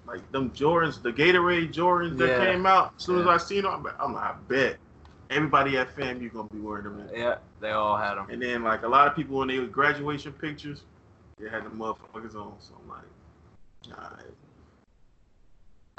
Like 0.06 0.30
them 0.32 0.50
Jordans, 0.50 1.02
the 1.02 1.12
Gatorade 1.12 1.72
Jordans 1.72 2.16
that 2.18 2.28
Yeah. 2.28 2.44
came 2.52 2.66
out. 2.66 2.92
As 2.98 3.04
soon 3.04 3.20
as 3.20 3.26
I 3.26 3.36
seen 3.38 3.62
them, 3.62 3.86
I'm 3.98 4.12
like, 4.14 4.22
I 4.24 4.34
bet 4.46 4.76
everybody 5.30 5.76
at 5.78 5.94
FAMU 5.96 6.32
gonna 6.32 6.48
be 6.48 6.58
wearing 6.60 6.84
them. 6.84 7.08
yeah, 7.14 7.36
they 7.60 7.70
all 7.70 7.96
had 7.96 8.14
them. 8.16 8.26
And 8.30 8.40
then 8.40 8.62
like 8.62 8.82
a 8.82 8.88
lot 8.88 9.06
of 9.08 9.16
people 9.16 9.38
when 9.38 9.48
they 9.48 9.58
graduation 9.66 10.32
pictures, 10.32 10.82
they 11.40 11.48
had 11.48 11.64
the 11.64 11.70
motherfuckers 11.70 12.34
on. 12.34 12.54
So 12.60 12.74
I'm 12.82 12.88
like, 12.88 13.96
all 13.96 14.10
right. 14.16 14.34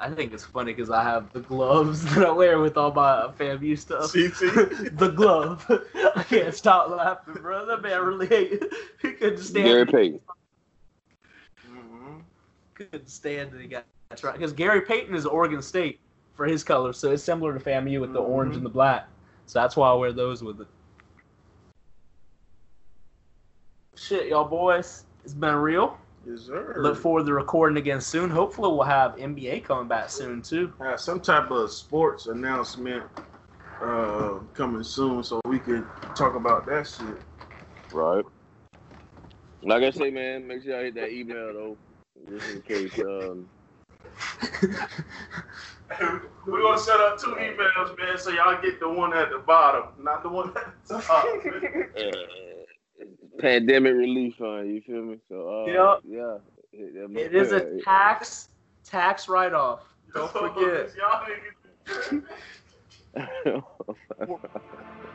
I 0.01 0.09
think 0.09 0.33
it's 0.33 0.45
funny 0.45 0.73
because 0.73 0.89
I 0.89 1.03
have 1.03 1.31
the 1.33 1.41
gloves 1.41 2.03
that 2.15 2.25
I 2.25 2.31
wear 2.31 2.59
with 2.59 2.77
all 2.77 2.93
my 2.93 3.29
FAMU 3.37 3.77
stuff. 3.77 4.11
See, 4.11 4.29
see? 4.33 4.49
the 4.49 5.11
glove. 5.15 5.65
I 6.15 6.23
can't 6.23 6.53
stop 6.53 6.89
laughing, 6.89 7.35
bro. 7.41 7.65
That 7.65 7.81
man 7.81 8.01
really 8.01 8.27
hate. 8.27 8.63
He 9.01 9.11
couldn't 9.11 9.39
stand. 9.39 9.65
Gary 9.65 9.81
it. 9.81 9.91
Payton. 9.91 10.19
Mhm. 11.69 12.21
couldn't 12.73 13.09
stand 13.09 13.51
that 13.51 13.61
he 13.61 13.67
got 13.67 13.85
that's 14.09 14.23
right 14.23 14.33
because 14.33 14.53
Gary 14.53 14.81
Payton 14.81 15.13
is 15.13 15.25
Oregon 15.25 15.61
State 15.61 15.99
for 16.33 16.45
his 16.45 16.63
colors, 16.63 16.97
so 16.97 17.11
it's 17.11 17.21
similar 17.21 17.53
to 17.57 17.63
FAMU 17.63 18.01
with 18.01 18.13
the 18.13 18.19
orange 18.19 18.55
and 18.55 18.65
the 18.65 18.69
black. 18.69 19.07
So 19.45 19.59
that's 19.59 19.75
why 19.75 19.89
I 19.89 19.93
wear 19.93 20.11
those 20.11 20.41
with 20.41 20.61
it. 20.61 20.67
Shit, 23.95 24.27
y'all 24.27 24.45
boys, 24.45 25.03
it's 25.23 25.33
been 25.33 25.55
real. 25.55 25.97
Yes, 26.25 26.41
sir. 26.41 26.75
Look 26.77 26.97
forward 26.97 27.25
to 27.25 27.33
recording 27.33 27.77
again 27.77 28.01
soon. 28.01 28.29
Hopefully, 28.29 28.69
we'll 28.69 28.83
have 28.83 29.15
NBA 29.15 29.63
coming 29.63 29.87
back 29.87 30.09
soon 30.09 30.41
too. 30.41 30.73
have 30.79 30.99
some 30.99 31.19
type 31.19 31.49
of 31.49 31.71
sports 31.71 32.27
announcement 32.27 33.03
uh, 33.81 34.39
coming 34.53 34.83
soon, 34.83 35.23
so 35.23 35.39
we 35.45 35.59
could 35.59 35.85
talk 36.15 36.35
about 36.35 36.65
that 36.65 36.87
shit. 36.87 37.17
Right. 37.93 38.23
Like 39.61 39.83
I 39.83 39.91
say, 39.91 40.09
man, 40.09 40.47
make 40.47 40.63
sure 40.63 40.79
I 40.79 40.83
hit 40.83 40.95
that 40.95 41.11
email 41.11 41.53
though, 41.53 41.77
just 42.29 42.49
in 42.49 42.61
case. 42.61 42.99
Um, 42.99 43.49
We're 46.45 46.61
gonna 46.61 46.79
set 46.79 46.99
up 46.99 47.19
two 47.19 47.31
emails, 47.31 47.97
man, 47.97 48.17
so 48.17 48.29
y'all 48.29 48.61
get 48.61 48.79
the 48.79 48.87
one 48.89 49.13
at 49.13 49.31
the 49.31 49.39
bottom, 49.39 49.85
not 49.99 50.21
the 50.23 50.29
one 50.29 50.49
at 50.55 50.87
the 50.87 50.99
top. 51.01 51.25
pandemic 53.39 53.93
relief 53.93 54.35
fund. 54.35 54.73
You 54.73 54.81
feel 54.81 55.01
me? 55.03 55.17
So, 55.29 55.63
uh, 55.63 55.65
Yep. 55.65 55.99
yeah. 56.07 56.37
hit 56.71 56.93
that 56.95 57.19
It 57.19 57.35
is 57.35 57.51
a 57.51 57.81
tax 57.81 58.49
tax 58.83 59.27
write 59.27 59.53
off. 59.53 59.83
Don't 60.13 60.31
forget. 60.43 60.91
y'all 60.97 61.25
niggas. 61.25 62.23